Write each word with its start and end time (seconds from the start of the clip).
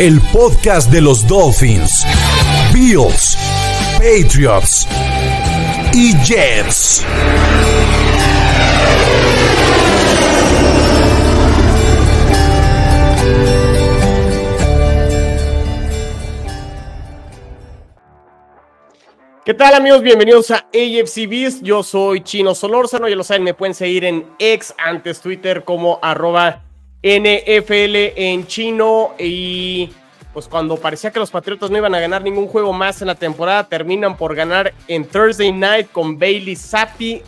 el 0.00 0.18
podcast 0.32 0.90
de 0.90 1.02
los 1.02 1.26
Dolphins, 1.26 2.06
Bills, 2.72 3.36
Patriots 3.98 4.88
y 5.92 6.14
Jets. 6.24 7.04
¿Qué 19.44 19.52
tal 19.52 19.74
amigos? 19.74 20.00
Bienvenidos 20.00 20.50
a 20.50 20.66
AFC 20.72 21.28
Beast. 21.28 21.62
Yo 21.62 21.82
soy 21.82 22.22
Chino 22.22 22.54
Solórzano, 22.54 23.06
ya 23.06 23.16
lo 23.16 23.22
saben, 23.22 23.42
me 23.42 23.52
pueden 23.52 23.74
seguir 23.74 24.06
en 24.06 24.24
ex 24.38 24.74
antes 24.78 25.20
Twitter 25.20 25.62
como 25.64 25.98
arroba 26.00 26.69
NFL 27.02 28.12
en 28.16 28.46
chino 28.46 29.14
y 29.18 29.90
pues 30.32 30.46
cuando 30.46 30.76
parecía 30.76 31.10
que 31.10 31.18
los 31.18 31.30
Patriotas 31.30 31.70
no 31.70 31.78
iban 31.78 31.94
a 31.94 32.00
ganar 32.00 32.22
ningún 32.22 32.46
juego 32.46 32.72
más 32.72 33.00
en 33.00 33.08
la 33.08 33.14
temporada, 33.14 33.68
terminan 33.68 34.16
por 34.16 34.34
ganar 34.34 34.72
en 34.86 35.04
Thursday 35.04 35.50
Night 35.50 35.90
con 35.90 36.18
Bailey 36.18 36.54
Zappi. 36.54 37.22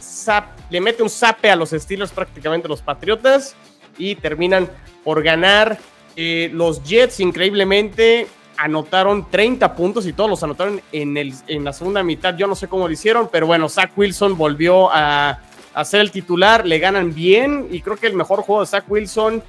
le 0.70 0.81
mete 0.81 1.03
un 1.03 1.11
zape 1.11 1.51
a 1.51 1.56
los 1.56 1.70
Steelers 1.70 2.12
prácticamente 2.12 2.69
los 2.69 2.83
Patriotas 2.83 3.56
y 3.98 4.14
terminan 4.14 4.69
por 5.05 5.23
ganar. 5.23 5.79
Eh, 6.14 6.51
los 6.53 6.84
Jets 6.84 7.20
increíblemente 7.20 8.29
anotaron 8.59 9.29
30 9.31 9.75
puntos 9.75 10.07
y 10.07 10.12
todos 10.12 10.31
los 10.31 10.42
anotaron 10.42 10.81
en, 10.92 11.17
el, 11.17 11.34
en 11.48 11.64
la 11.64 11.73
segunda 11.73 12.03
mitad. 12.03 12.36
Yo 12.36 12.47
no 12.47 12.55
sé 12.55 12.69
cómo 12.69 12.86
lo 12.86 12.92
hicieron, 12.92 13.29
pero 13.33 13.47
bueno, 13.47 13.69
Zach 13.69 13.91
Wilson 13.97 14.36
volvió 14.36 14.91
a, 14.92 15.41
a 15.75 15.84
ser 15.84 16.03
el 16.03 16.11
titular, 16.11 16.67
le 16.67 16.79
ganan 16.79 17.12
bien 17.14 17.67
y 17.70 17.81
creo 17.81 17.97
que 17.97 18.07
el 18.07 18.14
mejor 18.14 18.42
juego 18.42 18.61
de 18.61 18.67
Zach 18.69 18.84
Wilson 18.89 19.42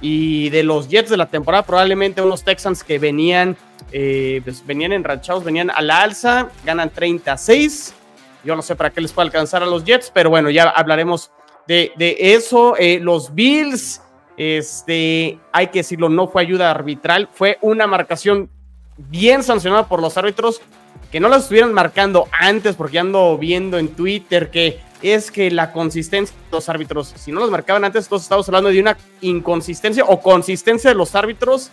y 0.00 0.50
de 0.50 0.62
los 0.62 0.88
Jets 0.88 1.10
de 1.10 1.16
la 1.16 1.26
temporada, 1.26 1.64
probablemente 1.64 2.20
unos 2.20 2.44
Texans 2.44 2.84
que 2.84 2.98
venían, 2.98 3.56
eh, 3.92 4.40
pues 4.44 4.64
venían 4.66 4.92
enranchados, 4.92 5.44
venían 5.44 5.70
a 5.70 5.80
la 5.80 6.02
alza, 6.02 6.50
ganan 6.64 6.90
36. 6.90 7.94
Yo 8.44 8.54
no 8.54 8.62
sé 8.62 8.76
para 8.76 8.90
qué 8.90 9.00
les 9.00 9.12
puede 9.12 9.26
alcanzar 9.26 9.62
a 9.62 9.66
los 9.66 9.84
Jets, 9.84 10.10
pero 10.12 10.30
bueno, 10.30 10.50
ya 10.50 10.64
hablaremos 10.64 11.30
de, 11.66 11.92
eso. 12.18 12.76
Eh, 12.76 13.00
los 13.00 13.34
Bills, 13.34 14.02
este, 14.36 15.38
hay 15.52 15.68
que 15.68 15.80
decirlo, 15.80 16.08
no 16.08 16.28
fue 16.28 16.42
ayuda 16.42 16.70
arbitral, 16.70 17.28
fue 17.32 17.58
una 17.62 17.86
marcación 17.86 18.50
bien 18.96 19.42
sancionada 19.42 19.88
por 19.88 20.00
los 20.00 20.16
árbitros 20.16 20.60
que 21.10 21.20
no 21.20 21.28
las 21.28 21.42
estuvieran 21.42 21.72
marcando 21.72 22.28
antes, 22.32 22.76
porque 22.76 22.98
ando 22.98 23.36
viendo 23.38 23.78
en 23.78 23.88
Twitter 23.88 24.50
que 24.50 24.80
es 25.02 25.30
que 25.30 25.50
la 25.50 25.72
consistencia 25.72 26.34
de 26.34 26.56
los 26.56 26.68
árbitros, 26.68 27.12
si 27.16 27.32
no 27.32 27.40
los 27.40 27.50
marcaban 27.50 27.84
antes, 27.84 28.04
entonces 28.04 28.24
estamos 28.24 28.48
hablando 28.48 28.70
de 28.70 28.80
una 28.80 28.96
inconsistencia 29.20 30.04
o 30.04 30.20
consistencia 30.20 30.90
de 30.90 30.96
los 30.96 31.14
árbitros 31.14 31.70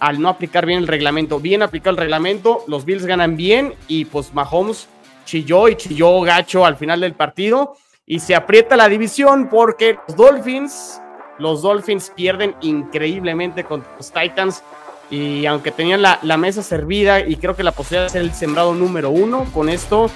al 0.00 0.20
no 0.20 0.28
aplicar 0.28 0.66
bien 0.66 0.80
el 0.80 0.86
reglamento. 0.86 1.40
Bien 1.40 1.62
aplicado 1.62 1.92
el 1.92 1.96
reglamento, 1.98 2.64
los 2.66 2.84
Bills 2.84 3.06
ganan 3.06 3.36
bien 3.36 3.74
y 3.88 4.04
pues 4.04 4.34
Mahomes 4.34 4.88
chilló 5.24 5.68
y 5.68 5.76
chilló 5.76 6.20
gacho 6.20 6.66
al 6.66 6.76
final 6.76 7.00
del 7.00 7.14
partido 7.14 7.76
y 8.06 8.20
se 8.20 8.34
aprieta 8.34 8.76
la 8.76 8.88
división 8.88 9.48
porque 9.48 9.96
los 10.06 10.16
Dolphins, 10.16 11.00
los 11.38 11.62
Dolphins 11.62 12.12
pierden 12.14 12.54
increíblemente 12.60 13.64
contra 13.64 13.90
los 13.96 14.12
Titans 14.12 14.62
y 15.10 15.46
aunque 15.46 15.70
tenían 15.70 16.02
la, 16.02 16.18
la 16.22 16.36
mesa 16.36 16.62
servida 16.62 17.20
y 17.20 17.36
creo 17.36 17.56
que 17.56 17.62
la 17.62 17.72
posibilidad 17.72 18.04
de 18.04 18.10
ser 18.10 18.22
el 18.22 18.34
sembrado 18.34 18.74
número 18.74 19.10
uno, 19.10 19.46
con 19.54 19.68
esto 19.68 20.10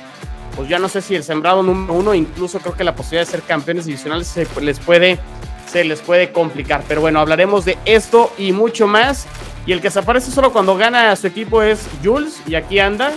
pues 0.59 0.69
ya 0.69 0.81
no 0.81 0.89
sé 0.89 1.01
si 1.03 1.15
el 1.15 1.23
sembrado 1.23 1.63
número 1.63 1.95
uno, 1.95 2.15
incluso 2.15 2.59
creo 2.59 2.75
que 2.75 2.83
la 2.83 2.97
posibilidad 2.97 3.25
de 3.25 3.31
ser 3.31 3.43
campeones 3.43 3.85
divisionales 3.85 4.27
se 4.27 4.45
les 4.61 4.81
puede, 4.81 5.17
se 5.71 5.85
les 5.85 6.01
puede 6.01 6.33
complicar. 6.33 6.83
Pero 6.89 7.01
bueno, 7.01 7.21
hablaremos 7.21 7.65
de 7.65 7.79
esto 7.85 8.33
y 8.37 8.51
mucho 8.51 8.89
más. 8.89 9.29
Y 9.67 9.73
el 9.73 9.81
que 9.81 9.89
se 9.89 10.01
aparece 10.01 10.33
solo 10.33 10.53
cuando 10.53 10.77
gana 10.77 11.13
a 11.13 11.17
su 11.17 11.29
equipo 11.29 11.63
es 11.63 11.87
Jules, 12.03 12.43
y 12.45 12.57
aquí 12.57 12.81
anda. 12.81 13.13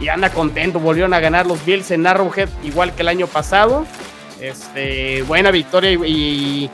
Y 0.00 0.08
anda 0.08 0.28
contento, 0.28 0.78
volvieron 0.78 1.14
a 1.14 1.20
ganar 1.20 1.46
los 1.46 1.64
Bills 1.64 1.90
en 1.92 2.06
Arrowhead 2.06 2.50
igual 2.62 2.94
que 2.94 3.00
el 3.00 3.08
año 3.08 3.26
pasado. 3.26 3.86
Este, 4.38 5.22
buena 5.22 5.50
victoria 5.50 5.92
y, 5.92 6.70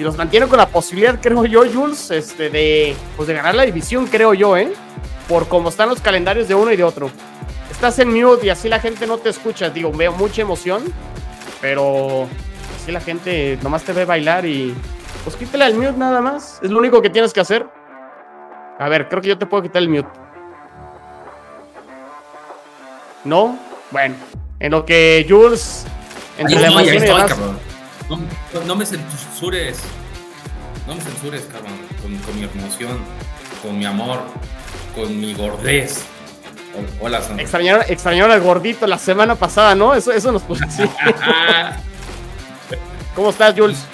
y 0.00 0.02
los 0.02 0.16
mantiene 0.16 0.48
con 0.48 0.58
la 0.58 0.66
posibilidad, 0.66 1.16
creo 1.20 1.44
yo, 1.44 1.62
Jules, 1.72 2.10
este, 2.10 2.50
de, 2.50 2.96
pues 3.16 3.28
de 3.28 3.34
ganar 3.34 3.54
la 3.54 3.62
división, 3.62 4.08
creo 4.08 4.34
yo, 4.34 4.56
¿eh? 4.56 4.72
Por 5.28 5.46
cómo 5.46 5.68
están 5.68 5.90
los 5.90 6.00
calendarios 6.00 6.48
de 6.48 6.56
uno 6.56 6.72
y 6.72 6.76
de 6.76 6.82
otro 6.82 7.12
estás 7.70 7.98
en 7.98 8.12
mute 8.12 8.46
y 8.46 8.50
así 8.50 8.68
la 8.68 8.80
gente 8.80 9.06
no 9.06 9.18
te 9.18 9.30
escucha. 9.30 9.70
Digo, 9.70 9.92
veo 9.92 10.12
mucha 10.12 10.42
emoción, 10.42 10.82
pero 11.60 12.28
así 12.76 12.92
la 12.92 13.00
gente 13.00 13.58
nomás 13.62 13.84
te 13.84 13.92
ve 13.92 14.04
bailar 14.04 14.46
y 14.46 14.74
pues 15.24 15.36
quítale 15.36 15.66
el 15.66 15.74
mute 15.74 15.96
nada 15.96 16.20
más. 16.20 16.58
Es 16.62 16.70
lo 16.70 16.78
único 16.78 17.02
que 17.02 17.10
tienes 17.10 17.32
que 17.32 17.40
hacer. 17.40 17.66
A 18.78 18.88
ver, 18.88 19.08
creo 19.08 19.20
que 19.20 19.28
yo 19.28 19.38
te 19.38 19.46
puedo 19.46 19.62
quitar 19.62 19.82
el 19.82 19.88
mute. 19.88 20.08
¿No? 23.24 23.58
Bueno, 23.90 24.14
en 24.60 24.70
lo 24.70 24.84
que 24.84 25.26
Jules 25.28 25.84
entre 26.38 26.60
la 26.60 26.68
emoción 26.68 26.96
y 26.96 27.00
demás, 27.00 27.36
no, 28.66 28.76
me 28.76 28.86
censures. 28.86 29.80
No 30.86 30.94
me 30.94 31.00
censures, 31.00 31.42
cabrón. 31.52 31.72
Con, 32.00 32.16
con 32.18 32.38
mi 32.38 32.44
emoción, 32.44 32.98
con 33.62 33.78
mi 33.78 33.84
amor, 33.84 34.20
con 34.94 35.20
mi 35.20 35.34
gordez. 35.34 36.06
Hola, 37.00 37.20
Sandra. 37.22 37.42
Extrañaron, 37.42 37.82
extrañaron 37.88 38.30
al 38.32 38.40
gordito 38.40 38.86
la 38.86 38.98
semana 38.98 39.34
pasada, 39.34 39.74
¿no? 39.74 39.94
Eso, 39.94 40.12
eso 40.12 40.32
nos 40.32 40.42
puso 40.42 40.64
así. 40.64 40.82
¿Cómo 43.14 43.30
estás, 43.30 43.54
Jules? 43.56 43.84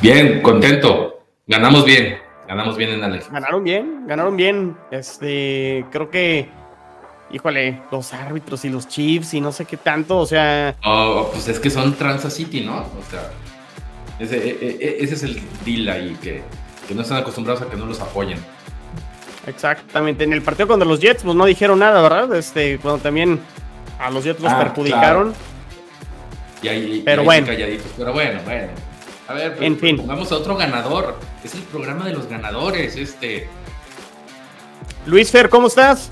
Bien, 0.00 0.40
contento. 0.42 1.20
Ganamos 1.46 1.84
bien. 1.84 2.18
Ganamos 2.46 2.76
bien 2.76 2.90
en 2.90 3.04
Alex. 3.04 3.30
Ganaron 3.30 3.62
bien, 3.62 4.06
ganaron 4.06 4.36
bien. 4.36 4.76
Este, 4.90 5.84
creo 5.90 6.08
que, 6.08 6.48
híjole, 7.30 7.82
los 7.92 8.14
árbitros 8.14 8.64
y 8.64 8.70
los 8.70 8.88
chips 8.88 9.34
y 9.34 9.40
no 9.40 9.52
sé 9.52 9.66
qué 9.66 9.76
tanto, 9.76 10.16
o 10.18 10.26
sea. 10.26 10.74
Oh, 10.84 11.28
pues 11.30 11.48
es 11.48 11.60
que 11.60 11.68
son 11.68 11.94
Transa 11.94 12.30
City, 12.30 12.62
¿no? 12.62 12.78
O 12.78 13.10
sea, 13.10 13.30
ese, 14.18 14.36
e, 14.36 14.50
e, 14.50 14.78
e, 14.80 15.04
ese 15.04 15.14
es 15.14 15.22
el 15.24 15.42
deal 15.64 15.88
ahí, 15.88 16.16
que, 16.22 16.42
que 16.86 16.94
no 16.94 17.02
están 17.02 17.18
acostumbrados 17.18 17.60
a 17.62 17.68
que 17.68 17.76
no 17.76 17.84
los 17.84 18.00
apoyen. 18.00 18.38
Exactamente. 19.46 20.24
En 20.24 20.32
el 20.32 20.42
partido 20.42 20.68
contra 20.68 20.86
los 20.86 21.00
Jets, 21.00 21.22
pues 21.22 21.34
no 21.34 21.44
dijeron 21.46 21.78
nada, 21.78 22.02
¿verdad? 22.02 22.34
Este, 22.36 22.78
cuando 22.78 23.02
también 23.02 23.40
a 23.98 24.10
los 24.10 24.24
Jets 24.24 24.40
los 24.40 24.52
ah, 24.52 24.58
perjudicaron. 24.58 25.34
Y 26.62 26.68
ahí, 26.68 27.02
pero 27.04 27.24
bueno. 27.24 27.46
Pero 27.46 28.12
bueno, 28.12 28.40
bueno. 28.44 28.68
A 29.28 29.34
ver, 29.34 29.56
pues, 29.56 29.66
en 29.66 29.78
fin. 29.78 30.02
Vamos 30.06 30.32
a 30.32 30.36
otro 30.36 30.56
ganador. 30.56 31.16
Es 31.44 31.54
el 31.54 31.62
programa 31.62 32.06
de 32.06 32.14
los 32.14 32.28
ganadores, 32.28 32.96
este. 32.96 33.48
Luis 35.06 35.30
Fer, 35.30 35.48
¿cómo 35.48 35.68
estás? 35.68 36.10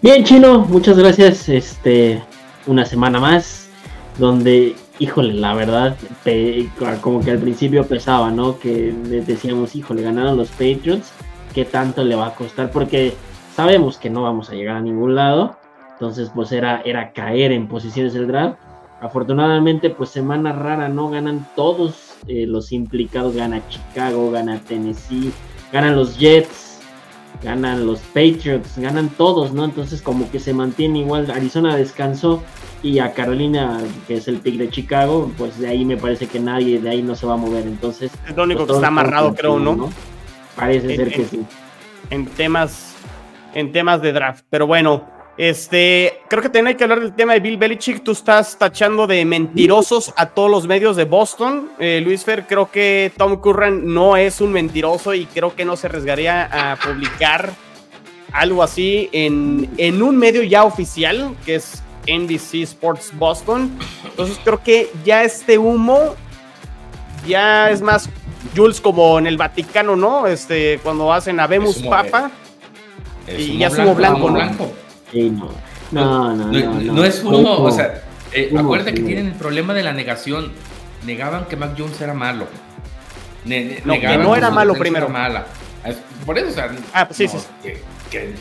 Bien, 0.00 0.24
Chino, 0.24 0.60
muchas 0.60 0.98
gracias. 0.98 1.48
Este, 1.48 2.22
una 2.66 2.84
semana 2.84 3.20
más, 3.20 3.68
donde, 4.18 4.74
híjole, 4.98 5.34
la 5.34 5.54
verdad, 5.54 5.96
como 7.00 7.24
que 7.24 7.30
al 7.30 7.38
principio 7.38 7.86
pesaba, 7.86 8.30
¿no? 8.30 8.58
Que 8.58 8.92
decíamos, 9.26 9.74
híjole, 9.74 10.02
ganaron 10.02 10.36
los 10.36 10.48
Patriots 10.50 11.12
qué 11.52 11.64
tanto 11.64 12.04
le 12.04 12.14
va 12.14 12.28
a 12.28 12.34
costar, 12.34 12.70
porque 12.70 13.14
sabemos 13.54 13.98
que 13.98 14.10
no 14.10 14.22
vamos 14.22 14.50
a 14.50 14.54
llegar 14.54 14.76
a 14.76 14.80
ningún 14.80 15.14
lado, 15.14 15.56
entonces 15.92 16.30
pues 16.34 16.52
era, 16.52 16.82
era 16.84 17.12
caer 17.12 17.52
en 17.52 17.68
posiciones 17.68 18.14
del 18.14 18.26
draft. 18.26 18.56
Afortunadamente 19.00 19.90
pues 19.90 20.10
semana 20.10 20.52
rara, 20.52 20.88
¿no? 20.88 21.10
Ganan 21.10 21.46
todos 21.56 22.14
eh, 22.28 22.46
los 22.46 22.72
implicados, 22.72 23.34
gana 23.34 23.60
Chicago, 23.68 24.30
gana 24.30 24.60
Tennessee, 24.60 25.32
ganan 25.72 25.96
los 25.96 26.18
Jets, 26.18 26.80
ganan 27.42 27.86
los 27.86 27.98
Patriots, 28.00 28.78
ganan 28.78 29.08
todos, 29.10 29.52
¿no? 29.52 29.64
Entonces 29.64 30.02
como 30.02 30.30
que 30.30 30.38
se 30.38 30.54
mantiene 30.54 31.00
igual, 31.00 31.30
Arizona 31.30 31.76
descansó 31.76 32.42
y 32.82 32.98
a 32.98 33.12
Carolina, 33.12 33.78
que 34.06 34.16
es 34.16 34.28
el 34.28 34.38
pick 34.38 34.56
de 34.56 34.70
Chicago, 34.70 35.30
pues 35.38 35.58
de 35.58 35.68
ahí 35.68 35.84
me 35.84 35.96
parece 35.96 36.26
que 36.26 36.40
nadie 36.40 36.80
de 36.80 36.90
ahí 36.90 37.02
no 37.02 37.14
se 37.14 37.26
va 37.26 37.34
a 37.34 37.36
mover, 37.36 37.66
entonces... 37.66 38.10
Es 38.28 38.36
lo 38.36 38.44
único 38.44 38.60
pues, 38.60 38.70
que 38.70 38.74
está 38.74 38.88
amarrado, 38.88 39.34
creo, 39.34 39.58
¿no? 39.58 39.90
Parece 40.56 40.96
ser 40.96 41.10
que 41.10 41.24
sí. 41.24 41.44
En 42.10 42.26
temas, 42.26 42.94
en 43.54 43.72
temas 43.72 44.02
de 44.02 44.12
draft. 44.12 44.44
Pero 44.50 44.66
bueno, 44.66 45.08
este, 45.38 46.20
creo 46.28 46.42
que 46.42 46.48
también 46.48 46.68
hay 46.68 46.74
que 46.74 46.84
hablar 46.84 47.00
del 47.00 47.14
tema 47.14 47.32
de 47.32 47.40
Bill 47.40 47.56
Belichick. 47.56 48.02
Tú 48.02 48.12
estás 48.12 48.58
tachando 48.58 49.06
de 49.06 49.24
mentirosos 49.24 50.12
a 50.16 50.26
todos 50.26 50.50
los 50.50 50.66
medios 50.66 50.96
de 50.96 51.04
Boston. 51.04 51.70
Eh, 51.78 52.02
Luis 52.04 52.24
Fer, 52.24 52.46
creo 52.46 52.70
que 52.70 53.12
Tom 53.16 53.36
Curran 53.40 53.92
no 53.92 54.16
es 54.16 54.40
un 54.40 54.52
mentiroso 54.52 55.14
y 55.14 55.26
creo 55.26 55.54
que 55.54 55.64
no 55.64 55.76
se 55.76 55.86
arriesgaría 55.86 56.72
a 56.72 56.76
publicar 56.76 57.50
algo 58.32 58.62
así 58.62 59.08
en, 59.12 59.70
en 59.78 60.02
un 60.02 60.16
medio 60.16 60.42
ya 60.42 60.64
oficial, 60.64 61.34
que 61.46 61.56
es 61.56 61.82
NBC 62.06 62.62
Sports 62.62 63.12
Boston. 63.14 63.70
Entonces 64.04 64.38
creo 64.44 64.62
que 64.62 64.90
ya 65.04 65.24
este 65.24 65.58
humo 65.58 66.14
ya 67.26 67.70
es 67.70 67.80
más 67.80 68.08
Jules 68.56 68.80
como 68.80 69.18
en 69.18 69.26
el 69.26 69.36
Vaticano, 69.36 69.96
¿no? 69.96 70.26
Este, 70.26 70.78
cuando 70.82 71.12
hacen 71.12 71.40
Habemos 71.40 71.78
Papa 71.78 72.30
y 73.28 73.58
ya 73.58 73.68
es 73.68 73.78
humo 73.78 73.94
blanco, 73.94 74.30
¿no? 74.30 74.38
No, 75.92 76.34
no, 76.34 76.46
no, 76.46 76.80
no, 76.92 77.04
es 77.04 77.22
humo, 77.22 77.62
o 77.62 77.70
sea, 77.70 78.02
eh, 78.32 78.52
acuérdate 78.56 78.94
que 78.94 79.02
tienen 79.02 79.26
el 79.26 79.34
problema 79.34 79.74
de 79.74 79.82
la 79.82 79.92
negación. 79.92 80.52
Negaban 81.04 81.46
que 81.46 81.56
Mac 81.56 81.74
Jones 81.76 82.00
era 82.00 82.14
malo. 82.14 82.46
no, 83.44 84.00
que 84.00 84.18
no 84.18 84.36
era 84.36 84.50
malo 84.50 84.74
primero. 84.74 85.08
Mala. 85.08 85.46
Por 86.24 86.38
eso, 86.38 86.48
o 86.48 86.52
sea, 86.52 86.70
ah, 86.94 87.06
pues 87.06 87.16
sí, 87.16 87.26
sí 87.28 87.38
que, 87.62 87.82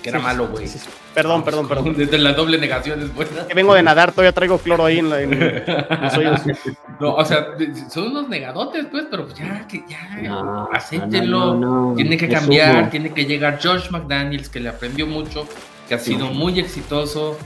era 0.03 0.19
malo, 0.19 0.47
güey. 0.47 0.67
Perdón, 1.13 1.43
perdón, 1.43 1.67
perdón. 1.67 1.95
Desde 1.95 2.17
la 2.17 2.33
doble 2.33 2.57
negación 2.57 3.01
es 3.01 3.13
buena. 3.13 3.47
Que 3.47 3.53
vengo 3.53 3.73
de 3.73 3.83
nadar, 3.83 4.11
todavía 4.11 4.31
traigo 4.31 4.57
cloro 4.57 4.85
ahí 4.85 4.99
en, 4.99 5.09
la, 5.09 5.21
No, 6.99 7.15
o 7.15 7.25
sea, 7.25 7.47
son 7.89 8.07
unos 8.07 8.29
negadotes, 8.29 8.85
pues, 8.89 9.05
pero 9.09 9.27
ya, 9.33 9.67
que 9.67 9.83
ya, 9.87 10.67
acéptenlo. 10.71 11.93
tiene 11.95 12.17
que 12.17 12.29
cambiar, 12.29 12.89
tiene 12.89 13.13
que 13.13 13.25
llegar 13.25 13.59
Josh 13.61 13.89
McDaniels, 13.89 14.49
que 14.49 14.59
le 14.59 14.69
aprendió 14.69 15.07
mucho, 15.07 15.47
que 15.87 15.95
ha 15.95 15.99
sido 15.99 16.27
muy 16.27 16.59
exitoso 16.59 17.37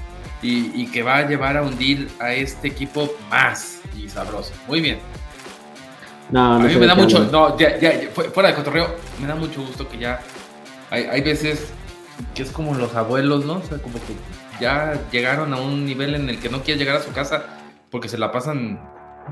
y, 0.42 0.88
que 0.88 1.02
va 1.02 1.18
a 1.18 1.28
llevar 1.28 1.58
a 1.58 1.64
hundir 1.64 2.10
a 2.20 2.34
este 2.34 2.68
equipo 2.68 3.14
más 3.30 3.82
y 3.98 4.08
sabroso. 4.10 4.54
Muy 4.68 4.82
bien. 4.82 5.00
No, 6.30 6.56
a 6.56 6.60
mí 6.60 6.76
me 6.76 6.88
da 6.88 6.96
mucho, 6.96 7.24
no, 7.32 7.58
ya, 7.58 7.78
ya, 7.80 7.92
fuera 8.34 8.50
de 8.50 8.56
cotorreo, 8.56 8.96
me 9.22 9.28
da 9.28 9.36
mucho 9.36 9.62
gusto 9.62 9.88
que 9.88 10.00
ya 10.00 10.20
hay, 10.90 11.04
hay 11.04 11.22
veces 11.22 11.72
que 12.34 12.44
es 12.44 12.52
como 12.52 12.74
los 12.74 12.96
abuelos, 12.96 13.46
¿no? 13.46 13.56
O 13.56 13.64
sea, 13.64 13.78
como 13.80 13.96
que 13.96 14.16
ya 14.60 15.00
llegaron 15.12 15.54
a 15.54 15.58
un 15.58 15.86
nivel 15.86 16.16
en 16.16 16.30
el 16.30 16.40
que 16.40 16.50
no 16.50 16.62
quiere 16.62 16.80
llegar 16.80 16.98
a 16.98 17.02
su 17.02 17.12
casa 17.12 17.46
porque 17.90 18.10
se 18.10 18.18
la 18.18 18.32
pasan 18.32 18.80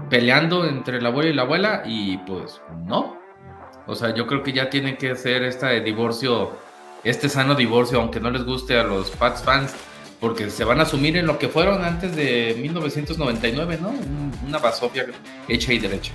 peleando 0.09 0.65
entre 0.65 0.97
el 0.97 1.05
abuelo 1.05 1.29
y 1.29 1.33
la 1.33 1.43
abuela 1.43 1.83
y 1.85 2.17
pues 2.19 2.61
no. 2.85 3.17
O 3.85 3.95
sea, 3.95 4.13
yo 4.13 4.27
creo 4.27 4.43
que 4.43 4.53
ya 4.53 4.69
tiene 4.69 4.97
que 4.97 5.15
ser 5.15 5.43
este 5.43 5.81
divorcio, 5.81 6.51
este 7.03 7.29
sano 7.29 7.55
divorcio, 7.55 7.99
aunque 7.99 8.19
no 8.19 8.29
les 8.29 8.45
guste 8.45 8.79
a 8.79 8.83
los 8.83 9.11
Pats 9.11 9.43
fans, 9.43 9.73
porque 10.19 10.49
se 10.49 10.63
van 10.63 10.79
a 10.79 10.83
asumir 10.83 11.17
en 11.17 11.27
lo 11.27 11.37
que 11.37 11.49
fueron 11.49 11.83
antes 11.83 12.15
de 12.15 12.55
1999, 12.61 13.79
¿no? 13.81 13.93
Una 14.47 14.57
basofia 14.57 15.05
hecha 15.49 15.73
y 15.73 15.79
derecha. 15.79 16.13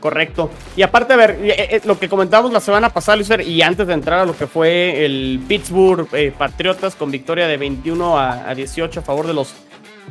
Correcto. 0.00 0.50
Y 0.76 0.82
aparte, 0.82 1.12
a 1.12 1.16
ver, 1.16 1.38
eh, 1.42 1.68
eh, 1.70 1.80
lo 1.84 1.98
que 1.98 2.08
comentábamos 2.08 2.52
la 2.52 2.60
semana 2.60 2.90
pasada, 2.90 3.16
Luis, 3.16 3.30
y 3.44 3.62
antes 3.62 3.86
de 3.86 3.94
entrar 3.94 4.20
a 4.20 4.24
lo 4.24 4.36
que 4.36 4.46
fue 4.46 5.04
el 5.04 5.40
Pittsburgh 5.48 6.08
eh, 6.12 6.32
Patriotas 6.36 6.94
con 6.94 7.10
victoria 7.10 7.48
de 7.48 7.56
21 7.56 8.18
a, 8.18 8.54
18 8.54 9.00
a 9.00 9.02
favor 9.02 9.26
de 9.26 9.34
los, 9.34 9.54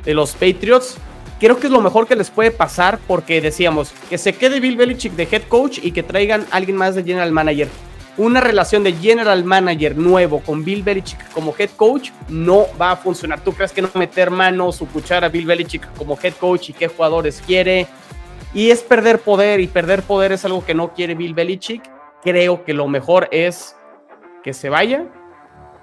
de 0.04 0.14
los 0.14 0.34
Patriots, 0.34 0.98
creo 1.40 1.58
que 1.58 1.68
es 1.68 1.74
lo 1.74 1.82
mejor 1.82 2.06
que 2.06 2.16
les 2.16 2.30
puede 2.30 2.52
pasar 2.52 3.00
porque 3.08 3.40
decíamos 3.40 3.94
que 4.10 4.18
se 4.18 4.34
quede 4.34 4.60
Bill 4.60 4.76
Belichick 4.76 5.14
de 5.14 5.28
head 5.32 5.44
coach 5.44 5.80
y 5.82 5.92
que 5.92 6.04
traigan 6.04 6.46
a 6.52 6.58
alguien 6.58 6.76
más 6.76 6.96
de 6.96 7.04
general 7.04 7.32
manager. 7.32 7.70
Una 8.18 8.42
relación 8.42 8.84
de 8.84 8.94
general 8.94 9.44
manager 9.46 9.96
nuevo 9.96 10.42
con 10.42 10.66
Bill 10.66 10.82
Belichick 10.82 11.32
como 11.32 11.54
head 11.58 11.70
coach 11.78 12.10
no 12.28 12.66
va 12.82 12.92
a 12.92 12.96
funcionar. 12.98 13.40
¿Tú 13.42 13.54
crees 13.54 13.72
que 13.72 13.82
no 13.84 13.90
meter 13.94 14.32
mano 14.32 14.72
su 14.72 14.88
cuchara 14.88 15.28
a 15.28 15.30
Bill 15.30 15.46
Belichick 15.46 15.88
como 15.96 16.18
head 16.22 16.34
coach 16.34 16.72
y 16.72 16.74
qué 16.74 16.88
jugadores 16.88 17.42
quiere? 17.46 17.88
Y 18.54 18.72
es 18.72 18.82
perder 18.82 19.20
poder, 19.20 19.60
y 19.60 19.68
perder 19.68 20.04
poder 20.04 20.32
es 20.32 20.46
algo 20.46 20.66
que 20.66 20.74
no 20.74 20.94
quiere 20.94 21.16
Bill 21.16 21.34
Belichick. 21.34 21.84
Creo 22.24 22.64
que 22.64 22.74
lo 22.74 22.88
mejor 22.88 23.28
es 23.32 23.76
que 24.44 24.54
se 24.54 24.70
vaya 24.70 25.06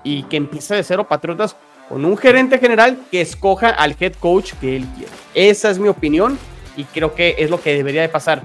y 0.03 0.25
que 0.25 0.37
empiece 0.37 0.75
de 0.75 0.83
cero 0.83 1.07
Patriotas 1.07 1.57
con 1.89 2.05
un 2.05 2.17
gerente 2.17 2.59
general 2.59 2.99
que 3.11 3.21
escoja 3.21 3.71
al 3.71 3.97
head 3.99 4.15
coach 4.15 4.53
que 4.61 4.77
él 4.77 4.87
quiere. 4.97 5.13
Esa 5.35 5.71
es 5.71 5.79
mi 5.79 5.89
opinión 5.89 6.39
y 6.77 6.85
creo 6.85 7.15
que 7.15 7.37
es 7.39 7.51
lo 7.51 7.61
que 7.61 7.75
debería 7.75 8.03
de 8.03 8.09
pasar. 8.09 8.43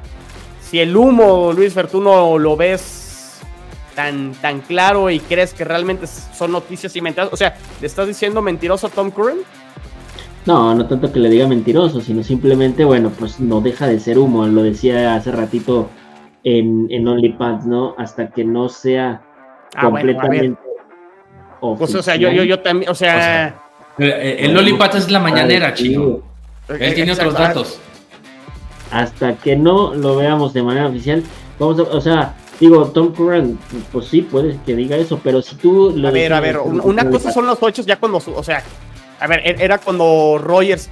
Si 0.62 0.80
el 0.80 0.96
humo, 0.96 1.52
Luis 1.54 1.74
Fertuno, 1.74 2.38
lo 2.38 2.56
ves 2.56 3.40
tan, 3.96 4.34
tan 4.34 4.62
claro 4.62 5.10
y 5.10 5.20
crees 5.20 5.54
que 5.54 5.64
realmente 5.64 6.06
son 6.08 6.52
noticias 6.52 6.96
y 6.96 7.02
mentiras, 7.02 7.30
o 7.32 7.38
sea, 7.38 7.58
¿le 7.82 7.88
estás 7.88 8.08
diciendo 8.08 8.42
mentiroso 8.42 8.88
a 8.88 8.90
Tom 8.90 9.10
Curran? 9.10 9.40
No, 10.46 10.74
no 10.74 10.86
tanto 10.88 11.12
que 11.12 11.20
le 11.20 11.30
diga 11.30 11.48
mentiroso, 11.48 12.02
sino 12.02 12.24
simplemente, 12.24 12.86
bueno, 12.86 13.12
pues 13.18 13.40
no 13.40 13.62
deja 13.62 13.88
de 13.88 14.00
ser 14.00 14.18
humo. 14.18 14.46
Lo 14.48 14.64
decía 14.64 15.16
hace 15.16 15.32
ratito 15.32 15.90
en, 16.44 16.88
en 16.90 17.04
¿no? 17.04 17.96
Hasta 17.98 18.30
que 18.30 18.44
no 18.44 18.70
sea 18.70 19.22
ah, 19.76 19.82
completamente. 19.82 20.60
pues, 21.60 21.94
o 21.94 22.02
sea, 22.02 22.16
yo, 22.16 22.32
yo, 22.32 22.44
yo 22.44 22.60
también, 22.60 22.90
o 22.90 22.96
sea. 22.96 23.62
el 23.98 24.58
OnlyPants 24.58 24.96
es 24.96 25.12
la 25.12 25.20
mañanera, 25.20 25.74
chico. 25.74 26.24
Él 26.68 26.94
tiene 26.94 27.12
otros 27.12 27.34
datos. 27.34 27.80
Hasta 28.92 29.36
que 29.36 29.56
no 29.56 29.94
lo 29.94 30.16
veamos 30.16 30.54
de 30.54 30.64
manera 30.64 30.88
oficial, 30.88 31.24
vamos 31.60 31.80
a, 31.80 31.84
o 31.84 32.02
sea, 32.02 32.34
digo, 32.60 32.86
Tom 32.88 33.14
Curran, 33.14 33.60
pues 33.92 34.08
sí, 34.08 34.24
puedes 34.24 34.58
que 34.66 34.76
diga 34.76 34.96
eso, 34.96 35.20
pero 35.24 35.44
si 35.44 35.56
tú. 35.58 35.94
a 36.04 36.10
ver, 36.10 36.34
a 36.34 36.40
ver, 36.40 36.58
una 36.58 37.08
cosa 37.08 37.32
son 37.32 37.46
los 37.46 37.60
ocho 37.62 37.84
ya 37.84 37.98
cuando, 37.98 38.18
o 38.18 38.44
sea, 38.44 38.64
a 39.20 39.28
ver, 39.28 39.42
e-, 39.46 39.64
era 39.64 39.78
cuando 39.78 40.38
Rogers 40.40 40.90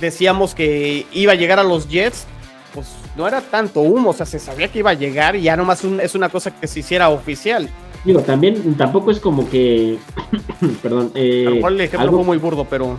decíamos 0.00 0.54
que 0.54 1.06
iba 1.12 1.32
a 1.32 1.36
llegar 1.36 1.58
a 1.58 1.64
los 1.64 1.88
Jets, 1.88 2.26
pues 2.74 2.88
no 3.16 3.26
era 3.26 3.40
tanto 3.40 3.80
humo, 3.80 4.10
o 4.10 4.12
sea, 4.12 4.26
se 4.26 4.38
sabía 4.38 4.68
que 4.68 4.80
iba 4.80 4.90
a 4.90 4.94
llegar 4.94 5.36
y 5.36 5.42
ya 5.42 5.56
nomás 5.56 5.82
es 5.84 6.14
una 6.14 6.28
cosa 6.28 6.50
que 6.50 6.66
se 6.66 6.80
hiciera 6.80 7.08
oficial. 7.08 7.68
Digo, 8.04 8.20
también 8.20 8.74
tampoco 8.74 9.10
es 9.10 9.18
como 9.18 9.48
que, 9.48 9.98
perdón, 10.82 11.10
eh, 11.14 11.60
algo 11.98 12.22
muy 12.22 12.38
burdo, 12.38 12.66
pero 12.68 12.96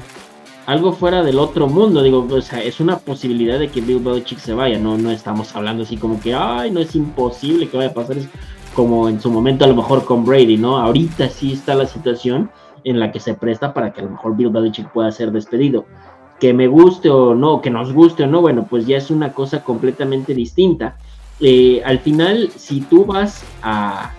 algo 0.66 0.92
fuera 0.92 1.24
del 1.24 1.40
otro 1.40 1.68
mundo, 1.68 2.04
digo, 2.04 2.28
o 2.30 2.42
sea, 2.42 2.62
es 2.62 2.82
una 2.82 2.98
posibilidad 2.98 3.58
de 3.58 3.70
que 3.70 3.80
Bill 3.80 4.00
Belichick 4.00 4.40
se 4.40 4.54
vaya, 4.54 4.78
no, 4.78 4.98
no 4.98 5.12
estamos 5.12 5.56
hablando 5.56 5.84
así 5.84 5.96
como 5.96 6.20
que, 6.20 6.34
ay, 6.34 6.72
no 6.72 6.82
es 6.82 6.94
imposible 6.94 7.70
que 7.70 7.78
vaya 7.78 7.90
a 7.92 7.94
pasar, 7.94 8.18
es 8.18 8.28
como 8.74 9.08
en 9.08 9.22
su 9.22 9.32
momento 9.32 9.64
a 9.64 9.68
lo 9.70 9.76
mejor 9.76 10.04
con 10.04 10.26
Brady, 10.26 10.58
¿no? 10.58 10.78
Ahorita 10.78 11.30
sí 11.30 11.54
está 11.54 11.74
la 11.74 11.88
situación 11.88 12.52
en 12.84 13.00
la 13.00 13.12
que 13.12 13.20
se 13.20 13.34
presta 13.34 13.74
para 13.74 13.94
que 13.94 14.02
a 14.02 14.04
lo 14.04 14.12
mejor 14.12 14.36
Bill 14.36 14.50
Belichick 14.50 14.92
pueda 14.92 15.12
ser 15.12 15.32
despedido. 15.32 15.86
Que 16.40 16.54
me 16.54 16.68
guste 16.68 17.10
o 17.10 17.34
no, 17.34 17.62
que 17.62 17.70
nos 17.70 17.94
guste 17.94 18.24
o 18.24 18.28
no, 18.28 18.42
bueno, 18.42 18.68
pues 18.70 18.86
ya 18.86 18.98
es 18.98 19.10
una 19.10 19.34
cosa 19.34 19.64
completamente 19.64 20.34
distinta. 20.34 20.98
Eh, 21.40 21.82
al 21.86 22.00
final, 22.00 22.50
si 22.56 22.82
tú 22.82 23.06
vas 23.06 23.44
a 23.62 24.12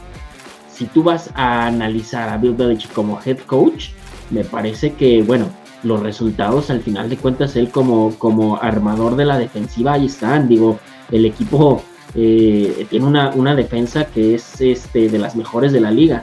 si 0.79 0.87
tú 0.87 1.03
vas 1.03 1.31
a 1.35 1.67
analizar 1.67 2.29
a 2.29 2.37
Bill 2.37 2.55
Belichick 2.55 2.93
como 2.93 3.19
head 3.25 3.39
coach, 3.39 3.89
me 4.31 4.45
parece 4.45 4.93
que, 4.93 5.23
bueno, 5.23 5.47
los 5.83 6.01
resultados 6.01 6.71
al 6.71 6.83
final 6.83 7.09
de 7.09 7.17
cuentas, 7.17 7.57
él 7.57 7.71
como, 7.71 8.15
como 8.17 8.59
armador 8.63 9.17
de 9.17 9.25
la 9.25 9.39
defensiva, 9.39 9.95
ahí 9.95 10.07
están, 10.07 10.47
digo, 10.47 10.79
el 11.11 11.25
equipo 11.25 11.83
eh, 12.15 12.87
tiene 12.91 13.07
una, 13.07 13.31
una, 13.31 13.57
defensa 13.57 14.07
que 14.07 14.37
es 14.37 14.61
este, 14.61 15.09
de 15.09 15.19
las 15.19 15.35
mejores 15.35 15.73
de 15.73 15.81
la 15.81 15.91
liga. 15.91 16.23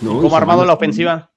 ¿no? 0.00 0.20
Como 0.20 0.36
armado 0.36 0.64
la 0.64 0.72
ofensiva. 0.72 1.31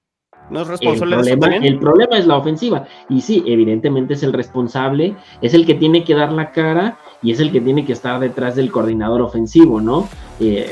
¿No 0.50 0.62
es 0.62 0.68
responsable 0.68 1.16
el 1.16 1.40
problema, 1.40 1.60
de 1.60 1.68
El 1.68 1.80
problema 1.80 2.18
es 2.18 2.28
la 2.28 2.38
ofensiva. 2.38 2.86
Y 3.10 3.22
sí, 3.22 3.44
evidentemente 3.48 4.14
es 4.14 4.24
el 4.24 4.34
responsable, 4.34 5.16
es 5.42 5.54
el 5.54 5.66
que 5.66 5.76
tiene 5.76 6.04
que 6.04 6.14
dar 6.14 6.32
la 6.32 6.52
cara 6.52 6.98
y 7.22 7.32
es 7.32 7.40
el 7.40 7.52
que 7.52 7.62
tiene 7.62 7.86
que 7.86 7.94
estar 7.94 8.20
detrás 8.20 8.56
del 8.56 8.72
coordinador 8.72 9.22
ofensivo, 9.22 9.82
¿no? 9.82 10.08
Eh, 10.40 10.72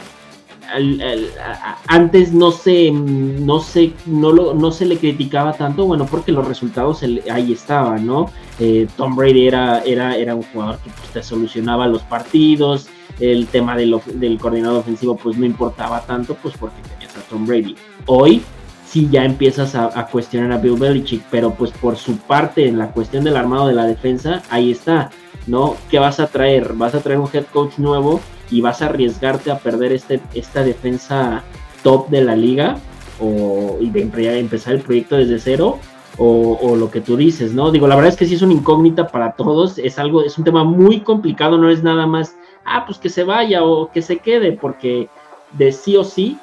antes 1.88 2.34
no 2.34 2.52
se, 2.52 2.92
no 2.92 3.60
se, 3.60 3.94
no, 4.06 4.32
lo, 4.32 4.54
no 4.54 4.72
se 4.72 4.86
le 4.86 4.98
criticaba 4.98 5.54
tanto, 5.54 5.86
bueno, 5.86 6.06
porque 6.06 6.32
los 6.32 6.48
resultados 6.48 7.04
ahí 7.32 7.52
estaban, 7.52 8.06
¿no? 8.06 8.30
Eh, 8.60 8.88
Tom 8.98 9.16
Brady 9.16 9.48
era, 9.48 9.84
era, 9.84 10.16
era 10.16 10.36
un 10.36 10.44
jugador 10.44 10.78
que 10.80 10.90
pues, 10.90 11.10
te 11.10 11.24
solucionaba 11.24 11.88
los 11.88 12.02
partidos, 12.04 12.88
el 13.20 13.48
tema 13.48 13.76
del, 13.76 14.00
del 14.16 14.40
coordinador 14.40 14.80
ofensivo 14.80 15.16
pues 15.16 15.38
no 15.38 15.46
importaba 15.46 16.02
tanto, 16.02 16.36
pues 16.42 16.56
porque 16.58 16.78
tenías 16.82 17.16
a 17.18 17.22
Tom 17.30 17.46
Brady. 17.46 17.76
Hoy 18.08 18.42
sí 18.94 19.10
ya 19.12 19.26
empiezas 19.26 19.74
a, 19.74 20.06
cuestionar 20.06 20.52
a 20.52 20.60
Bill 20.60 20.78
Belichick, 20.78 21.24
pero 21.32 21.52
pues 21.56 21.72
por 21.72 21.98
su 21.98 22.16
parte 22.18 22.68
en 22.68 22.78
la 22.78 22.92
cuestión 22.92 23.24
del 23.24 23.36
armado 23.36 23.68
de 23.68 23.74
la 23.74 23.88
defensa, 23.88 24.44
ahí 24.52 24.70
está, 24.70 25.10
¿no? 25.48 25.76
¿Qué 25.90 25.98
vas 25.98 26.20
a 26.20 26.28
traer? 26.28 26.74
¿Vas 26.74 26.94
a 26.94 27.00
traer 27.00 27.20
un 27.20 27.28
head 27.34 27.46
coach 27.52 27.80
nuevo 27.80 28.22
y 28.52 28.62
vas 28.62 28.84
a 28.84 28.86
arriesgarte 28.86 29.50
a 29.50 29.58
perder 29.58 29.94
este, 29.94 30.22
esta 30.36 30.62
defensa 30.62 31.42
top 31.82 32.08
de 32.10 32.24
la 32.24 32.36
liga? 32.36 32.78
O, 33.20 33.78
y 33.82 33.90
de 33.90 34.40
empezar 34.40 34.76
el 34.76 34.82
proyecto 34.82 35.16
desde 35.16 35.40
cero, 35.40 35.80
o, 36.20 36.60
o, 36.62 36.76
lo 36.76 36.92
que 36.92 37.02
tú 37.02 37.18
dices, 37.18 37.52
¿no? 37.52 37.72
Digo, 37.72 37.88
la 37.88 37.96
verdad 37.96 38.12
es 38.12 38.18
que 38.18 38.28
sí 38.28 38.36
es 38.36 38.44
una 38.44 38.54
incógnita 38.54 39.08
para 39.08 39.32
todos, 39.32 39.80
es 39.80 39.98
algo, 39.98 40.24
es 40.24 40.38
un 40.38 40.44
tema 40.44 40.64
muy 40.64 41.00
complicado, 41.00 41.58
no 41.58 41.72
es 41.72 41.82
nada 41.82 42.06
más, 42.06 42.36
ah, 42.64 42.86
pues 42.86 43.00
que 43.00 43.10
se 43.10 43.24
vaya 43.24 43.64
o 43.64 43.92
que 43.92 44.04
se 44.04 44.18
quede, 44.20 44.52
porque 44.52 45.10
de 45.54 45.72
sí 45.72 45.98
o 45.98 46.04
sí, 46.04 46.38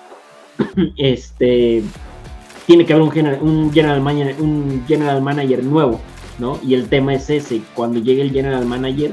este, 0.97 1.85
tiene 2.71 2.87
que 2.87 2.93
haber 2.93 3.03
un 3.03 3.11
general, 3.11 3.39
un 3.43 3.73
general, 3.73 4.01
manager, 4.01 4.37
un 4.39 4.85
general 4.87 5.21
manager 5.21 5.65
nuevo, 5.65 6.01
¿no? 6.39 6.61
Y 6.63 6.75
el 6.75 6.89
tema 6.89 7.15
es 7.15 7.29
ese, 7.29 7.63
cuando 7.75 7.99
llegue 7.99 8.23
el 8.23 8.31
general 8.31 8.65
manager, 8.65 9.11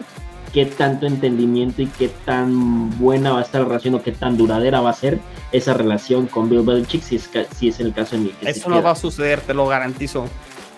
qué 0.53 0.67
tanto 0.67 1.07
entendimiento 1.07 1.81
y 1.81 1.87
qué 1.87 2.07
tan 2.23 2.95
buena 2.99 3.31
va 3.31 3.39
a 3.39 3.41
estar 3.41 3.61
la 3.61 3.67
relación 3.69 3.95
o 3.95 4.03
qué 4.03 4.11
tan 4.11 4.37
duradera 4.37 4.79
va 4.81 4.91
a 4.91 4.93
ser 4.93 5.17
esa 5.51 5.73
relación 5.73 6.27
con 6.27 6.51
Bill 6.51 6.61
Belichick 6.61 7.01
si 7.01 7.15
es, 7.15 7.31
si 7.55 7.69
es 7.69 7.79
el 7.79 7.95
caso 7.95 8.15
en 8.15 8.25
el 8.25 8.31
que 8.33 8.47
Eso 8.47 8.69
no 8.69 8.79
va 8.83 8.91
a 8.91 8.95
suceder, 8.95 9.41
te 9.41 9.55
lo 9.55 9.65
garantizo. 9.65 10.27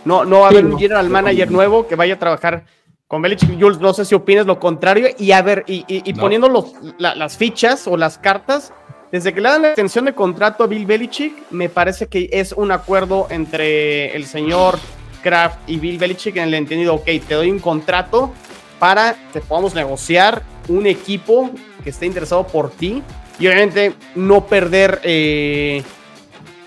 No, 0.05 0.23
no 0.23 0.39
va 0.39 0.45
a 0.45 0.49
haber 0.51 0.65
un 0.65 0.79
general 0.79 1.09
manager 1.09 1.51
nuevo 1.51 1.85
que 1.85 1.97
vaya 1.97 2.13
a 2.13 2.19
trabajar 2.19 2.63
con 3.09 3.21
Belichick. 3.21 3.59
Jules, 3.59 3.81
no 3.81 3.93
sé 3.93 4.05
si 4.05 4.15
opinas 4.15 4.45
lo 4.45 4.57
contrario. 4.57 5.09
Y 5.17 5.33
a 5.33 5.41
ver, 5.41 5.65
y, 5.67 6.13
poniendo 6.13 6.47
los, 6.47 6.71
las 6.97 7.35
fichas 7.35 7.89
o 7.89 7.97
las 7.97 8.17
cartas, 8.17 8.71
desde 9.11 9.33
que 9.33 9.41
le 9.41 9.49
dan 9.49 9.61
la 9.63 9.67
extensión 9.69 10.05
de 10.05 10.13
contrato 10.13 10.63
a 10.63 10.67
Bill 10.67 10.85
Belichick, 10.85 11.33
me 11.51 11.69
parece 11.69 12.07
que 12.07 12.29
es 12.31 12.51
un 12.51 12.71
acuerdo 12.71 13.27
entre 13.29 14.15
el 14.15 14.25
señor 14.25 14.77
Kraft 15.23 15.57
y 15.67 15.77
Bill 15.77 15.97
Belichick 15.97 16.37
en 16.37 16.43
el 16.43 16.53
entendido, 16.53 16.95
ok, 16.95 17.05
te 17.27 17.33
doy 17.33 17.49
un 17.49 17.59
contrato 17.59 18.31
para 18.77 19.15
que 19.33 19.41
podamos 19.41 19.73
negociar 19.73 20.43
un 20.67 20.85
equipo 20.85 21.49
que 21.83 21.89
esté 21.89 22.05
interesado 22.05 22.45
por 22.47 22.69
ti 22.69 23.01
y 23.39 23.47
obviamente 23.47 23.93
no 24.15 24.45
perder 24.45 25.01
eh, 25.03 25.83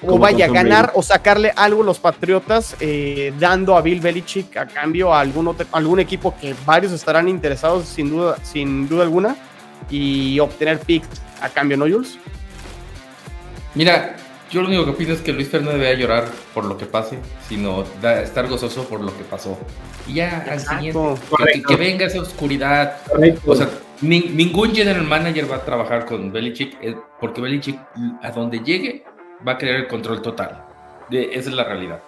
o 0.04 0.18
vaya 0.18 0.46
a 0.46 0.48
ganar 0.48 0.92
o 0.94 1.02
sacarle 1.02 1.52
algo 1.54 1.82
a 1.82 1.86
los 1.86 2.00
Patriotas 2.00 2.74
eh, 2.80 3.32
dando 3.38 3.76
a 3.76 3.82
Bill 3.82 4.00
Belichick 4.00 4.56
a 4.56 4.66
cambio 4.66 5.14
a 5.14 5.20
algún, 5.20 5.54
algún 5.70 6.00
equipo 6.00 6.34
que 6.40 6.54
varios 6.66 6.92
estarán 6.92 7.28
interesados 7.28 7.86
sin 7.86 8.10
duda, 8.10 8.36
sin 8.42 8.88
duda 8.88 9.04
alguna 9.04 9.36
y 9.88 10.40
obtener 10.40 10.80
picks 10.80 11.08
a 11.42 11.48
cambio, 11.48 11.76
¿no, 11.76 11.84
Jules? 11.84 12.18
Mira, 13.74 14.16
yo 14.50 14.60
lo 14.60 14.68
único 14.68 14.84
que 14.84 14.92
pido 14.92 15.14
es 15.14 15.20
que 15.20 15.32
Luis 15.32 15.48
Fernández 15.48 15.80
debe 15.80 15.96
llorar 15.96 16.24
por 16.52 16.66
lo 16.66 16.76
que 16.76 16.84
pase, 16.84 17.18
sino 17.48 17.84
estar 18.22 18.48
gozoso 18.48 18.84
por 18.84 19.00
lo 19.00 19.16
que 19.16 19.24
pasó. 19.24 19.58
Y 20.06 20.14
ya 20.14 20.44
al 20.50 20.60
siguiente, 20.60 21.14
que, 21.66 21.76
venga 21.76 22.06
esa 22.06 22.20
oscuridad. 22.20 22.98
O 23.46 23.56
sea, 23.56 23.68
ningún 24.02 24.74
general 24.74 25.04
manager 25.04 25.50
va 25.50 25.56
a 25.56 25.64
trabajar 25.64 26.04
con 26.04 26.30
Belichick, 26.32 26.76
eh, 26.82 26.96
porque 27.18 27.40
Belichick 27.40 27.78
a 28.22 28.30
donde 28.30 28.60
llegue 28.60 29.04
va 29.46 29.52
a 29.52 29.58
crear 29.58 29.76
el 29.76 29.86
control 29.88 30.20
total. 30.20 30.64
De, 31.08 31.30
esa 31.34 31.48
es 31.48 31.56
la 31.56 31.64
realidad. 31.64 32.00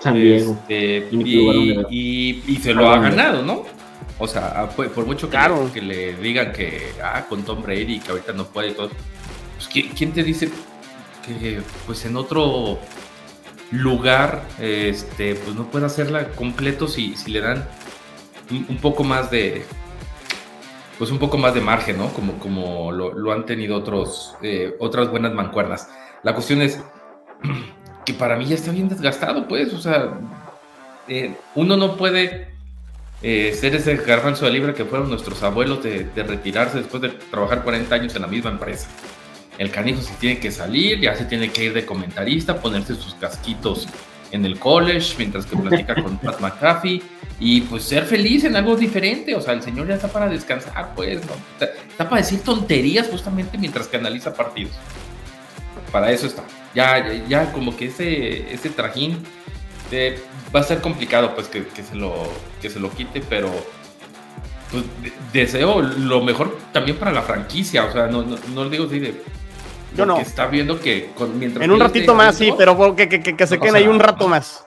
San 0.00 0.14
Diego. 0.14 0.58
Este, 0.68 1.08
y, 1.12 2.58
se 2.62 2.74
lo 2.74 2.90
ha 2.90 2.98
ganado, 2.98 3.42
¿no? 3.42 3.64
O 4.18 4.26
sea, 4.26 4.68
por 4.70 5.06
mucho 5.06 5.30
que, 5.30 5.38
que 5.72 5.80
le 5.80 6.14
digan 6.14 6.52
que, 6.52 6.92
ah, 7.02 7.24
con 7.28 7.44
Tom 7.44 7.62
Brady, 7.62 8.00
que 8.00 8.10
ahorita 8.10 8.32
no 8.32 8.46
puede 8.46 8.70
y 8.70 8.72
todo, 8.72 8.90
pues, 9.56 9.68
¿quién 9.94 10.12
te 10.12 10.22
dice 10.22 10.50
pues 11.86 12.04
en 12.04 12.16
otro 12.16 12.78
lugar 13.70 14.42
este 14.58 15.34
pues 15.34 15.54
no 15.54 15.64
puede 15.64 15.86
hacerla 15.86 16.30
completo 16.30 16.88
si, 16.88 17.16
si 17.16 17.30
le 17.30 17.40
dan 17.40 17.68
un, 18.50 18.78
poco 18.78 19.04
más 19.04 19.30
de 19.30 19.64
pues 20.96 21.10
un 21.10 21.18
poco 21.18 21.36
más 21.36 21.54
de 21.54 21.60
margen 21.60 21.98
no 21.98 22.08
como 22.08 22.38
como 22.38 22.92
lo, 22.92 23.32
han 23.32 23.44
tenido 23.44 23.76
otros 23.76 24.36
eh, 24.42 24.74
otras 24.78 25.10
buenas 25.10 25.34
mancuernas. 25.34 25.88
La 26.22 26.34
cuestión 26.34 26.62
es 26.62 26.82
que 28.04 28.14
para 28.14 28.36
mí 28.36 28.46
ya 28.46 28.54
está 28.54 28.72
bien 28.72 28.88
desgastado 28.88 29.46
pues 29.46 29.72
o 29.74 29.80
sea 29.80 30.18
eh, 31.08 31.34
uno 31.54 31.76
no 31.76 31.96
puede 31.96 32.57
eh, 33.22 33.56
ser 33.58 33.74
ese 33.74 33.96
garbanzo 33.96 34.44
de 34.44 34.52
libra 34.52 34.74
que 34.74 34.84
fueron 34.84 35.08
nuestros 35.08 35.42
abuelos 35.42 35.82
de, 35.82 36.04
de 36.04 36.22
retirarse 36.22 36.78
después 36.78 37.02
de 37.02 37.08
trabajar 37.08 37.62
40 37.64 37.94
años 37.94 38.14
en 38.14 38.22
la 38.22 38.28
misma 38.28 38.50
empresa 38.50 38.88
el 39.58 39.70
canijo 39.70 40.00
se 40.00 40.14
tiene 40.14 40.38
que 40.38 40.50
salir, 40.50 41.00
ya 41.00 41.14
se 41.16 41.24
tiene 41.24 41.50
que 41.50 41.64
ir 41.64 41.74
de 41.74 41.84
comentarista, 41.84 42.60
ponerse 42.60 42.94
sus 42.94 43.14
casquitos 43.14 43.88
en 44.30 44.44
el 44.44 44.58
college 44.58 45.14
mientras 45.18 45.46
que 45.46 45.56
platica 45.56 46.00
con 46.00 46.16
Pat 46.22 46.40
McAfee 46.40 47.02
y 47.40 47.62
pues 47.62 47.84
ser 47.84 48.04
feliz 48.04 48.44
en 48.44 48.56
algo 48.56 48.76
diferente. 48.76 49.34
O 49.34 49.40
sea, 49.40 49.54
el 49.54 49.62
señor 49.62 49.88
ya 49.88 49.96
está 49.96 50.08
para 50.08 50.28
descansar, 50.28 50.94
pues, 50.94 51.20
¿no? 51.26 51.32
Está, 51.60 52.08
para 52.08 52.22
decir 52.22 52.40
tonterías 52.40 53.08
justamente 53.08 53.58
mientras 53.58 53.88
que 53.88 53.96
analiza 53.96 54.32
partidos. 54.32 54.72
Para 55.90 56.12
eso 56.12 56.26
está. 56.26 56.44
Ya, 56.74 57.12
ya, 57.28 57.52
como 57.52 57.76
que 57.76 57.86
ese, 57.86 58.52
ese 58.52 58.70
trajín 58.70 59.18
eh, 59.90 60.20
va 60.54 60.60
a 60.60 60.64
ser 60.64 60.80
complicado, 60.80 61.34
pues, 61.34 61.48
que, 61.48 61.64
se 61.82 61.94
lo, 61.94 62.14
que 62.60 62.70
se 62.70 62.80
lo 62.80 62.90
quite, 62.90 63.20
pero 63.20 63.50
pues, 64.70 64.84
deseo 65.32 65.80
lo 65.80 66.22
mejor 66.22 66.56
también 66.72 66.96
para 66.96 67.12
la 67.12 67.22
franquicia. 67.22 67.84
O 67.84 67.92
sea, 67.92 68.06
no, 68.06 68.22
no, 68.22 68.36
no 68.54 68.64
lo 68.64 68.70
digo 68.70 68.84
así 68.84 68.98
de 68.98 69.22
yo 69.96 70.06
no. 70.06 70.18
Está 70.18 70.46
viendo 70.46 70.78
que 70.80 71.10
mientras 71.38 71.64
en 71.64 71.70
un 71.70 71.80
ratito 71.80 72.14
más, 72.14 72.36
sí, 72.36 72.52
pero 72.56 72.94
que, 72.94 73.08
que, 73.08 73.36
que 73.36 73.46
se 73.46 73.58
queden 73.58 73.76
ahí 73.76 73.86
un 73.86 73.98
rato 73.98 74.28
más. 74.28 74.64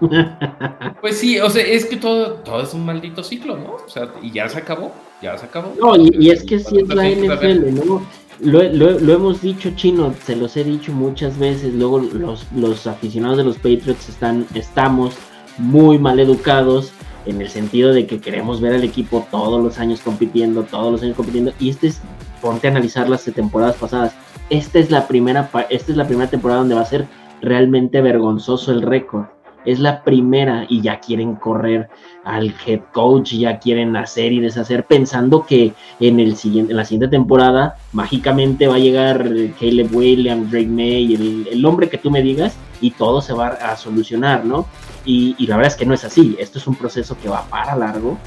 Pues 1.00 1.18
sí, 1.18 1.38
o 1.38 1.50
sea, 1.50 1.64
es 1.64 1.86
que 1.86 1.96
todo, 1.96 2.34
todo 2.34 2.62
es 2.62 2.72
un 2.74 2.84
maldito 2.84 3.22
ciclo, 3.22 3.56
¿no? 3.56 3.76
O 3.84 3.88
sea, 3.88 4.08
y 4.22 4.30
ya 4.30 4.48
se 4.48 4.58
acabó, 4.58 4.92
ya 5.22 5.36
se 5.38 5.46
acabó. 5.46 5.74
No, 5.80 5.96
y, 5.96 6.30
es 6.30 6.44
que 6.44 6.58
sí 6.58 6.78
es 6.78 6.88
la 6.88 7.08
NFL, 7.08 7.74
¿no? 7.74 8.06
Lo, 8.40 8.62
lo, 8.62 9.00
lo, 9.00 9.12
hemos 9.12 9.40
dicho, 9.42 9.70
Chino, 9.74 10.14
se 10.24 10.36
los 10.36 10.56
he 10.56 10.62
dicho 10.62 10.92
muchas 10.92 11.36
veces, 11.38 11.74
luego 11.74 11.98
los, 11.98 12.46
los 12.52 12.86
aficionados 12.86 13.38
de 13.38 13.44
los 13.44 13.56
Patriots 13.56 14.08
están, 14.08 14.46
estamos 14.54 15.16
muy 15.58 15.98
mal 15.98 16.20
educados 16.20 16.92
en 17.26 17.40
el 17.40 17.48
sentido 17.48 17.92
de 17.92 18.06
que 18.06 18.20
queremos 18.20 18.60
ver 18.60 18.74
al 18.74 18.84
equipo 18.84 19.26
todos 19.32 19.60
los 19.60 19.80
años 19.80 20.00
compitiendo, 20.00 20.62
todos 20.62 20.92
los 20.92 21.02
años 21.02 21.16
compitiendo, 21.16 21.52
y 21.58 21.70
este 21.70 21.88
es, 21.88 22.00
ponte 22.40 22.68
a 22.68 22.70
analizar 22.70 23.08
las 23.08 23.24
temporadas 23.24 23.74
pasadas, 23.74 24.14
esta 24.50 24.78
es 24.78 24.90
la 24.90 25.08
primera, 25.08 25.50
esta 25.68 25.90
es 25.90 25.96
la 25.96 26.06
primera 26.06 26.30
temporada 26.30 26.60
donde 26.60 26.76
va 26.76 26.82
a 26.82 26.86
ser 26.86 27.06
realmente 27.40 28.00
vergonzoso 28.00 28.70
el 28.70 28.82
récord. 28.82 29.26
Es 29.70 29.78
la 29.78 30.02
primera 30.02 30.66
y 30.68 30.80
ya 30.80 31.00
quieren 31.00 31.34
correr 31.36 31.88
al 32.24 32.54
head 32.66 32.80
coach, 32.92 33.32
ya 33.32 33.58
quieren 33.58 33.96
hacer 33.96 34.32
y 34.32 34.40
deshacer, 34.40 34.84
pensando 34.84 35.44
que 35.46 35.72
en, 36.00 36.20
el 36.20 36.36
siguiente, 36.36 36.72
en 36.72 36.76
la 36.76 36.84
siguiente 36.84 37.08
temporada 37.08 37.76
mágicamente 37.92 38.66
va 38.66 38.76
a 38.76 38.78
llegar 38.78 39.24
Caleb 39.58 39.94
Williams, 39.94 40.50
Drake 40.50 40.66
May, 40.66 41.14
el, 41.14 41.48
el 41.50 41.64
hombre 41.64 41.88
que 41.88 41.98
tú 41.98 42.10
me 42.10 42.22
digas, 42.22 42.56
y 42.80 42.92
todo 42.92 43.20
se 43.20 43.32
va 43.32 43.48
a 43.48 43.76
solucionar, 43.76 44.44
¿no? 44.44 44.66
Y, 45.04 45.34
y, 45.38 45.46
la 45.46 45.56
verdad 45.56 45.72
es 45.72 45.78
que 45.78 45.86
no 45.86 45.94
es 45.94 46.04
así. 46.04 46.36
Esto 46.38 46.58
es 46.58 46.66
un 46.66 46.76
proceso 46.76 47.16
que 47.20 47.28
va 47.28 47.44
para 47.48 47.74
largo 47.74 48.18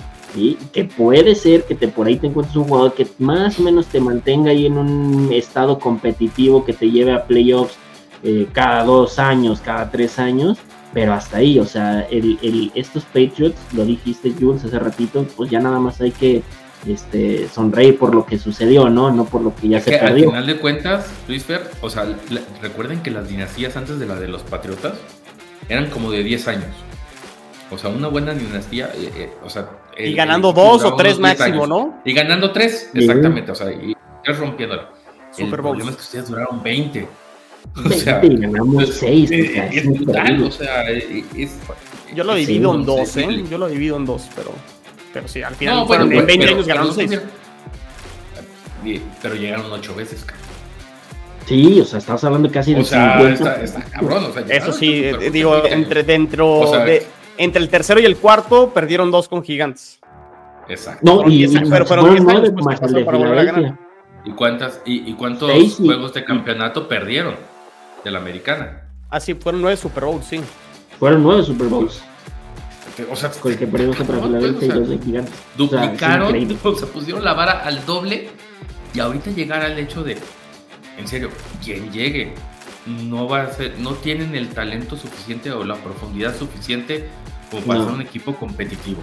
que 0.72 0.86
puede 0.86 1.36
ser 1.36 1.66
que 1.66 1.76
te 1.76 1.88
por 1.88 2.08
ahí 2.08 2.18
te 2.18 2.28
encuentres 2.28 2.56
un 2.56 2.66
jugador 2.66 2.94
que 2.94 3.08
más 3.20 3.60
o 3.60 3.64
menos 3.64 3.88
te 3.88 4.00
mantenga 4.00 4.52
ahí 4.52 4.66
en 4.66 4.78
un 4.78 5.30
estado 5.32 5.78
competitivo 5.80 6.64
que 6.64 6.74
te 6.74 6.90
lleve 6.90 7.14
a 7.14 7.26
playoffs 7.26 7.78
eh, 8.24 8.48
cada 8.52 8.84
dos 8.84 9.20
años, 9.20 9.62
cada 9.62 9.90
tres 9.92 10.20
años, 10.20 10.58
pero 10.94 11.14
hasta 11.14 11.38
ahí, 11.38 11.60
o 11.60 11.66
sea, 11.66 12.02
el, 12.02 12.72
estos 12.76 13.04
Patriots, 13.06 13.60
lo 13.74 13.86
dijiste 13.86 14.34
Jules 14.38 14.64
hace 14.64 14.78
ratito, 14.78 15.26
pues 15.36 15.50
ya 15.50 15.60
nada 15.60 15.80
más 15.80 16.02
hay 16.02 16.12
que 16.12 16.44
este, 16.86 17.48
sonreír 17.48 17.98
por 17.98 18.14
lo 18.14 18.26
que 18.26 18.38
sucedió, 18.38 18.90
¿no? 18.90 19.12
No 19.12 19.26
por 19.26 19.42
lo 19.42 19.56
que 19.56 19.70
ya 19.70 19.80
se 19.80 19.92
perdió. 19.92 20.26
Al 20.26 20.32
final 20.32 20.48
de 20.48 20.58
cuentas, 20.58 21.12
Luis 21.28 21.44
Fer, 21.44 21.70
o 21.82 21.90
sea, 21.90 22.06
recuerden 22.62 23.02
que 23.02 23.12
las 23.12 23.30
dinastías 23.30 23.78
antes 23.78 24.00
de 24.00 24.06
la 24.06 24.16
de 24.16 24.28
los 24.28 24.42
Patriotas 24.44 24.94
eran 25.70 25.90
como 25.90 26.12
de 26.12 26.24
10 26.24 26.48
años. 26.48 26.76
O 27.70 27.78
sea, 27.78 27.90
una 27.90 28.10
buena 28.10 28.34
dinastía, 28.34 28.92
eh, 28.94 29.12
eh, 29.16 29.34
o 29.46 29.50
sea... 29.50 29.70
y 29.98 30.14
ganando 30.14 30.52
dos 30.52 30.84
o 30.84 30.96
tres 30.96 31.20
máximo, 31.20 31.66
¿no? 31.66 32.02
Y 32.04 32.14
ganando 32.14 32.52
tres, 32.52 32.92
exactamente, 32.94 33.52
o 33.52 33.56
sea, 33.56 33.72
y 33.72 33.96
ya 34.28 34.34
rompiéndolo. 34.34 34.90
Super 35.32 35.60
el 35.60 35.62
problema 35.62 35.92
es 35.92 35.96
que 35.96 36.02
ustedes 36.02 36.28
duraron 36.28 36.62
20. 36.62 37.08
O 37.86 37.90
sea, 37.90 38.20
ganamos 38.22 38.90
6. 38.96 39.32
Eh, 39.32 39.70
es, 39.74 39.86
brutal, 39.86 40.44
o 40.44 40.52
sea, 40.52 40.90
es, 40.90 41.52
Yo 42.14 42.24
lo 42.24 42.36
divido 42.36 42.76
en 42.76 42.86
dos, 42.86 43.18
¿eh? 43.18 43.44
Yo 43.50 43.58
lo 43.58 43.68
divido 43.70 43.98
en 43.98 44.06
dos, 44.06 44.30
pero, 44.36 44.52
pero 45.14 45.28
sí, 45.28 45.42
al 45.42 45.56
final 45.56 45.76
no, 45.76 45.88
fueron, 45.88 46.12
en 46.12 46.26
20 46.26 46.48
años 46.48 46.68
ganaron 46.68 46.94
6. 46.94 47.22
Pero 49.22 49.36
llegaron 49.36 49.72
8 49.72 49.96
veces, 49.96 50.26
Sí, 51.46 51.82
o 51.82 51.86
sea, 51.86 52.00
estamos 52.00 52.24
hablando 52.24 52.52
casi 52.52 52.74
de 52.74 52.82
o 52.82 52.84
sea, 52.84 53.18
50. 53.18 53.64
Está, 53.64 53.82
cabrón, 53.84 54.26
o 54.26 54.34
sea, 54.34 54.44
Eso 54.48 54.72
sí, 54.72 55.12
digo, 55.32 55.66
entre 55.66 56.04
dentro 56.04 56.60
o 56.60 56.68
sea, 56.68 56.86
de 56.86 57.06
entre 57.38 57.62
el 57.62 57.70
tercero 57.70 58.00
y 58.00 58.06
el 58.06 58.18
cuarto 58.18 58.70
perdieron 58.70 59.12
dos 59.12 59.28
con 59.28 59.44
gigantes. 59.44 60.00
Exacto. 60.70 61.02
No, 61.04 61.30
y, 61.30 61.48
pero, 61.70 61.86
fueron 61.86 62.24
nueve 62.24 62.52
más 62.64 62.82
el 62.82 62.94
de 62.94 63.06
Filadelfia. 63.06 63.80
¿Y, 64.24 64.32
cuántas, 64.32 64.82
y, 64.86 65.14
cuántos 65.14 65.52
juegos 65.78 66.14
de 66.14 66.24
campeonato 66.24 66.88
perdieron 66.88 67.36
de 68.04 68.12
la 68.12 68.20
americana? 68.20 68.84
Ah, 69.10 69.20
sí, 69.20 69.34
fueron 69.34 69.62
nueve 69.62 69.78
Super 69.78 70.06
Bowls, 70.06 70.26
sí. 70.26 70.42
Fueron 71.00 71.24
nueve 71.24 71.44
Super 71.44 71.68
Bowls. 71.68 72.02
O 73.10 73.16
sea, 73.16 73.32
con 73.32 73.52
el 73.52 73.58
que 73.58 73.68
perdimos 73.68 73.96
contra 73.96 74.18
pues, 74.18 74.28
Filadelfia 74.28 74.68
y 74.68 74.72
los 74.72 74.90
de 74.90 74.98
gigantes. 75.00 75.34
Duplicaron, 75.58 76.58
o 76.64 76.76
sea, 76.76 76.88
pusieron 76.88 77.24
la 77.24 77.34
vara 77.34 77.64
al 77.64 77.86
doble 77.86 78.30
y 78.94 79.00
ahorita 79.00 79.32
llegar 79.32 79.62
al 79.62 79.80
hecho 79.80 80.04
de, 80.04 80.18
en 80.98 81.08
serio, 81.08 81.30
quien 81.64 81.92
llegue 81.92 82.34
no 82.86 83.28
va 83.28 83.44
a 83.44 83.54
ser, 83.54 83.80
no 83.80 83.94
tienen 83.94 84.36
el 84.36 84.50
talento 84.50 84.98
suficiente 84.98 85.52
o 85.52 85.64
la 85.64 85.76
profundidad 85.76 86.38
suficiente 86.38 87.08
como 87.50 87.64
para 87.64 87.84
ser 87.84 87.94
un 87.94 88.02
equipo 88.02 88.36
competitivo. 88.36 89.02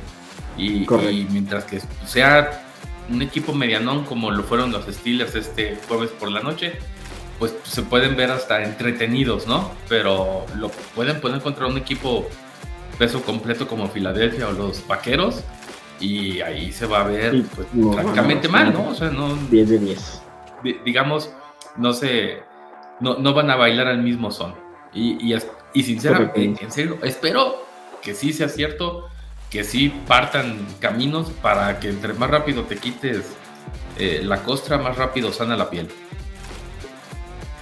Y, 0.56 0.86
mientras 1.30 1.64
que 1.64 1.80
sea 2.04 2.64
un 3.08 3.22
equipo 3.22 3.54
medianón 3.54 4.04
como 4.04 4.30
lo 4.30 4.42
fueron 4.42 4.72
los 4.72 4.84
Steelers 4.86 5.34
este 5.34 5.78
jueves 5.86 6.10
por 6.10 6.30
la 6.30 6.40
noche, 6.40 6.78
pues 7.38 7.54
se 7.62 7.82
pueden 7.82 8.16
ver 8.16 8.30
hasta 8.30 8.62
entretenidos, 8.62 9.46
¿no? 9.46 9.70
Pero 9.88 10.44
lo 10.56 10.70
pueden 10.94 11.20
poner 11.20 11.40
contra 11.40 11.66
un 11.66 11.76
equipo 11.76 12.28
peso 12.98 13.22
completo 13.22 13.68
como 13.68 13.88
Filadelfia 13.88 14.48
o 14.48 14.52
los 14.52 14.86
Vaqueros 14.86 15.44
y 16.00 16.40
ahí 16.40 16.72
se 16.72 16.86
va 16.86 17.00
a 17.00 17.04
ver 17.04 17.44
pues, 17.54 17.68
francamente 17.94 18.48
mal, 18.48 18.72
¿no? 18.72 18.88
O 18.88 18.94
sea, 18.94 19.10
no... 19.10 19.34
10 19.50 19.68
de 19.68 19.78
10. 19.78 20.22
Digamos, 20.84 21.30
no 21.76 21.92
sé, 21.92 22.42
no, 23.00 23.18
no 23.18 23.34
van 23.34 23.50
a 23.50 23.56
bailar 23.56 23.86
al 23.88 24.02
mismo 24.02 24.30
son. 24.30 24.54
Y, 24.92 25.32
y, 25.32 25.36
y 25.74 25.82
sinceramente, 25.82 26.64
en 26.64 26.72
serio, 26.72 26.98
espero 27.02 27.64
que 28.02 28.14
sí 28.14 28.32
sea 28.32 28.48
cierto, 28.48 29.08
que 29.50 29.64
sí 29.64 29.92
partan 30.06 30.58
caminos 30.80 31.30
para 31.42 31.78
que 31.78 31.88
entre 31.88 32.12
más 32.14 32.30
rápido 32.30 32.64
te 32.64 32.76
quites 32.76 33.36
eh, 33.98 34.20
la 34.22 34.42
costra, 34.42 34.78
más 34.78 34.96
rápido 34.96 35.32
sana 35.32 35.56
la 35.56 35.70
piel. 35.70 35.88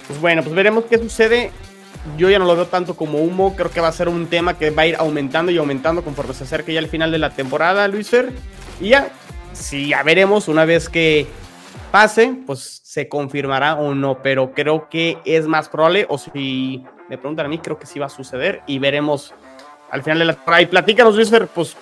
Pues 0.06 0.20
bueno, 0.20 0.42
pues 0.42 0.54
veremos 0.54 0.84
qué 0.84 0.98
sucede. 0.98 1.50
Yo 2.16 2.30
ya 2.30 2.38
no 2.38 2.44
lo 2.44 2.54
veo 2.54 2.66
tanto 2.66 2.94
como 2.94 3.18
humo, 3.18 3.56
creo 3.56 3.70
que 3.70 3.80
va 3.80 3.88
a 3.88 3.92
ser 3.92 4.08
un 4.08 4.28
tema 4.28 4.56
que 4.56 4.70
va 4.70 4.82
a 4.82 4.86
ir 4.86 4.96
aumentando 4.96 5.50
y 5.50 5.58
aumentando 5.58 6.04
conforme 6.04 6.34
se 6.34 6.44
acerque 6.44 6.72
ya 6.72 6.78
el 6.78 6.88
final 6.88 7.10
de 7.10 7.18
la 7.18 7.30
temporada, 7.30 7.88
Luis 7.88 8.08
Fer. 8.10 8.32
Y 8.80 8.90
ya, 8.90 9.10
sí, 9.52 9.88
ya 9.88 10.02
veremos 10.04 10.46
una 10.46 10.64
vez 10.64 10.88
que 10.88 11.26
pase, 11.90 12.36
pues 12.46 12.80
se 12.84 13.08
confirmará 13.08 13.74
o 13.74 13.94
no, 13.94 14.22
pero 14.22 14.52
creo 14.52 14.88
que 14.88 15.18
es 15.24 15.46
más 15.48 15.68
probable, 15.68 16.06
o 16.08 16.16
si 16.16 16.84
me 17.08 17.18
preguntan 17.18 17.46
a 17.46 17.48
mí, 17.48 17.58
creo 17.58 17.78
que 17.78 17.86
sí 17.86 17.98
va 17.98 18.06
a 18.06 18.10
suceder 18.10 18.62
y 18.66 18.78
veremos 18.78 19.34
al 19.90 20.02
final 20.02 20.20
de 20.20 20.26
la 20.26 20.34
temporada. 20.34 20.62
Y 20.62 20.66
platícanos, 20.66 21.16
Luis 21.16 21.30
Fer, 21.30 21.48
pues, 21.48 21.76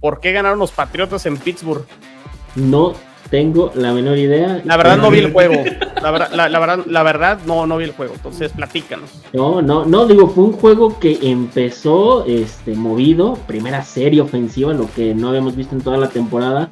¿por 0.00 0.20
qué 0.20 0.32
ganaron 0.32 0.58
los 0.58 0.72
Patriotas 0.72 1.26
en 1.26 1.36
Pittsburgh? 1.36 1.84
No 2.54 2.94
tengo 3.30 3.72
la 3.74 3.92
menor 3.92 4.18
idea. 4.18 4.62
La 4.64 4.76
verdad 4.76 4.98
no 4.98 5.10
vi 5.10 5.18
el 5.18 5.32
juego. 5.32 5.54
La 6.02 6.10
verdad, 6.10 6.30
la, 6.32 6.58
verdad, 6.58 6.86
la 6.86 7.02
verdad 7.02 7.38
no, 7.46 7.66
no 7.66 7.76
vi 7.76 7.84
el 7.84 7.92
juego. 7.92 8.14
Entonces, 8.14 8.52
platícanos. 8.52 9.10
No, 9.32 9.62
no, 9.62 9.84
no, 9.84 10.06
digo, 10.06 10.28
fue 10.28 10.44
un 10.44 10.52
juego 10.52 10.98
que 10.98 11.18
empezó 11.22 12.24
este, 12.26 12.74
movido, 12.74 13.34
primera 13.46 13.82
serie 13.82 14.20
ofensiva, 14.20 14.72
lo 14.72 14.90
que 14.92 15.14
no 15.14 15.28
habíamos 15.28 15.56
visto 15.56 15.74
en 15.74 15.82
toda 15.82 15.96
la 15.96 16.08
temporada. 16.08 16.70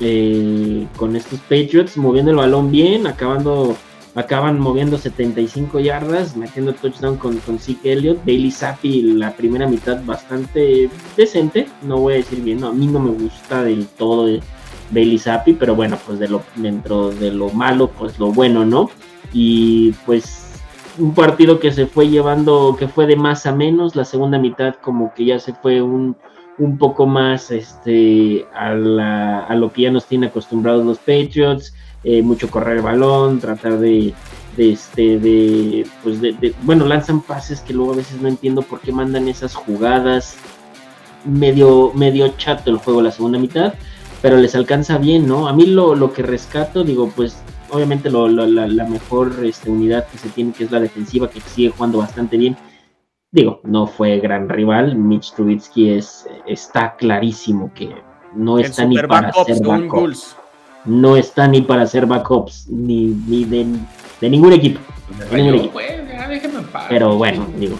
Eh, 0.00 0.86
con 0.96 1.16
estos 1.16 1.40
Patriots 1.40 1.96
moviendo 1.96 2.30
el 2.30 2.36
balón 2.36 2.70
bien, 2.70 3.06
acabando 3.06 3.74
acaban 4.16 4.58
moviendo 4.58 4.96
75 4.96 5.78
yardas, 5.78 6.36
metiendo 6.36 6.72
touchdown 6.72 7.16
con, 7.16 7.36
con 7.38 7.58
Zeke 7.58 7.92
Elliott. 7.92 8.24
Bailey 8.24 8.50
Zappi, 8.50 9.02
la 9.02 9.32
primera 9.32 9.68
mitad 9.68 10.02
bastante 10.04 10.88
decente, 11.16 11.66
no 11.82 11.98
voy 11.98 12.14
a 12.14 12.16
decir 12.16 12.40
bien, 12.42 12.60
no, 12.60 12.68
a 12.68 12.72
mí 12.72 12.86
no 12.86 12.98
me 12.98 13.10
gusta 13.10 13.62
del 13.62 13.86
todo 13.86 14.26
Bailey 14.90 15.18
Zappi, 15.18 15.54
pero 15.54 15.74
bueno, 15.74 15.98
pues 16.06 16.18
de 16.18 16.28
lo, 16.28 16.42
dentro 16.56 17.10
de 17.10 17.30
lo 17.30 17.50
malo, 17.50 17.88
pues 17.88 18.18
lo 18.18 18.32
bueno, 18.32 18.64
¿no? 18.64 18.90
Y 19.32 19.92
pues 20.04 20.46
un 20.98 21.14
partido 21.14 21.58
que 21.58 21.72
se 21.72 21.86
fue 21.86 22.08
llevando, 22.08 22.76
que 22.78 22.88
fue 22.88 23.06
de 23.06 23.16
más 23.16 23.46
a 23.46 23.52
menos, 23.52 23.96
la 23.96 24.04
segunda 24.04 24.38
mitad 24.38 24.74
como 24.76 25.12
que 25.14 25.26
ya 25.26 25.38
se 25.38 25.52
fue 25.54 25.82
un, 25.82 26.16
un 26.58 26.78
poco 26.78 27.06
más 27.06 27.50
este, 27.50 28.46
a, 28.54 28.74
lo 28.74 29.72
que 29.72 29.82
ya 29.82 29.90
nos 29.90 30.06
tienen 30.06 30.30
acostumbrados 30.30 30.84
los 30.84 30.98
Patriots, 30.98 31.74
eh, 32.04 32.22
mucho 32.22 32.50
correr 32.50 32.78
el 32.78 32.82
balón, 32.82 33.40
tratar 33.40 33.78
de, 33.78 34.14
de 34.56 34.72
este, 34.72 35.18
de, 35.18 35.86
pues 36.02 36.20
de, 36.20 36.54
bueno, 36.62 36.86
lanzan 36.86 37.20
pases 37.20 37.60
que 37.60 37.74
luego 37.74 37.92
a 37.92 37.96
veces 37.96 38.20
no 38.20 38.28
entiendo 38.28 38.62
por 38.62 38.80
qué 38.80 38.92
mandan 38.92 39.28
esas 39.28 39.54
jugadas, 39.54 40.36
medio, 41.24 41.92
medio 41.94 42.28
chato 42.38 42.70
el 42.70 42.78
juego 42.78 43.02
la 43.02 43.10
segunda 43.10 43.38
mitad, 43.38 43.74
pero 44.22 44.36
les 44.36 44.54
alcanza 44.54 44.98
bien, 44.98 45.26
¿no? 45.26 45.48
A 45.48 45.52
mí 45.52 45.66
lo, 45.66 45.94
lo 45.94 46.12
que 46.12 46.22
rescato, 46.22 46.84
digo, 46.84 47.10
pues 47.14 47.36
obviamente 47.70 48.10
lo, 48.10 48.28
la, 48.28 48.84
mejor 48.86 49.32
este, 49.44 49.70
unidad 49.70 50.06
que 50.08 50.18
se 50.18 50.28
tiene, 50.30 50.52
que 50.52 50.64
es 50.64 50.70
la 50.70 50.80
defensiva, 50.80 51.28
que 51.28 51.40
sigue 51.40 51.70
jugando 51.70 51.98
bastante 51.98 52.36
bien. 52.36 52.56
Digo, 53.30 53.60
no 53.64 53.86
fue 53.86 54.18
gran 54.18 54.48
rival, 54.48 54.96
Mitch 54.96 55.34
Trubisky 55.34 55.90
es, 55.90 56.26
está 56.46 56.96
clarísimo 56.96 57.72
que 57.74 57.90
no 58.34 58.58
está 58.58 58.84
ni 58.84 58.98
para 58.98 59.32
ser 59.32 59.62
backup. 59.62 60.14
No 60.84 61.16
está 61.16 61.48
ni 61.48 61.62
para 61.62 61.86
ser 61.86 62.06
backups, 62.06 62.68
ni, 62.68 63.06
ni 63.26 63.44
de, 63.44 63.66
de 64.20 64.30
ningún 64.30 64.52
equipo. 64.52 64.80
De 65.30 65.36
ningún 65.36 65.54
equipo. 65.56 65.80
Pero 66.88 67.16
bueno, 67.16 67.46
digo, 67.58 67.76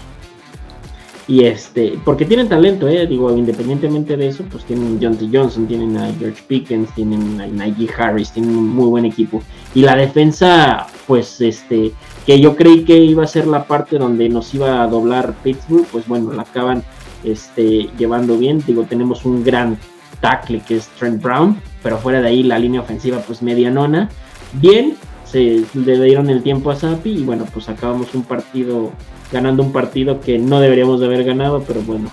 y 1.28 1.44
este, 1.44 1.98
porque 2.04 2.24
tienen 2.24 2.48
talento, 2.48 2.86
eh, 2.86 3.04
digo, 3.06 3.36
independientemente 3.36 4.16
de 4.16 4.28
eso, 4.28 4.44
pues 4.44 4.64
tienen 4.64 4.98
John 5.02 5.16
T. 5.16 5.28
Johnson, 5.32 5.66
tienen 5.66 5.96
a 5.96 6.12
George 6.18 6.42
Pickens, 6.46 6.94
tienen 6.94 7.40
a 7.40 7.46
Najee 7.48 7.90
Harris, 7.98 8.30
tienen 8.30 8.56
un 8.56 8.68
muy 8.68 8.86
buen 8.86 9.04
equipo. 9.04 9.42
Y 9.74 9.82
la 9.82 9.96
defensa, 9.96 10.86
pues 11.08 11.40
este, 11.40 11.92
que 12.24 12.40
yo 12.40 12.54
creí 12.54 12.84
que 12.84 12.96
iba 12.96 13.24
a 13.24 13.26
ser 13.26 13.48
la 13.48 13.64
parte 13.64 13.98
donde 13.98 14.28
nos 14.28 14.54
iba 14.54 14.82
a 14.82 14.86
doblar 14.86 15.34
Pittsburgh, 15.42 15.86
pues 15.90 16.06
bueno, 16.06 16.32
la 16.32 16.42
acaban 16.42 16.84
este, 17.24 17.90
llevando 17.98 18.38
bien. 18.38 18.62
Digo, 18.64 18.84
tenemos 18.84 19.24
un 19.24 19.42
gran 19.42 19.78
tackle 20.20 20.60
que 20.60 20.76
es 20.76 20.86
Trent 20.90 21.20
Brown, 21.20 21.60
pero 21.82 21.98
fuera 21.98 22.20
de 22.20 22.28
ahí 22.28 22.44
la 22.44 22.58
línea 22.60 22.80
ofensiva, 22.80 23.18
pues 23.18 23.42
medianona. 23.42 24.08
Bien, 24.52 24.96
se 25.24 25.64
le 25.74 26.00
dieron 26.04 26.30
el 26.30 26.44
tiempo 26.44 26.70
a 26.70 26.76
Sapi 26.76 27.10
y 27.10 27.24
bueno, 27.24 27.46
pues 27.52 27.68
acabamos 27.68 28.14
un 28.14 28.22
partido 28.22 28.92
ganando 29.32 29.62
un 29.62 29.72
partido 29.72 30.20
que 30.20 30.38
no 30.38 30.60
deberíamos 30.60 31.00
de 31.00 31.06
haber 31.06 31.24
ganado, 31.24 31.62
pero 31.66 31.80
bueno, 31.82 32.10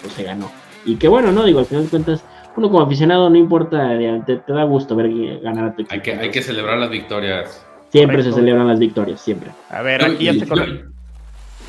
pues 0.00 0.14
se 0.14 0.22
ganó. 0.22 0.50
Y 0.84 0.96
que 0.96 1.08
bueno, 1.08 1.32
¿no? 1.32 1.44
Digo, 1.44 1.60
al 1.60 1.66
final 1.66 1.84
de 1.84 1.90
cuentas, 1.90 2.24
uno 2.56 2.70
como 2.70 2.82
aficionado 2.82 3.28
no 3.30 3.36
importa, 3.36 3.90
te, 4.26 4.40
da 4.46 4.64
gusto 4.64 4.96
ver 4.96 5.40
ganar 5.40 5.66
a 5.66 5.74
tu 5.74 5.82
equipo. 5.82 5.94
Hay 5.94 6.00
que, 6.00 6.12
hay 6.12 6.30
que 6.30 6.42
celebrar 6.42 6.78
las 6.78 6.90
victorias. 6.90 7.64
Siempre 7.90 8.22
se 8.22 8.32
celebran 8.32 8.68
las 8.68 8.78
victorias, 8.78 9.20
siempre. 9.20 9.50
A 9.70 9.82
ver, 9.82 10.04
aquí 10.04 10.24
ya 10.24 10.34
se 10.34 10.46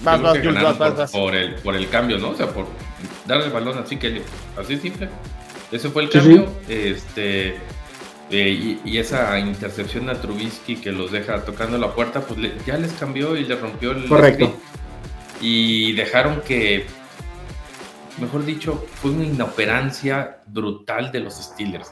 Vas, 0.01 0.21
vas, 0.21 0.41
vas, 0.41 0.79
vas, 0.79 0.97
vas, 0.97 1.11
por, 1.11 1.35
el, 1.35 1.55
por 1.55 1.75
el 1.75 1.89
cambio, 1.89 2.17
¿no? 2.19 2.29
O 2.29 2.35
sea, 2.35 2.47
por 2.47 2.67
darle 3.27 3.47
el 3.47 3.51
balón 3.51 3.77
así 3.77 3.97
que 3.97 4.21
así 4.57 4.77
simple. 4.77 5.09
Ese 5.73 5.89
fue 5.89 6.03
el 6.03 6.09
cambio. 6.09 6.47
Este 6.69 7.57
eh, 8.31 8.79
y, 8.85 8.97
esa 8.97 9.39
intercepción 9.39 10.09
a 10.09 10.13
Trubisky 10.13 10.75
que 10.75 10.91
los 10.91 11.11
deja 11.11 11.43
tocando 11.45 11.77
la 11.77 11.93
puerta, 11.93 12.21
pues 12.21 12.39
ya 12.65 12.77
les 12.77 12.93
cambió 12.93 13.35
y 13.35 13.45
les 13.45 13.59
rompió 13.59 13.91
el. 13.91 14.07
Correcto. 14.07 14.55
Y 15.41 15.93
dejaron 15.93 16.41
que, 16.41 16.85
mejor 18.19 18.45
dicho, 18.45 18.85
fue 18.95 19.11
una 19.11 19.25
inoperancia 19.25 20.41
brutal 20.45 21.11
de 21.11 21.21
los 21.21 21.35
Steelers. 21.35 21.91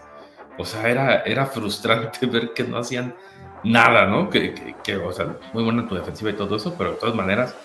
O 0.59 0.65
sea, 0.65 0.87
era, 0.89 1.21
era 1.21 1.47
frustrante 1.47 2.25
ver 2.27 2.53
que 2.53 2.63
no 2.63 2.77
hacían 2.77 3.15
nada, 3.63 4.05
¿no? 4.05 4.29
Que, 4.29 4.75
que, 4.83 4.95
o 4.95 5.11
sea, 5.11 5.37
muy 5.53 5.63
buena 5.63 5.87
tu 5.87 5.95
defensiva 5.95 6.29
y 6.29 6.33
todo 6.33 6.55
eso, 6.55 6.75
pero 6.77 6.91
de 6.91 6.97
todas 6.97 7.15
maneras, 7.15 7.55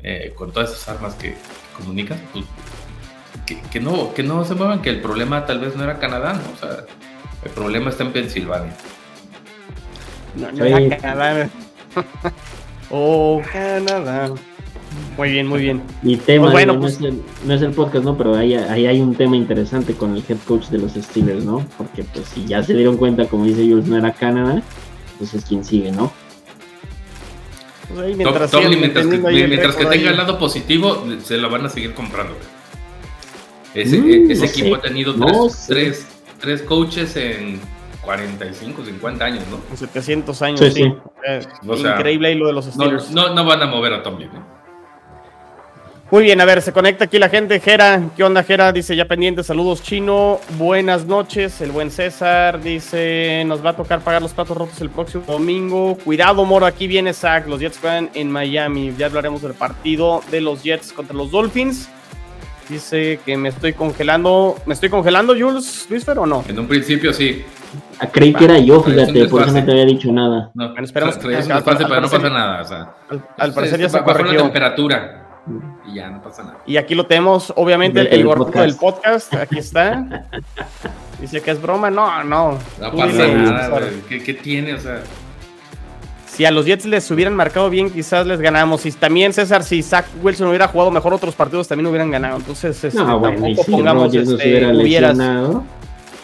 eh, 0.00 0.32
con 0.34 0.50
todas 0.50 0.72
esas 0.72 0.88
armas 0.88 1.14
que, 1.14 1.36
comunicas, 1.76 2.18
pues 2.32 2.44
que, 3.70 3.80
no, 3.80 4.12
que 4.12 4.22
no 4.22 4.44
se 4.44 4.54
muevan, 4.54 4.82
que 4.82 4.90
el 4.90 5.00
problema 5.00 5.46
tal 5.46 5.60
vez 5.60 5.76
no 5.76 5.84
era 5.84 5.98
Canadá, 5.98 6.34
¿no? 6.34 6.52
O 6.52 6.56
sea, 6.56 6.84
el 7.44 7.50
problema 7.50 7.90
está 7.90 8.04
en 8.04 8.12
Pensilvania. 8.12 8.76
No, 10.36 10.52
no 10.52 10.96
Canadá. 11.00 11.48
oh, 12.90 13.42
Canadá. 13.52 14.32
Muy 15.16 15.30
bien, 15.32 15.46
muy 15.46 15.60
bien. 15.60 15.82
Y 16.02 16.16
tema, 16.16 16.44
pues 16.44 16.52
bueno, 16.52 16.74
no, 16.74 16.80
pues... 16.80 16.98
es 17.48 17.62
el, 17.62 17.72
podcast, 17.72 18.04
¿no? 18.04 18.16
Pero 18.16 18.36
ahí, 18.36 18.54
ahí, 18.54 18.86
hay 18.86 19.00
un 19.00 19.14
tema 19.14 19.36
interesante 19.36 19.94
con 19.94 20.14
el 20.14 20.24
head 20.28 20.38
coach 20.46 20.68
de 20.68 20.78
los 20.78 20.92
Steelers, 20.92 21.44
¿no? 21.44 21.64
Porque 21.76 22.04
pues 22.04 22.26
si 22.26 22.44
ya 22.46 22.62
se 22.62 22.74
dieron 22.74 22.96
cuenta, 22.96 23.26
como 23.26 23.44
dice 23.44 23.62
Jules, 23.62 23.86
no 23.86 23.98
era 23.98 24.12
Canadá, 24.12 24.62
pues 25.18 25.34
es 25.34 25.44
quien 25.44 25.64
sigue, 25.64 25.92
¿no? 25.92 26.12
Pues 27.94 28.16
mientras, 28.16 28.52
mientras, 28.52 29.76
que, 29.76 29.86
tenga 29.86 30.10
el 30.10 30.16
lado 30.16 30.38
positivo, 30.38 31.04
se 31.22 31.38
lo 31.38 31.50
van 31.50 31.66
a 31.66 31.68
seguir 31.68 31.94
comprando. 31.94 32.34
Ese, 33.74 33.98
mm, 33.98 34.30
ese 34.30 34.46
equipo 34.46 34.76
ha 34.76 34.80
tenido 34.80 35.14
tres, 35.14 35.66
tres, 35.66 36.06
tres 36.38 36.62
coaches 36.62 37.16
en 37.16 37.60
45, 38.02 38.84
50 38.84 39.24
años, 39.24 39.44
¿no? 39.50 39.60
En 39.70 39.76
700 39.76 40.42
años, 40.42 40.60
sí. 40.72 40.94
Eh, 41.26 41.40
increíble 41.62 42.28
ahí 42.28 42.34
lo 42.34 42.46
de 42.46 42.52
los 42.52 42.66
Steelers. 42.66 43.10
No, 43.10 43.34
no, 43.34 43.44
van 43.44 43.62
a 43.62 43.66
mover 43.66 43.92
a 43.92 44.02
Tomlin. 44.02 44.28
¿eh? 44.28 44.58
Muy 46.10 46.22
bien, 46.22 46.40
a 46.40 46.46
ver, 46.46 46.62
se 46.62 46.72
conecta 46.72 47.04
aquí 47.04 47.18
la 47.18 47.28
gente. 47.28 47.60
Jera, 47.60 48.00
¿qué 48.16 48.24
onda, 48.24 48.42
Jera? 48.42 48.72
Dice 48.72 48.96
ya 48.96 49.04
pendiente, 49.04 49.42
saludos 49.42 49.82
chino, 49.82 50.40
buenas 50.56 51.04
noches. 51.04 51.60
El 51.60 51.70
buen 51.70 51.90
César 51.90 52.62
dice: 52.62 53.44
Nos 53.44 53.62
va 53.62 53.70
a 53.70 53.76
tocar 53.76 54.00
pagar 54.00 54.22
los 54.22 54.32
platos 54.32 54.56
rotos 54.56 54.80
el 54.80 54.88
próximo 54.88 55.24
domingo. 55.26 55.98
Cuidado, 56.02 56.46
Moro, 56.46 56.64
aquí 56.64 56.86
viene 56.86 57.12
Zach. 57.12 57.46
Los 57.46 57.60
Jets 57.60 57.78
juegan 57.78 58.08
en 58.14 58.30
Miami. 58.30 58.94
Ya 58.96 59.04
hablaremos 59.04 59.42
del 59.42 59.52
partido 59.52 60.22
de 60.30 60.40
los 60.40 60.62
Jets 60.62 60.94
contra 60.94 61.14
los 61.14 61.30
Dolphins. 61.30 61.90
Dice 62.68 63.18
que 63.24 63.36
me 63.36 63.48
estoy 63.48 63.72
congelando. 63.72 64.56
¿Me 64.66 64.74
estoy 64.74 64.90
congelando, 64.90 65.34
Jules 65.34 65.86
Luisfer, 65.88 66.18
o 66.18 66.26
no? 66.26 66.44
En 66.46 66.58
un 66.58 66.68
principio 66.68 67.12
sí. 67.14 67.44
Ah, 67.98 68.08
creí 68.08 68.34
que 68.34 68.44
era 68.44 68.58
yo, 68.58 68.82
fíjate, 68.82 69.26
por 69.26 69.42
eso 69.42 69.52
no 69.52 69.64
te 69.64 69.70
había 69.70 69.86
dicho 69.86 70.12
nada. 70.12 70.50
No, 70.54 70.70
bueno, 70.70 70.84
esperamos 70.84 71.16
que 71.16 71.28
no 71.28 71.64
pase, 71.64 71.84
pero 71.86 72.00
no 72.00 72.08
pasa 72.08 72.28
nada. 72.28 72.62
O 72.62 72.64
sea, 72.64 72.94
al, 73.38 73.54
parecer 73.54 73.80
ya 73.80 73.88
se 73.88 74.02
corrigió. 74.02 74.34
la 74.34 74.42
temperatura. 74.42 75.24
Y 75.86 75.94
ya 75.94 76.10
no 76.10 76.22
pasa 76.22 76.42
nada. 76.42 76.58
Y 76.66 76.76
aquí 76.76 76.94
lo 76.94 77.06
tenemos, 77.06 77.52
obviamente, 77.56 78.00
el, 78.00 78.06
el, 78.08 78.52
del 78.52 78.76
podcast. 78.76 79.32
Aquí 79.34 79.58
está. 79.58 80.28
Dice 81.20 81.40
que 81.40 81.50
es 81.50 81.60
broma. 81.60 81.90
No, 81.90 82.22
no. 82.22 82.58
No 82.80 82.92
pasa 82.92 83.28
nada, 83.28 83.80
¿Qué, 84.08 84.22
¿Qué 84.22 84.34
tiene? 84.34 84.74
O 84.74 84.78
sea 84.78 85.02
si 86.38 86.44
a 86.44 86.52
los 86.52 86.66
Jets 86.66 86.84
les 86.84 87.10
hubieran 87.10 87.34
marcado 87.34 87.68
bien, 87.68 87.90
quizás 87.90 88.24
les 88.24 88.40
ganamos. 88.40 88.86
Y 88.86 88.92
también, 88.92 89.32
César, 89.32 89.64
si 89.64 89.82
Zach 89.82 90.06
Wilson 90.22 90.46
hubiera 90.46 90.68
jugado 90.68 90.92
mejor, 90.92 91.12
otros 91.12 91.34
partidos 91.34 91.66
también 91.66 91.88
hubieran 91.88 92.12
ganado. 92.12 92.36
Entonces, 92.36 92.84
este, 92.84 92.96
no, 92.96 93.18
bueno, 93.18 93.42
tampoco 93.42 93.72
pongamos 93.72 94.12
si 94.12 94.18
este, 94.18 94.66
hubieras. 94.72 95.18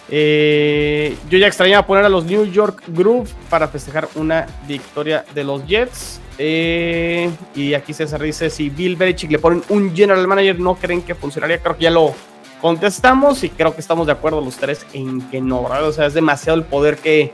Eh, 0.09 1.17
yo 1.29 1.37
ya 1.37 1.49
extrañaba 1.49 1.85
poner 1.85 2.05
a 2.05 2.09
los 2.09 2.27
New 2.27 2.45
York 2.45 2.85
Groove 2.87 3.29
para 3.51 3.67
festejar 3.67 4.07
una 4.15 4.47
victoria 4.69 5.25
de 5.35 5.43
los 5.43 5.67
Jets. 5.67 6.21
Eh, 6.39 7.29
y 7.57 7.75
aquí 7.75 7.93
César 7.93 8.23
dice: 8.23 8.51
Si 8.51 8.71
Bill 8.71 8.95
Belichick 8.95 9.33
le 9.33 9.41
ponen 9.41 9.65
un 9.69 9.97
general 9.97 10.29
manager, 10.29 10.61
¿no 10.61 10.77
creen 10.77 11.03
que 11.03 11.17
funcionaría? 11.17 11.59
Creo 11.59 11.77
que 11.77 11.83
ya 11.83 11.91
lo 11.91 12.15
contestamos 12.61 13.43
y 13.43 13.49
creo 13.49 13.75
que 13.75 13.81
estamos 13.81 14.07
de 14.07 14.13
acuerdo 14.13 14.41
los 14.41 14.59
tres 14.59 14.87
en 14.93 15.23
que 15.23 15.41
no, 15.41 15.65
¿verdad? 15.65 15.89
O 15.89 15.93
sea, 15.93 16.07
es 16.07 16.15
demasiado 16.15 16.57
el 16.57 16.65
poder 16.65 16.99
que. 16.99 17.33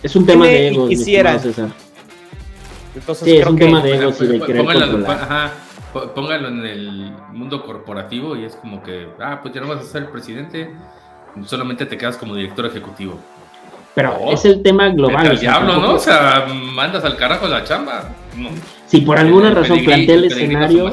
Es 0.00 0.14
un 0.14 0.24
tema 0.24 0.46
de 0.46 0.68
ego, 0.68 0.88
quisiera. 0.88 1.40
César. 1.40 1.70
Entonces, 2.94 3.24
sí, 3.24 3.36
es 3.36 3.46
un 3.46 3.58
tema 3.58 3.80
de 3.82 3.96
ego 3.96 4.12
y 4.20 4.26
de 4.26 4.40
querer 4.40 4.64
póngalo 6.14 6.48
en 6.48 6.66
el 6.66 7.12
mundo 7.32 7.62
corporativo 7.62 8.36
y 8.36 8.44
es 8.44 8.56
como 8.56 8.82
que, 8.82 9.08
ah, 9.20 9.40
pues 9.42 9.54
ya 9.54 9.60
no 9.60 9.68
vas 9.68 9.80
a 9.80 9.84
ser 9.84 10.02
el 10.02 10.08
presidente, 10.08 10.70
solamente 11.44 11.86
te 11.86 11.96
quedas 11.96 12.16
como 12.16 12.34
director 12.34 12.66
ejecutivo. 12.66 13.18
Pero 13.94 14.32
es 14.32 14.44
el 14.44 14.60
tema 14.62 14.88
global. 14.88 15.26
El 15.26 15.38
diablo, 15.38 15.76
¿no? 15.76 15.94
O 15.94 15.98
sea, 15.98 16.46
mandas 16.48 17.04
al 17.04 17.16
carajo 17.16 17.46
la 17.46 17.62
chamba. 17.62 18.10
Si 18.86 19.02
por 19.02 19.18
alguna 19.18 19.50
razón 19.50 19.84
plantea 19.84 20.16
el 20.16 20.24
escenario, 20.24 20.90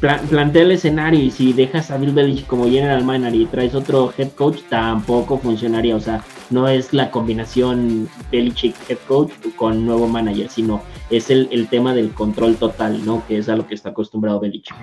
plantea 0.00 0.62
el 0.62 0.72
escenario 0.72 1.20
y 1.20 1.30
si 1.30 1.52
dejas 1.52 1.90
a 1.90 1.96
Bill 1.96 2.12
Belichick 2.12 2.46
como 2.46 2.64
general 2.64 3.04
manager 3.04 3.40
y 3.40 3.46
traes 3.46 3.74
otro 3.74 4.12
head 4.16 4.30
coach, 4.30 4.60
tampoco 4.68 5.38
funcionaría. 5.38 5.96
O 5.96 6.00
sea, 6.00 6.22
no 6.50 6.68
es 6.68 6.92
la 6.92 7.10
combinación 7.10 8.08
Belichick 8.30 8.76
head 8.88 8.98
coach 9.06 9.32
con 9.56 9.84
nuevo 9.84 10.06
manager, 10.06 10.48
sino 10.48 10.82
es 11.10 11.30
el, 11.30 11.48
el 11.50 11.68
tema 11.68 11.94
del 11.94 12.10
control 12.12 12.56
total, 12.56 13.04
¿no? 13.04 13.24
Que 13.26 13.38
es 13.38 13.48
a 13.48 13.56
lo 13.56 13.66
que 13.66 13.74
está 13.74 13.90
acostumbrado 13.90 14.40
Belichick. 14.40 14.76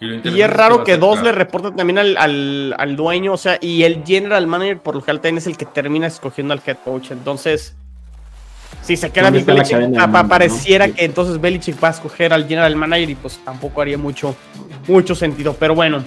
Y, 0.00 0.40
es 0.40 0.50
raro 0.50 0.84
que 0.84 0.96
dos 0.96 1.22
le 1.22 1.32
reporten 1.32 1.76
también 1.76 1.98
al, 1.98 2.74
al, 2.76 2.96
dueño, 2.96 3.32
o 3.32 3.36
sea, 3.36 3.58
y 3.60 3.84
el 3.84 4.04
general 4.04 4.46
manager 4.46 4.80
por 4.80 4.96
lo 4.96 5.00
general 5.00 5.20
también 5.20 5.38
es 5.38 5.46
el 5.46 5.56
que 5.56 5.64
termina 5.64 6.06
escogiendo 6.06 6.52
al 6.52 6.60
head 6.66 6.78
coach. 6.84 7.10
Entonces, 7.10 7.76
si 8.84 8.96
se 8.96 9.10
queda 9.10 9.30
Bill 9.30 9.44
Belichick, 9.44 9.78
pareciera 10.28 10.88
que 10.88 11.04
entonces 11.04 11.40
Belichick 11.40 11.82
va 11.82 11.88
a 11.88 11.90
escoger 11.92 12.32
al 12.32 12.46
general 12.46 12.76
manager 12.76 13.10
y 13.10 13.14
pues 13.14 13.40
tampoco 13.44 13.80
haría 13.80 13.98
mucho, 13.98 14.36
mucho 14.86 15.14
sentido. 15.14 15.56
Pero 15.58 15.74
bueno, 15.74 16.04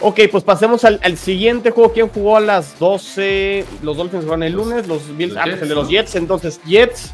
ok, 0.00 0.20
pues 0.30 0.42
pasemos 0.42 0.84
al, 0.84 1.18
siguiente 1.18 1.70
juego. 1.70 1.92
¿Quién 1.92 2.08
jugó 2.08 2.38
a 2.38 2.40
las 2.40 2.78
12? 2.78 3.64
Los 3.82 3.96
Dolphins 3.96 4.24
jugaron 4.24 4.42
el 4.44 4.54
lunes, 4.54 4.88
los 4.88 5.16
Bills, 5.16 5.36
ah, 5.36 5.42
pues 5.44 5.62
el 5.62 5.68
de 5.68 5.74
los 5.74 5.88
Jets. 5.88 6.14
Entonces, 6.14 6.60
Jets, 6.64 7.12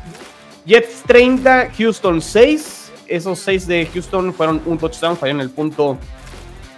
Jets 0.65 1.03
30, 1.07 1.71
Houston 1.77 2.23
6 2.23 2.83
esos 3.12 3.38
seis 3.38 3.67
de 3.67 3.87
Houston 3.93 4.33
fueron 4.33 4.62
un 4.65 4.79
touchdown, 4.79 5.17
fallaron 5.17 5.41
el 5.43 5.51
punto 5.51 5.99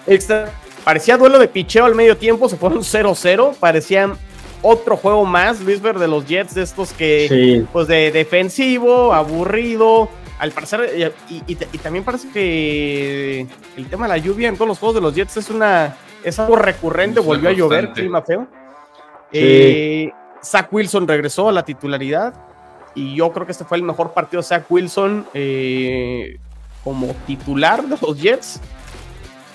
extra. 0.07 0.53
Parecía 0.83 1.17
duelo 1.17 1.39
de 1.39 1.49
picheo 1.49 1.85
al 1.85 1.95
medio 1.95 2.17
tiempo, 2.17 2.49
se 2.49 2.57
fueron 2.57 2.81
0-0. 2.81 3.55
Parecían 3.55 4.15
otro 4.65 4.97
juego 4.97 5.27
más, 5.27 5.61
Luis 5.61 5.81
Ver, 5.83 5.99
de 5.99 6.09
los 6.09 6.27
Jets, 6.27 6.55
de 6.55 6.63
estos 6.63 6.93
que, 6.95 7.67
pues 7.73 7.87
de 7.87 8.11
defensivo, 8.11 9.13
aburrido. 9.13 10.09
Al 10.39 10.51
parecer, 10.51 11.15
y, 11.29 11.55
también 11.79 12.03
parece 12.03 12.29
que 12.31 13.47
el 13.77 13.87
tema 13.89 14.07
de 14.07 14.15
la 14.15 14.19
lluvia 14.19 14.49
en 14.49 14.57
todos 14.57 14.67
los 14.67 14.79
juegos 14.79 14.97
de 14.97 15.01
los 15.03 15.15
Jets 15.15 15.37
es 15.37 15.51
una 15.51 15.97
es 16.25 16.39
algo 16.39 16.57
recurrente, 16.57 17.21
volvió 17.21 17.51
a 17.51 17.53
llover, 17.53 17.93
clima 17.93 18.23
feo. 18.23 18.49
Eh, 19.31 20.11
Zach 20.43 20.73
Wilson 20.73 21.07
regresó 21.07 21.49
a 21.49 21.53
la 21.53 21.65
titularidad 21.65 22.35
y 22.95 23.15
yo 23.17 23.33
creo 23.33 23.45
que 23.45 23.53
este 23.53 23.65
fue 23.65 23.77
el 23.77 23.83
mejor 23.83 24.13
partido 24.13 24.41
de 24.41 24.49
Zach 24.49 24.65
Wilson 24.71 25.27
eh, 25.35 26.39
como 26.83 27.15
titular 27.27 27.83
de 27.83 27.97
los 28.01 28.19
Jets. 28.19 28.61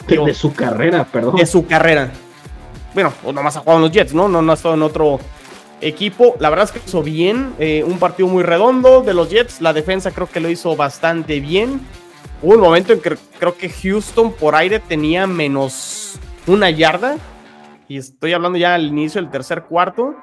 de 0.08 0.34
su 0.36 0.54
carrera, 0.54 1.04
perdón. 1.06 1.36
De 1.36 1.46
su 1.48 1.66
carrera. 1.66 2.12
Bueno, 3.04 3.14
nomás 3.34 3.56
ha 3.56 3.62
jugado 3.62 3.78
en 3.78 3.84
los 3.84 3.92
Jets, 3.92 4.14
¿no? 4.14 4.28
No, 4.28 4.42
no 4.42 4.52
ha 4.52 4.56
estado 4.56 4.76
en 4.76 4.82
otro 4.82 5.20
equipo. 5.82 6.36
La 6.40 6.50
verdad 6.50 6.66
es 6.66 6.72
que 6.72 6.82
hizo 6.86 7.02
bien. 7.02 7.54
Eh, 7.60 7.84
un 7.86 8.00
partido 8.00 8.28
muy 8.28 8.44
redondo 8.44 9.02
de 9.02 9.14
los 9.14 9.30
Jets. 9.30 9.62
La 9.62 9.72
defensa 9.72 10.12
creo 10.12 10.30
que 10.30 10.40
lo 10.40 10.50
hizo 10.50 10.76
bastante 10.76 11.40
bien. 11.40 11.82
Hubo 12.42 12.56
un 12.56 12.60
momento 12.60 12.94
en 12.94 13.02
que 13.02 13.18
creo 13.40 13.58
que 13.58 13.70
Houston 13.70 14.34
por 14.34 14.56
aire 14.56 14.80
tenía 14.80 15.28
menos 15.28 16.20
una 16.48 16.70
yarda. 16.70 17.18
Y 17.88 17.98
estoy 17.98 18.34
hablando 18.34 18.58
ya 18.58 18.76
al 18.76 18.88
inicio 18.88 19.22
del 19.22 19.32
tercer 19.32 19.64
cuarto. 19.64 20.16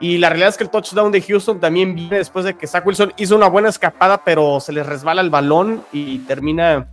Y 0.00 0.18
la 0.18 0.30
realidad 0.30 0.48
es 0.48 0.56
que 0.56 0.64
el 0.64 0.70
touchdown 0.70 1.12
de 1.12 1.20
Houston 1.20 1.60
también 1.60 1.94
viene 1.94 2.16
después 2.16 2.44
de 2.44 2.56
que 2.56 2.66
Zach 2.66 2.84
Wilson 2.86 3.12
hizo 3.18 3.36
una 3.36 3.48
buena 3.48 3.68
escapada, 3.68 4.24
pero 4.24 4.58
se 4.58 4.72
le 4.72 4.82
resbala 4.82 5.20
el 5.20 5.28
balón 5.28 5.84
y 5.92 6.18
termina, 6.20 6.88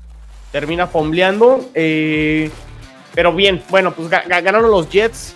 termina 0.51 0.87
fombleando. 0.87 1.61
Eh, 1.73 2.51
pero 3.17 3.33
bien, 3.33 3.63
bueno, 3.71 3.95
pues 3.95 4.11
ganaron 4.11 4.69
los 4.69 4.91
Jets. 4.91 5.35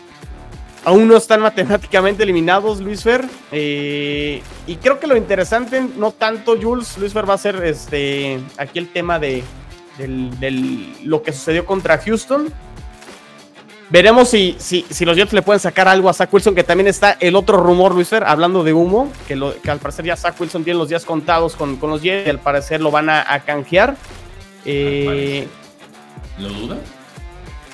Aún 0.85 1.07
no 1.07 1.17
están 1.17 1.41
matemáticamente 1.41 2.21
eliminados, 2.21 2.79
Luis 2.79 3.01
Fer. 3.01 3.25
Eh, 3.51 4.43
y 4.67 4.75
creo 4.75 4.99
que 4.99 5.07
lo 5.07 5.17
interesante, 5.17 5.81
no 5.97 6.11
tanto 6.11 6.61
Jules, 6.61 6.95
Luis 6.99 7.11
Fer 7.11 7.27
va 7.27 7.33
a 7.33 7.39
ser 7.39 7.55
este, 7.65 8.39
aquí 8.59 8.77
el 8.77 8.89
tema 8.89 9.17
de 9.17 9.43
lo 11.03 11.23
que 11.23 11.31
sucedió 11.31 11.65
contra 11.65 11.97
Houston 11.97 12.53
Veremos 13.89 14.29
si, 14.29 14.55
si, 14.59 14.85
si, 14.87 15.03
los 15.03 15.17
Jets 15.17 15.33
le 15.33 15.41
pueden 15.41 15.59
sacar 15.59 15.87
algo 15.87 16.07
a 16.07 16.13
Zach 16.13 16.31
Wilson, 16.31 16.53
que 16.53 16.63
también 16.63 16.87
está 16.87 17.17
el 17.19 17.35
otro 17.35 17.57
rumor, 17.57 17.95
Luis 17.95 18.09
Fer, 18.09 18.23
hablando 18.25 18.63
de 18.63 18.73
humo, 18.73 19.11
que, 19.27 19.35
lo, 19.35 19.59
que 19.59 19.71
al 19.71 19.79
parecer 19.79 20.05
ya 20.05 20.15
Zach 20.15 20.39
Wilson 20.39 20.63
tiene 20.63 20.77
los 20.77 20.87
días 20.87 21.03
contados 21.03 21.55
con, 21.55 21.77
con 21.77 21.89
los 21.89 22.03
Jets 22.03 22.27
y 22.27 22.29
al 22.29 22.39
parecer 22.39 22.79
lo 22.79 22.91
van 22.91 23.09
a, 23.09 23.41
canjear. 23.43 23.97
Eh, 24.65 25.47
¿Lo 26.37 26.49
duda? 26.49 26.77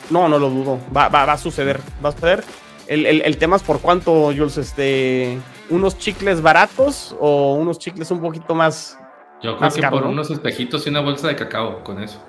No, 0.09 0.27
no 0.29 0.39
lo 0.39 0.49
dudo. 0.49 0.79
Va, 0.95 1.09
va, 1.09 1.25
va 1.25 1.33
a 1.33 1.37
suceder. 1.37 1.79
Va 2.03 2.09
a 2.09 2.11
suceder. 2.11 2.43
El, 2.87 3.05
el, 3.05 3.37
tema 3.37 3.57
es 3.57 3.63
por 3.63 3.81
cuánto, 3.81 4.27
Jules, 4.27 4.57
este, 4.57 5.37
unos 5.69 5.97
chicles 5.97 6.41
baratos 6.41 7.15
o 7.19 7.55
unos 7.55 7.79
chicles 7.79 8.09
un 8.11 8.21
poquito 8.21 8.55
más. 8.55 8.97
Yo 9.41 9.57
creo 9.57 9.69
que 9.69 9.81
por 9.87 10.05
unos 10.05 10.31
espejitos 10.31 10.87
y 10.87 10.89
una 10.89 11.01
bolsa 11.01 11.27
de 11.27 11.35
cacao, 11.35 11.83
con 11.83 12.01
eso. 12.01 12.23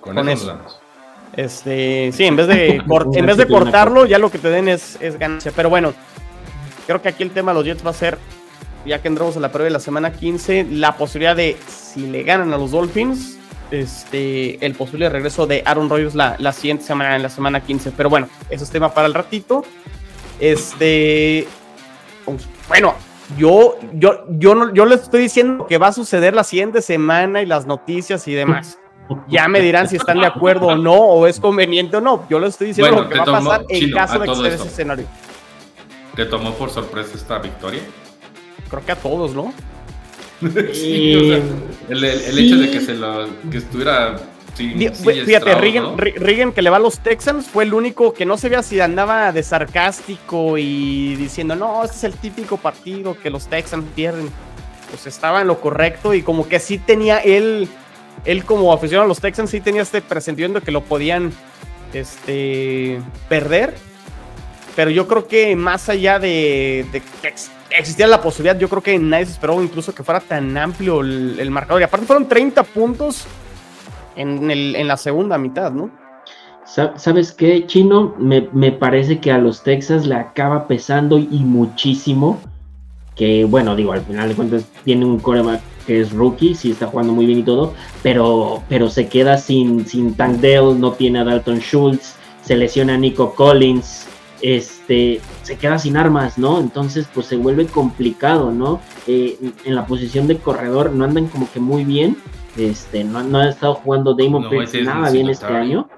Con, 0.00 0.18
eso, 0.18 0.46
nos 0.46 0.46
damos. 0.46 0.80
Este, 1.34 2.10
sí, 2.12 2.24
en 2.24 2.34
vez 2.34 2.48
de, 2.48 2.76
en 3.14 3.26
vez 3.26 3.36
de 3.36 3.46
cortarlo, 3.46 4.06
ya 4.06 4.18
lo 4.18 4.30
que 4.30 4.38
te 4.38 4.50
den 4.50 4.68
es, 4.68 5.00
es 5.00 5.18
ganancia. 5.18 5.52
Pero 5.54 5.70
bueno, 5.70 5.94
creo 6.86 7.00
que 7.00 7.08
aquí 7.08 7.22
el 7.22 7.30
tema 7.30 7.52
de 7.52 7.58
los 7.58 7.64
Jets 7.64 7.86
va 7.86 7.90
a 7.90 7.94
ser, 7.94 8.18
ya 8.84 9.00
que 9.00 9.06
entramos 9.08 9.36
a 9.36 9.40
la 9.40 9.52
prueba 9.52 9.66
de 9.66 9.70
la 9.70 9.80
semana 9.80 10.12
15, 10.12 10.66
la 10.70 10.96
posibilidad 10.96 11.36
de, 11.36 11.56
si 11.68 12.08
le 12.08 12.24
ganan 12.24 12.52
a 12.52 12.58
los 12.58 12.72
Dolphins, 12.72 13.38
este, 13.72 14.64
el 14.64 14.74
posible 14.74 15.08
regreso 15.08 15.46
de 15.46 15.62
Aaron 15.64 15.88
Rodgers 15.88 16.14
la, 16.14 16.36
la 16.38 16.52
siguiente 16.52 16.84
semana, 16.84 17.16
en 17.16 17.22
la 17.22 17.28
semana 17.28 17.60
15. 17.60 17.92
Pero 17.92 18.10
bueno, 18.10 18.28
eso 18.50 18.64
es 18.64 18.70
tema 18.70 18.92
para 18.92 19.06
el 19.06 19.14
ratito. 19.14 19.64
Este, 20.38 21.46
pues, 22.24 22.48
bueno, 22.68 22.94
yo, 23.36 23.78
yo, 23.94 24.24
yo, 24.28 24.54
no, 24.54 24.74
yo 24.74 24.84
les 24.84 25.02
estoy 25.02 25.22
diciendo 25.22 25.66
que 25.66 25.78
va 25.78 25.88
a 25.88 25.92
suceder 25.92 26.34
la 26.34 26.44
siguiente 26.44 26.82
semana 26.82 27.42
y 27.42 27.46
las 27.46 27.66
noticias 27.66 28.28
y 28.28 28.34
demás. 28.34 28.78
Ya 29.28 29.48
me 29.48 29.60
dirán 29.60 29.88
si 29.88 29.96
están 29.96 30.20
de 30.20 30.26
acuerdo 30.26 30.68
o 30.68 30.76
no, 30.76 30.94
o 30.94 31.26
es 31.26 31.40
conveniente 31.40 31.96
o 31.96 32.00
no. 32.00 32.26
Yo 32.28 32.38
les 32.38 32.50
estoy 32.50 32.68
diciendo 32.68 33.02
lo 33.02 33.08
que 33.08 33.18
va 33.18 33.24
a 33.24 33.26
pasar 33.26 33.64
en 33.68 33.90
caso 33.90 34.18
de 34.18 34.26
que 34.26 34.32
esté 34.32 34.48
ese 34.48 34.68
escenario. 34.68 35.06
¿Te 36.14 36.26
tomó 36.26 36.52
por 36.54 36.70
sorpresa 36.70 37.12
esta 37.14 37.38
victoria? 37.38 37.82
Creo 38.70 38.84
que 38.84 38.92
a 38.92 38.96
todos, 38.96 39.34
¿no? 39.34 39.52
sí, 40.72 41.12
el, 41.88 42.04
hecho 42.38 42.56
de 42.56 42.70
que 42.70 42.80
se 42.80 42.94
lo 42.94 43.28
que 43.50 43.58
estuviera 43.58 44.16
Fíjate, 44.54 45.54
Regan, 45.54 46.52
que 46.52 46.60
le 46.60 46.68
va 46.68 46.76
a 46.76 46.80
los 46.80 46.98
Texans 46.98 47.46
fue 47.48 47.64
el 47.64 47.72
único 47.72 48.12
que 48.12 48.26
no 48.26 48.36
se 48.36 48.50
veía 48.50 48.62
si 48.62 48.78
andaba 48.80 49.32
de 49.32 49.42
sarcástico 49.42 50.58
y 50.58 51.16
diciendo, 51.16 51.56
no, 51.56 51.82
este 51.84 51.96
es 51.96 52.04
el 52.04 52.14
típico 52.14 52.58
partido 52.58 53.16
que 53.18 53.30
los 53.30 53.46
Texans 53.46 53.86
pierden. 53.94 54.28
Pues 54.90 55.06
estaba 55.06 55.40
en 55.40 55.46
lo 55.46 55.58
correcto 55.58 56.12
y 56.12 56.20
como 56.20 56.46
que 56.46 56.60
sí 56.60 56.76
tenía 56.76 57.18
él 57.18 57.66
él 58.24 58.44
como 58.44 58.72
aficionado 58.72 59.04
a 59.06 59.08
los 59.08 59.20
Texans 59.20 59.50
sí 59.50 59.60
tenía 59.60 59.82
este 59.82 60.00
presentimiento 60.00 60.60
que 60.60 60.70
lo 60.70 60.82
podían 60.82 61.32
este, 61.92 63.00
perder. 63.28 63.74
Pero 64.76 64.90
yo 64.90 65.06
creo 65.06 65.26
que 65.26 65.54
más 65.56 65.88
allá 65.88 66.18
de, 66.18 66.86
que 66.92 67.28
existiera 67.78 68.10
la 68.10 68.20
posibilidad, 68.20 68.58
yo 68.58 68.68
creo 68.68 68.82
que 68.82 68.98
nadie 68.98 69.26
se 69.26 69.32
esperó 69.32 69.62
incluso 69.62 69.94
que 69.94 70.02
fuera 70.02 70.20
tan 70.20 70.56
amplio 70.56 71.00
el, 71.00 71.50
marcador. 71.50 71.80
Y 71.80 71.84
aparte 71.84 72.06
fueron 72.06 72.28
30 72.28 72.62
puntos 72.64 73.24
en, 74.16 74.50
en 74.50 74.88
la 74.88 74.96
segunda 74.96 75.38
mitad, 75.38 75.72
¿no? 75.72 75.90
¿Sabes 76.64 77.32
qué, 77.32 77.66
Chino? 77.66 78.14
Me, 78.18 78.48
me, 78.52 78.72
parece 78.72 79.18
que 79.18 79.30
a 79.30 79.36
los 79.36 79.62
Texas 79.62 80.06
le 80.06 80.14
acaba 80.14 80.66
pesando 80.68 81.18
y 81.18 81.40
muchísimo. 81.40 82.40
Que 83.14 83.44
bueno, 83.44 83.76
digo, 83.76 83.92
al 83.92 84.00
final 84.00 84.30
de 84.30 84.34
cuentas 84.34 84.64
tiene 84.84 85.04
un 85.04 85.18
coreback 85.18 85.60
que 85.86 86.00
es 86.00 86.12
rookie, 86.12 86.54
sí 86.54 86.70
está 86.70 86.86
jugando 86.86 87.12
muy 87.12 87.26
bien 87.26 87.40
y 87.40 87.42
todo, 87.42 87.74
pero, 88.02 88.62
pero 88.68 88.88
se 88.88 89.08
queda 89.08 89.36
sin, 89.36 89.84
sin 89.86 90.14
Tank 90.14 90.42
no 90.42 90.92
tiene 90.92 91.18
a 91.18 91.24
Dalton 91.24 91.58
Schultz, 91.58 92.14
se 92.42 92.56
lesiona 92.56 92.94
a 92.94 92.98
Nico 92.98 93.34
Collins, 93.34 94.06
este, 94.42 95.20
se 95.42 95.56
queda 95.56 95.78
sin 95.78 95.96
armas, 95.96 96.36
¿no? 96.36 96.60
Entonces, 96.60 97.08
pues 97.14 97.26
se 97.26 97.36
vuelve 97.36 97.66
complicado, 97.66 98.50
¿no? 98.50 98.80
Eh, 99.06 99.38
en 99.64 99.74
la 99.74 99.86
posición 99.86 100.26
de 100.26 100.38
corredor 100.38 100.92
no 100.92 101.04
andan 101.04 101.28
como 101.28 101.50
que 101.50 101.60
muy 101.60 101.84
bien, 101.84 102.16
este, 102.56 103.04
no, 103.04 103.22
no 103.22 103.38
ha 103.38 103.48
estado 103.48 103.74
jugando 103.74 104.14
Damon 104.14 104.42
no, 104.42 104.82
nada 104.84 105.10
bien 105.10 105.28
este 105.28 105.46
año. 105.46 105.88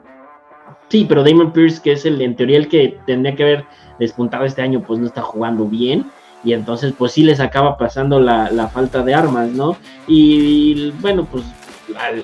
Sí, 0.89 1.07
pero 1.09 1.25
Damon 1.25 1.53
Pierce, 1.53 1.81
que 1.83 1.93
es 1.93 2.05
el 2.05 2.21
en 2.21 2.37
teoría 2.37 2.59
el 2.59 2.69
que 2.69 2.99
tendría 3.07 3.35
que 3.35 3.43
haber 3.43 3.65
despuntado 3.99 4.45
este 4.45 4.63
año, 4.63 4.83
pues 4.87 5.01
no 5.01 5.07
está 5.07 5.23
jugando 5.23 5.67
bien. 5.67 6.11
Y 6.45 6.53
entonces, 6.53 6.93
pues 6.97 7.13
sí 7.13 7.23
les 7.23 7.41
acaba 7.41 7.79
pasando 7.79 8.21
la, 8.21 8.69
falta 8.73 9.03
de 9.03 9.15
armas, 9.15 9.49
¿no? 9.51 9.77
Y, 10.07 10.91
bueno, 11.01 11.27
pues 11.31 11.43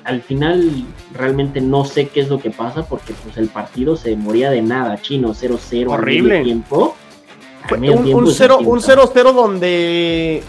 al, 0.03 0.21
final 0.21 0.85
realmente 1.13 1.61
no 1.61 1.85
sé 1.85 2.07
qué 2.07 2.21
es 2.21 2.29
lo 2.29 2.39
que 2.39 2.49
pasa 2.49 2.83
porque 2.85 3.13
pues 3.23 3.37
el 3.37 3.47
partido 3.47 3.95
se 3.95 4.15
moría 4.15 4.49
de 4.49 4.61
nada, 4.61 5.01
chino 5.01 5.33
0-0 5.33 5.89
horrible. 5.89 6.43
tiempo. 6.43 6.95
Un 7.69 8.25
0-0 8.25 9.33
donde 9.33 10.43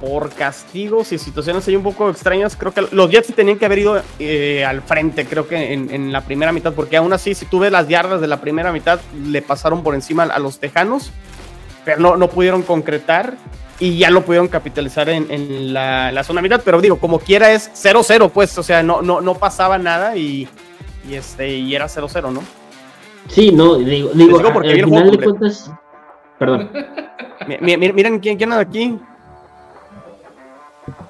por 0.00 0.30
castigos 0.30 1.12
y 1.12 1.18
situaciones 1.18 1.66
ahí 1.66 1.74
un 1.74 1.82
poco 1.82 2.08
extrañas, 2.08 2.56
creo 2.56 2.72
que 2.72 2.82
los 2.92 3.10
Jets 3.10 3.34
tenían 3.34 3.58
que 3.58 3.66
haber 3.66 3.80
ido 3.80 4.02
eh, 4.18 4.64
al 4.64 4.82
frente, 4.82 5.26
creo 5.26 5.48
que 5.48 5.72
en, 5.72 6.12
la 6.12 6.20
primera 6.20 6.52
mitad, 6.52 6.72
porque 6.72 6.96
aún 6.96 7.12
así, 7.12 7.34
si 7.34 7.46
tú 7.46 7.58
ves 7.58 7.72
las 7.72 7.88
yardas 7.88 8.20
de 8.20 8.28
la 8.28 8.40
primera 8.40 8.72
mitad, 8.72 9.00
le 9.24 9.42
pasaron 9.42 9.82
por 9.82 9.94
encima 9.94 10.22
a 10.22 10.38
los 10.38 10.58
Tejanos, 10.58 11.10
pero 11.84 12.00
no, 12.00 12.16
no 12.16 12.28
pudieron 12.28 12.62
concretar 12.62 13.34
y 13.80 13.98
ya 13.98 14.10
lo 14.10 14.24
pudieron 14.24 14.48
capitalizar 14.48 15.08
en, 15.08 15.72
la, 15.72 16.22
zona 16.24 16.42
mitad, 16.42 16.60
pero 16.64 16.80
digo, 16.80 16.98
como 16.98 17.18
quiera 17.18 17.52
es 17.52 17.70
0-0, 17.74 18.30
pues, 18.30 18.56
o 18.58 18.62
sea, 18.62 18.82
no, 18.82 19.02
no, 19.02 19.20
no 19.20 19.34
pasaba 19.34 19.78
nada 19.78 20.16
y, 20.16 20.48
este, 21.10 21.56
y 21.56 21.74
era 21.74 21.86
0-0, 21.86 22.32
¿no? 22.32 22.42
Sí, 23.28 23.52
no, 23.52 23.76
digo, 23.76 24.10
digo, 24.14 24.52
porque 24.52 24.70
al 24.70 24.84
final 24.84 25.10
de 25.10 25.18
cuentas, 25.18 25.70
perdón. 26.38 26.70
miren 27.60 28.18
quién, 28.18 28.36
quién 28.36 28.52
anda 28.52 28.62
aquí. 28.62 28.98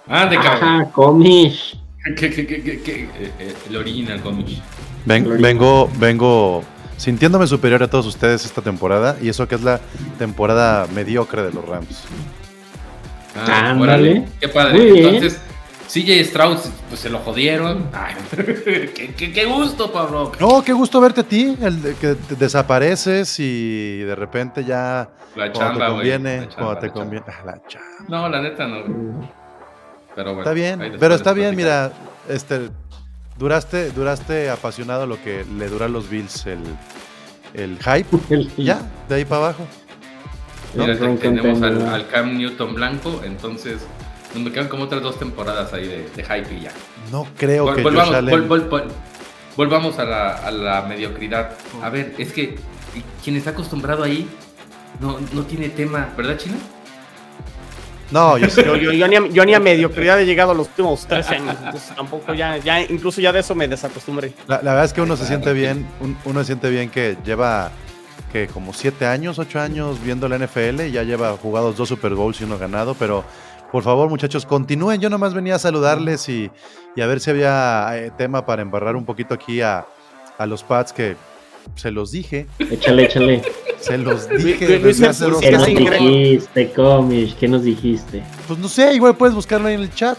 Ah, 0.08 0.26
de 0.26 0.36
Ajá, 0.36 0.90
Comish. 0.92 1.78
¿Qué, 2.16 2.30
qué, 2.30 2.46
qué, 2.46 2.62
qué, 2.82 3.02
eh, 3.02 3.32
eh, 3.38 3.54
el 3.68 3.76
original 3.76 4.20
Comish. 4.22 4.60
vengo, 5.04 5.90
vengo 5.98 6.64
sintiéndome 6.96 7.46
superior 7.46 7.82
a 7.82 7.88
todos 7.88 8.06
ustedes 8.06 8.44
esta 8.44 8.62
temporada 8.62 9.16
y 9.20 9.28
eso 9.28 9.46
que 9.46 9.54
es 9.54 9.62
la 9.62 9.80
temporada 10.18 10.86
mediocre 10.94 11.42
de 11.42 11.52
los 11.52 11.64
Rams. 11.66 12.04
Ah, 13.46 13.76
órale. 13.78 14.26
Qué 14.40 14.48
padre. 14.48 14.98
Entonces, 14.98 15.40
CJ 15.88 16.20
Strauss, 16.20 16.70
pues 16.88 17.00
se 17.00 17.08
lo 17.08 17.18
jodieron. 17.20 17.88
Ay, 17.92 18.14
qué, 19.16 19.32
qué, 19.32 19.44
gusto, 19.46 19.90
Pablo. 19.90 20.32
No, 20.38 20.62
qué 20.62 20.72
gusto 20.72 21.00
verte 21.00 21.22
a 21.22 21.24
ti, 21.24 21.56
el 21.60 21.96
que 22.00 22.16
desapareces 22.36 23.38
y 23.40 23.98
de 24.00 24.14
repente 24.14 24.64
ya. 24.64 25.08
La 25.34 25.52
chamba, 25.52 25.86
te 25.86 25.92
conviene, 25.92 26.48
cuando 26.54 26.78
te 26.78 26.90
conviene. 26.90 27.26
Ah, 27.28 27.42
la 27.44 27.62
chamba. 27.66 27.88
No, 28.08 28.28
la 28.28 28.42
neta 28.42 28.66
no. 28.66 29.28
Pero 30.14 30.34
bueno, 30.34 30.40
está 30.40 30.52
bien, 30.52 30.96
pero 30.98 31.14
está 31.14 31.32
bien, 31.32 31.54
mira, 31.54 31.92
este 32.28 32.70
duraste, 33.38 33.90
duraste 33.90 34.50
apasionado 34.50 35.06
lo 35.06 35.22
que 35.22 35.44
le 35.44 35.68
dura 35.68 35.86
a 35.86 35.88
los 35.88 36.10
Bills 36.10 36.46
el, 36.46 36.58
el 37.54 37.78
hype. 37.78 38.44
ya, 38.56 38.80
de 39.08 39.14
ahí 39.14 39.24
para 39.24 39.44
abajo. 39.44 39.66
Mira, 40.74 40.96
tenemos 40.96 41.62
al, 41.62 42.08
Cam 42.08 42.36
Newton 42.36 42.74
blanco, 42.74 43.22
entonces 43.24 43.78
nos 44.34 44.52
quedan 44.52 44.68
como 44.68 44.84
otras 44.84 45.02
dos 45.02 45.18
temporadas 45.18 45.72
ahí 45.72 45.88
de, 45.88 46.22
hype 46.22 46.54
y 46.54 46.60
ya. 46.62 46.72
No 47.10 47.26
creo 47.36 47.74
que 47.74 47.82
volvamos, 47.82 48.72
volvamos 49.56 49.98
a 49.98 50.04
la, 50.04 50.34
a 50.34 50.50
la, 50.50 50.82
mediocridad. 50.82 51.52
A 51.82 51.90
ver, 51.90 52.14
es 52.18 52.32
que 52.32 52.56
quien 53.24 53.36
está 53.36 53.50
acostumbrado 53.50 54.04
ahí 54.04 54.28
no, 55.00 55.18
no 55.32 55.42
tiene 55.44 55.68
tema, 55.70 56.12
¿verdad, 56.16 56.36
China? 56.36 56.56
No, 58.10 58.38
yo, 58.38 58.48
yo, 58.48 58.76
yo, 58.76 59.08
ni 59.08 59.16
a, 59.16 59.26
yo, 59.28 59.44
ni 59.44 59.54
a, 59.54 59.60
mediocridad 59.60 60.20
he 60.20 60.24
llegado 60.24 60.52
a 60.52 60.54
los 60.54 60.68
últimos 60.68 61.06
tres 61.06 61.28
años. 61.30 61.56
Entonces 61.62 61.94
tampoco 61.94 62.32
ya, 62.34 62.56
ya, 62.56 62.80
incluso 62.80 63.20
ya 63.20 63.32
de 63.32 63.40
eso 63.40 63.54
me 63.54 63.68
desacostumbré. 63.68 64.32
La, 64.46 64.58
verdad 64.58 64.84
es 64.84 64.92
que 64.92 65.02
uno 65.02 65.16
se 65.16 65.26
siente 65.26 65.52
bien, 65.52 65.86
uno 66.24 66.40
se 66.40 66.46
siente 66.46 66.70
bien 66.70 66.90
que 66.90 67.16
lleva 67.24 67.70
que 68.32 68.46
como 68.46 68.72
siete 68.72 69.06
años, 69.06 69.38
ocho 69.38 69.60
años 69.60 70.02
viendo 70.02 70.28
la 70.28 70.38
NFL 70.38 70.82
y 70.82 70.92
ya 70.92 71.02
lleva 71.02 71.36
jugados 71.36 71.76
dos 71.76 71.88
Super 71.88 72.14
Bowls 72.14 72.40
y 72.40 72.44
uno 72.44 72.58
ganado, 72.58 72.94
pero 72.94 73.24
por 73.72 73.82
favor 73.82 74.08
muchachos, 74.08 74.46
continúen. 74.46 75.00
Yo 75.00 75.10
nomás 75.10 75.34
venía 75.34 75.56
a 75.56 75.58
saludarles 75.58 76.28
y, 76.28 76.50
y 76.96 77.00
a 77.00 77.06
ver 77.06 77.20
si 77.20 77.30
había 77.30 77.88
eh, 77.96 78.10
tema 78.16 78.46
para 78.46 78.62
embarrar 78.62 78.96
un 78.96 79.04
poquito 79.04 79.34
aquí 79.34 79.60
a, 79.60 79.86
a 80.38 80.46
los 80.46 80.62
Pats 80.62 80.92
que 80.92 81.16
se 81.74 81.90
los 81.90 82.10
dije. 82.12 82.46
Échale, 82.58 83.04
échale. 83.04 83.42
Se 83.80 83.98
los 83.98 84.28
dije. 84.28 84.66
¿Qué 84.66 85.52
nos 85.52 85.66
dijiste, 85.66 86.72
Comish? 86.72 87.36
¿Qué 87.36 87.46
nos 87.48 87.62
dijiste? 87.62 88.22
Pues 88.46 88.58
no 88.58 88.68
sé, 88.68 88.94
igual 88.94 89.16
puedes 89.16 89.34
buscarlo 89.34 89.68
ahí 89.68 89.74
en 89.74 89.82
el 89.82 89.94
chat. 89.94 90.18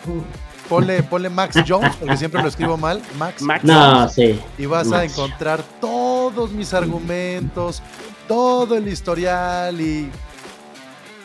Ponle, 0.69 1.01
ponle 1.01 1.29
Max 1.29 1.63
Jones, 1.67 1.95
porque 1.95 2.15
siempre 2.15 2.41
lo 2.41 2.47
escribo 2.47 2.77
mal. 2.77 3.01
Max, 3.17 3.41
Max 3.41 3.63
no, 3.63 4.07
sí. 4.07 4.39
Y 4.57 4.67
vas 4.67 4.91
a 4.91 5.03
encontrar 5.03 5.63
todos 5.81 6.51
mis 6.51 6.75
argumentos, 6.75 7.81
todo 8.27 8.77
el 8.77 8.87
historial 8.87 9.81
y 9.81 10.11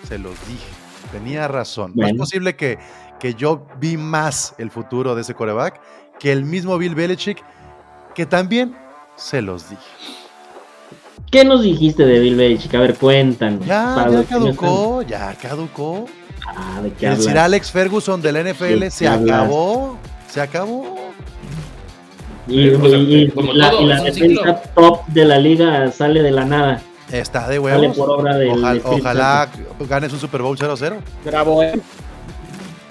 se 0.09 0.19
los 0.19 0.33
dije. 0.49 0.67
Tenía 1.13 1.47
razón. 1.47 1.93
No 1.95 2.07
es 2.07 2.15
posible 2.15 2.57
que, 2.57 2.79
que 3.21 3.35
yo 3.35 3.67
vi 3.79 3.99
más 3.99 4.55
el 4.57 4.71
futuro 4.71 5.15
de 5.15 5.21
ese 5.21 5.35
coreback 5.35 5.79
que 6.19 6.33
el 6.33 6.45
mismo 6.45 6.79
Bill 6.79 6.95
Belichick, 6.95 7.43
que 8.15 8.25
también 8.25 8.75
se 9.17 9.43
los 9.43 9.69
dije. 9.69 9.83
¿Qué 11.31 11.45
nos 11.45 11.63
dijiste 11.63 12.05
de 12.05 12.21
Bill 12.21 12.37
Belichick? 12.37 12.75
A 12.75 12.81
ver, 12.81 12.95
cuéntanos. 12.95 13.67
Ya, 13.67 14.09
ya 14.11 14.25
caducó, 14.25 15.03
ya 15.03 15.35
caducó. 15.35 16.07
Ah, 16.47 16.81
¿de 16.83 16.93
qué 16.93 17.11
Decir 17.11 17.39
Alex 17.39 17.71
Ferguson 17.71 18.21
del 18.21 18.53
NFL 18.53 18.89
se 18.89 19.09
acabó. 19.09 19.99
Se 20.29 20.41
acabó. 20.41 21.13
Y, 22.47 22.71
la, 23.55 24.03
defensa 24.03 24.63
top 24.75 25.07
de 25.07 25.25
la 25.25 25.39
liga 25.39 25.91
sale 25.91 26.23
de 26.23 26.31
la 26.31 26.45
nada. 26.45 26.83
Está 27.11 27.49
de 27.49 27.59
huevos. 27.59 27.97
por 27.97 28.11
obra 28.11 28.37
de 28.37 28.51
ojalá, 28.51 28.81
ojalá 28.85 29.49
ganes 29.89 30.13
un 30.13 30.21
Super 30.21 30.43
Bowl 30.43 30.57
0-0. 30.57 30.97
Bravo, 31.25 31.63
eh. 31.63 31.81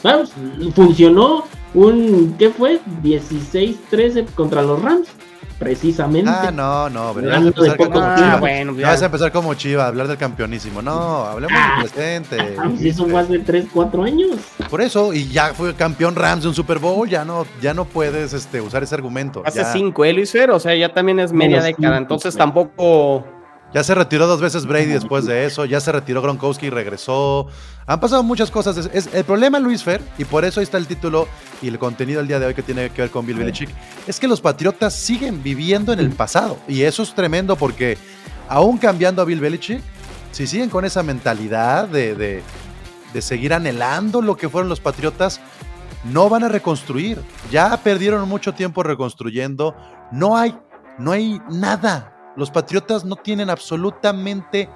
Vamos, 0.01 0.31
funcionó 0.75 1.45
un, 1.73 2.35
¿qué 2.37 2.49
fue? 2.49 2.79
16-13 3.03 4.25
contra 4.33 4.61
los 4.61 4.81
Rams 4.81 5.07
precisamente. 5.57 6.29
Ah, 6.29 6.51
no, 6.51 6.89
no, 6.89 7.13
pero 7.13 7.27
ya 7.27 7.39
vas, 7.39 7.43
a 7.43 7.47
empezar 7.47 7.77
como 7.77 8.15
Chiva. 8.15 8.37
Bueno, 8.39 8.75
ya. 8.75 8.87
vas 8.87 9.01
a 9.01 9.05
empezar 9.05 9.31
como 9.31 9.53
Chiva, 9.53 9.87
hablar 9.87 10.07
del 10.07 10.17
campeonísimo. 10.17 10.81
No, 10.81 11.25
hablemos 11.25 11.57
ah, 11.59 11.81
del 11.81 11.89
presente. 11.89 12.55
Ah, 12.57 12.69
si 12.77 12.93
son 12.93 13.11
más 13.11 13.29
de 13.29 13.39
3, 13.39 13.67
4 13.73 14.03
años. 14.03 14.37
Por 14.69 14.81
eso, 14.81 15.13
y 15.13 15.27
ya 15.29 15.53
fue 15.53 15.73
campeón 15.75 16.15
Rams 16.15 16.43
de 16.43 16.49
un 16.49 16.55
Super 16.55 16.79
Bowl, 16.79 17.07
ya 17.07 17.23
no, 17.25 17.45
ya 17.61 17.73
no 17.73 17.85
puedes 17.85 18.33
este, 18.33 18.61
usar 18.61 18.83
ese 18.83 18.95
argumento. 18.95 19.43
Hace 19.45 19.63
5, 19.63 20.05
él 20.05 20.19
y 20.19 20.23
o 20.49 20.59
sea, 20.59 20.75
ya 20.75 20.93
también 20.93 21.19
es 21.19 21.31
media 21.31 21.61
década, 21.61 21.97
entonces 21.97 22.35
tampoco 22.35 23.25
ya 23.73 23.83
se 23.83 23.95
retiró 23.95 24.27
dos 24.27 24.39
veces 24.39 24.67
Brady 24.67 24.86
después 24.86 25.25
de 25.25 25.45
eso, 25.45 25.65
ya 25.65 25.79
se 25.79 25.91
retiró 25.91 26.21
Gronkowski 26.21 26.67
y 26.67 26.69
regresó. 26.69 27.47
Han 27.88 27.99
pasado 27.99 28.21
muchas 28.21 28.51
cosas. 28.51 28.89
Es, 28.93 29.09
el 29.12 29.23
problema, 29.23 29.59
Luis 29.59 29.83
Fer, 29.83 30.01
y 30.19 30.25
por 30.25 30.45
eso 30.45 30.59
ahí 30.59 30.63
está 30.63 30.77
el 30.77 30.86
título 30.86 31.27
y 31.62 31.69
el 31.69 31.79
contenido 31.79 32.19
del 32.19 32.27
día 32.27 32.39
de 32.39 32.45
hoy 32.45 32.53
que 32.53 32.62
tiene 32.62 32.91
que 32.91 33.01
ver 33.01 33.12
con 33.12 33.25
Bill 33.25 33.38
Belichick, 33.38 33.69
es 34.05 34.19
que 34.19 34.27
los 34.27 34.41
Patriotas 34.41 34.93
siguen 34.93 35.41
viviendo 35.41 35.91
en 35.91 35.99
el 35.99 36.12
pasado. 36.12 36.59
Y 36.67 36.83
eso 36.83 37.01
es 37.01 37.15
tremendo 37.15 37.55
porque, 37.55 37.97
aún 38.47 38.77
cambiando 38.77 39.23
a 39.23 39.25
Bill 39.25 39.39
Belichick, 39.39 39.81
si 40.31 40.45
siguen 40.45 40.69
con 40.69 40.86
esa 40.86 41.01
mentalidad 41.01 41.88
de, 41.88 42.13
de, 42.13 42.43
de 43.12 43.21
seguir 43.23 43.55
anhelando 43.55 44.21
lo 44.21 44.38
que 44.38 44.49
fueron 44.49 44.69
los 44.69 44.81
Patriotas, 44.81 45.41
no 46.03 46.29
van 46.29 46.43
a 46.43 46.47
reconstruir. 46.47 47.19
Ya 47.49 47.75
perdieron 47.77 48.29
mucho 48.29 48.53
tiempo 48.53 48.83
reconstruyendo. 48.83 49.75
No 50.12 50.38
hay, 50.38 50.55
no 50.99 51.12
hay 51.12 51.39
nada 51.49 52.12
los 52.35 52.49
Patriotas 52.51 53.05
no 53.05 53.15
tienen 53.15 53.49
absolutamente 53.49 54.69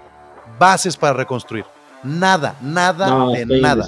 bases 0.59 0.95
para 0.95 1.13
reconstruir. 1.13 1.65
Nada, 2.03 2.55
nada 2.61 3.27
de 3.31 3.45
nada. 3.59 3.87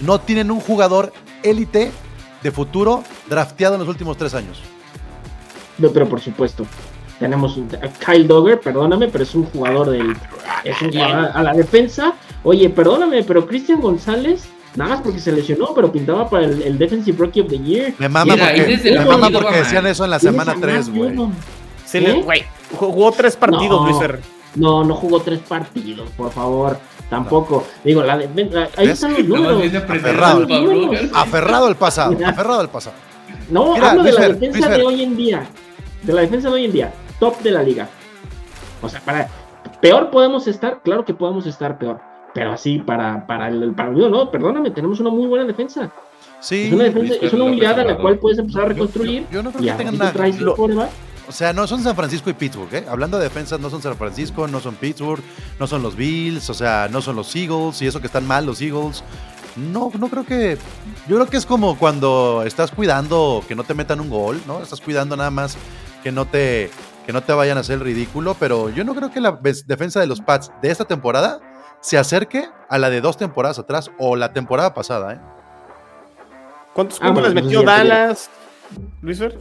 No 0.00 0.20
tienen 0.20 0.50
un 0.50 0.60
jugador 0.60 1.12
élite 1.42 1.92
de 2.42 2.50
futuro 2.50 3.02
drafteado 3.28 3.74
en 3.74 3.80
los 3.80 3.88
últimos 3.88 4.16
tres 4.16 4.34
años. 4.34 4.62
No, 5.78 5.90
pero 5.90 6.08
por 6.08 6.20
supuesto. 6.20 6.66
Tenemos 7.18 7.58
a 7.82 7.88
Kyle 8.04 8.26
Dogger, 8.26 8.60
perdóname, 8.60 9.08
pero 9.08 9.24
es 9.24 9.34
un 9.34 9.44
jugador 9.44 9.90
del. 9.90 10.14
Es 10.64 10.80
un 10.82 10.92
jugador 10.92 11.30
a 11.32 11.42
la 11.42 11.54
defensa. 11.54 12.14
Oye, 12.42 12.68
perdóname, 12.68 13.22
pero 13.22 13.46
Cristian 13.46 13.80
González, 13.80 14.44
nada 14.74 14.96
más 14.96 15.00
porque 15.00 15.18
se 15.18 15.32
lesionó, 15.32 15.74
pero 15.74 15.90
pintaba 15.90 16.28
para 16.28 16.44
el, 16.44 16.76
Defensive 16.76 17.16
Rookie 17.18 17.40
of 17.40 17.48
the 17.48 17.58
Year. 17.58 17.94
Me 17.98 18.08
mama 18.08 18.36
porque, 18.36 18.80
me 18.84 19.04
mama 19.04 19.30
porque 19.30 19.56
decían 19.56 19.86
eso 19.86 20.04
en 20.04 20.10
la 20.10 20.18
semana 20.18 20.54
3, 20.60 20.90
güey. 20.90 21.16
¿Eh? 22.04 22.22
güey. 22.22 22.44
Jugó 22.76 23.12
tres 23.12 23.36
partidos, 23.36 23.80
no, 23.80 23.86
Luis 23.86 24.20
No, 24.54 24.84
no 24.84 24.94
jugó 24.94 25.20
tres 25.20 25.40
partidos, 25.40 26.10
por 26.16 26.30
favor. 26.32 26.78
Tampoco. 27.08 27.64
Digo, 27.84 28.02
la, 28.02 28.14
ahí 28.14 28.88
están 28.88 29.12
los 29.12 29.24
números. 29.24 29.62
Aferrado, 29.74 30.46
aferrado 31.14 31.66
al 31.66 31.76
pasado. 31.76 32.16
aferrado 32.26 32.60
al 32.60 32.68
pasado. 32.70 32.96
No, 33.48 33.74
hablo 33.74 34.02
de 34.02 34.12
la 34.12 34.28
defensa 34.28 34.68
de 34.68 34.82
hoy 34.82 35.02
en 35.02 35.16
día. 35.16 35.46
De 36.02 36.12
la 36.12 36.22
defensa 36.22 36.48
de 36.48 36.54
hoy 36.54 36.64
en 36.64 36.72
día. 36.72 36.92
Top 37.20 37.40
de 37.40 37.50
la 37.50 37.62
liga. 37.62 37.88
O 38.82 38.88
sea, 38.88 39.00
para. 39.00 39.28
Peor 39.80 40.10
podemos 40.10 40.46
estar, 40.46 40.80
claro 40.82 41.04
que 41.04 41.14
podemos 41.14 41.46
estar 41.46 41.78
peor. 41.78 42.00
Pero 42.34 42.52
así, 42.52 42.78
para, 42.78 43.26
para 43.26 43.48
el 43.48 43.72
para 43.72 43.90
no, 43.90 44.30
perdóname, 44.30 44.70
tenemos 44.70 45.00
una 45.00 45.10
muy 45.10 45.26
buena 45.26 45.44
defensa. 45.44 45.90
Sí, 46.40 46.66
es 46.66 46.72
una, 46.72 46.84
defensa, 46.84 47.14
es 47.20 47.32
una 47.32 47.44
unidad 47.44 47.80
a 47.80 47.84
la 47.84 47.96
cual 47.96 48.18
puedes 48.18 48.38
empezar 48.38 48.64
a 48.64 48.66
reconstruir. 48.66 49.26
Yo, 49.30 49.42
no 49.42 49.50
creo 49.50 49.76
que 49.76 49.84
tengan 49.84 49.98
nada. 49.98 50.90
O 51.28 51.32
sea, 51.32 51.52
no 51.52 51.66
son 51.66 51.82
San 51.82 51.96
Francisco 51.96 52.30
y 52.30 52.34
Pittsburgh, 52.34 52.72
¿eh? 52.72 52.84
Hablando 52.88 53.18
de 53.18 53.24
defensas, 53.24 53.58
no 53.58 53.68
son 53.68 53.82
San 53.82 53.96
Francisco, 53.96 54.46
no 54.46 54.60
son 54.60 54.76
Pittsburgh, 54.76 55.22
no 55.58 55.66
son 55.66 55.82
los 55.82 55.96
Bills, 55.96 56.48
o 56.50 56.54
sea, 56.54 56.88
no 56.90 57.02
son 57.02 57.16
los 57.16 57.34
Eagles, 57.34 57.82
y 57.82 57.86
eso 57.86 58.00
que 58.00 58.06
están 58.06 58.26
mal 58.26 58.46
los 58.46 58.60
Eagles. 58.60 59.02
No, 59.56 59.90
no 59.98 60.08
creo 60.08 60.24
que. 60.24 60.58
Yo 61.08 61.16
creo 61.16 61.26
que 61.26 61.36
es 61.36 61.46
como 61.46 61.78
cuando 61.78 62.44
estás 62.46 62.70
cuidando 62.70 63.42
que 63.48 63.54
no 63.54 63.64
te 63.64 63.74
metan 63.74 64.00
un 64.00 64.10
gol, 64.10 64.40
¿no? 64.46 64.62
Estás 64.62 64.80
cuidando 64.80 65.16
nada 65.16 65.30
más 65.30 65.56
que 66.02 66.12
no 66.12 66.26
te, 66.26 66.70
que 67.06 67.12
no 67.12 67.22
te 67.22 67.32
vayan 67.32 67.56
a 67.56 67.62
hacer 67.62 67.78
el 67.78 67.80
ridículo, 67.80 68.36
pero 68.38 68.68
yo 68.70 68.84
no 68.84 68.94
creo 68.94 69.10
que 69.10 69.20
la 69.20 69.38
defensa 69.66 69.98
de 69.98 70.06
los 70.06 70.20
Pats 70.20 70.52
de 70.62 70.70
esta 70.70 70.84
temporada 70.84 71.40
se 71.80 71.98
acerque 71.98 72.48
a 72.68 72.78
la 72.78 72.90
de 72.90 73.00
dos 73.00 73.16
temporadas 73.16 73.58
atrás 73.58 73.90
o 73.98 74.14
la 74.14 74.32
temporada 74.32 74.74
pasada, 74.74 75.14
¿eh? 75.14 75.20
¿Cuántos 76.72 76.98
ah, 77.00 77.06
puntos 77.06 77.24
les 77.24 77.34
metió 77.42 77.62
Dallas, 77.62 78.28
Luis 79.00 79.18
Fer? 79.18 79.38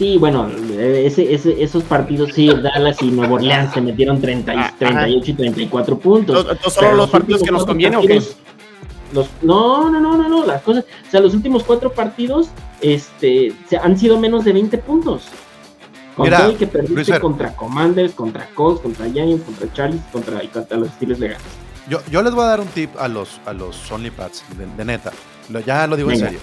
Sí, 0.00 0.16
bueno, 0.16 0.48
ese, 0.78 1.34
ese, 1.34 1.62
esos 1.62 1.82
partidos, 1.82 2.30
sí, 2.32 2.48
Dallas 2.48 3.02
y 3.02 3.10
Nuevo 3.10 3.34
Orleans 3.34 3.74
se 3.74 3.82
metieron 3.82 4.18
30, 4.18 4.76
38 4.78 5.30
y 5.30 5.34
34 5.34 5.98
puntos. 5.98 6.46
¿Estos 6.50 6.72
son 6.72 6.96
los 6.96 7.10
partidos 7.10 7.42
que 7.42 7.50
nos 7.50 7.66
conviene 7.66 7.98
o 7.98 8.00
qué? 8.00 8.22
Los, 9.12 9.28
no, 9.42 9.90
no, 9.90 10.00
no, 10.00 10.16
no, 10.16 10.26
no, 10.26 10.46
las 10.46 10.62
cosas, 10.62 10.86
o 11.06 11.10
sea, 11.10 11.20
los 11.20 11.34
últimos 11.34 11.64
cuatro 11.64 11.92
partidos 11.92 12.48
este, 12.80 13.52
se, 13.68 13.76
han 13.76 13.98
sido 13.98 14.18
menos 14.18 14.46
de 14.46 14.54
20 14.54 14.78
puntos. 14.78 15.24
Con 16.16 16.24
Mira, 16.24 16.38
todo 16.38 16.50
el 16.52 16.56
que 16.56 16.66
perdiste 16.66 17.20
contra 17.20 17.54
Commanders, 17.54 18.14
contra 18.14 18.48
Colts, 18.54 18.80
contra 18.80 19.04
Giants, 19.04 19.44
contra 19.44 19.70
Charlie, 19.74 20.00
contra, 20.10 20.40
contra 20.50 20.78
los 20.78 20.88
estilos 20.88 21.18
legales. 21.18 21.44
Yo, 21.90 22.00
yo 22.10 22.22
les 22.22 22.32
voy 22.32 22.44
a 22.44 22.46
dar 22.46 22.60
un 22.60 22.68
tip 22.68 22.88
a 22.98 23.06
los, 23.06 23.38
a 23.44 23.52
los 23.52 23.92
OnlyPads, 23.92 24.44
de, 24.78 24.82
neta. 24.82 25.12
ya 25.66 25.86
lo 25.86 25.94
digo 25.94 26.10
en 26.10 26.20
serio. 26.20 26.40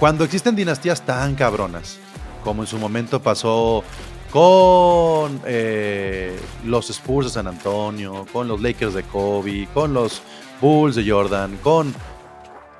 Cuando 0.00 0.24
existen 0.24 0.56
dinastías 0.56 1.02
tan 1.02 1.36
cabronas, 1.36 2.00
como 2.44 2.62
en 2.62 2.68
su 2.68 2.78
momento 2.78 3.20
pasó 3.20 3.82
con 4.30 5.40
eh, 5.46 6.38
los 6.64 6.90
Spurs 6.90 7.26
de 7.26 7.32
San 7.32 7.46
Antonio, 7.46 8.26
con 8.32 8.46
los 8.46 8.60
Lakers 8.60 8.94
de 8.94 9.02
Kobe, 9.04 9.68
con 9.72 9.94
los 9.94 10.22
Bulls 10.60 10.94
de 10.96 11.08
Jordan, 11.08 11.58
con 11.62 11.94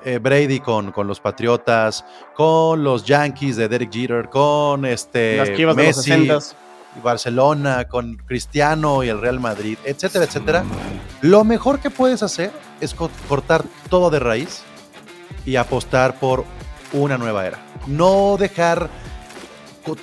eh, 0.05 0.19
Brady 0.19 0.59
con, 0.59 0.91
con 0.91 1.07
los 1.07 1.19
Patriotas, 1.19 2.05
con 2.35 2.83
los 2.83 3.05
Yankees 3.05 3.55
de 3.55 3.67
Derek 3.67 3.91
Jeter, 3.91 4.29
con 4.29 4.85
este 4.85 5.41
Messi, 5.75 6.29
Barcelona, 7.03 7.87
con 7.87 8.15
Cristiano 8.15 9.03
y 9.03 9.09
el 9.09 9.19
Real 9.19 9.39
Madrid, 9.39 9.77
etcétera, 9.83 10.25
etcétera. 10.25 10.63
Lo 11.21 11.43
mejor 11.43 11.79
que 11.79 11.89
puedes 11.89 12.21
hacer 12.23 12.51
es 12.81 12.93
cortar 12.93 13.65
todo 13.89 14.09
de 14.09 14.19
raíz 14.19 14.61
y 15.45 15.55
apostar 15.55 16.19
por 16.19 16.45
una 16.93 17.17
nueva 17.17 17.45
era. 17.45 17.59
No 17.87 18.37
dejar 18.37 18.89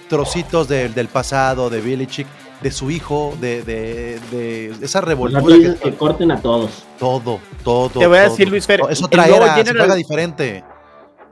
trocitos 0.09 0.69
del 0.69 1.09
pasado, 1.09 1.71
de 1.71 1.81
Billy 1.81 2.07
Chick, 2.07 2.27
de 2.63 2.71
su 2.71 2.91
hijo, 2.91 3.37
de, 3.41 3.63
de, 3.63 4.73
esa 4.81 5.01
revolución. 5.01 5.77
que, 5.83 5.95
corten 5.95 6.31
a 6.31 6.41
todos. 6.41 6.85
Todo, 6.99 7.41
todo. 7.65 8.01
Te 8.01 8.07
voy 8.07 8.19
a 8.19 8.23
decir, 8.23 8.49
Luis 8.49 8.67
Fer. 8.67 8.81
Es 8.89 9.03
otra 9.03 9.27
era, 9.27 9.65
se 9.65 9.73
juega 9.73 9.95
diferente. 9.95 10.65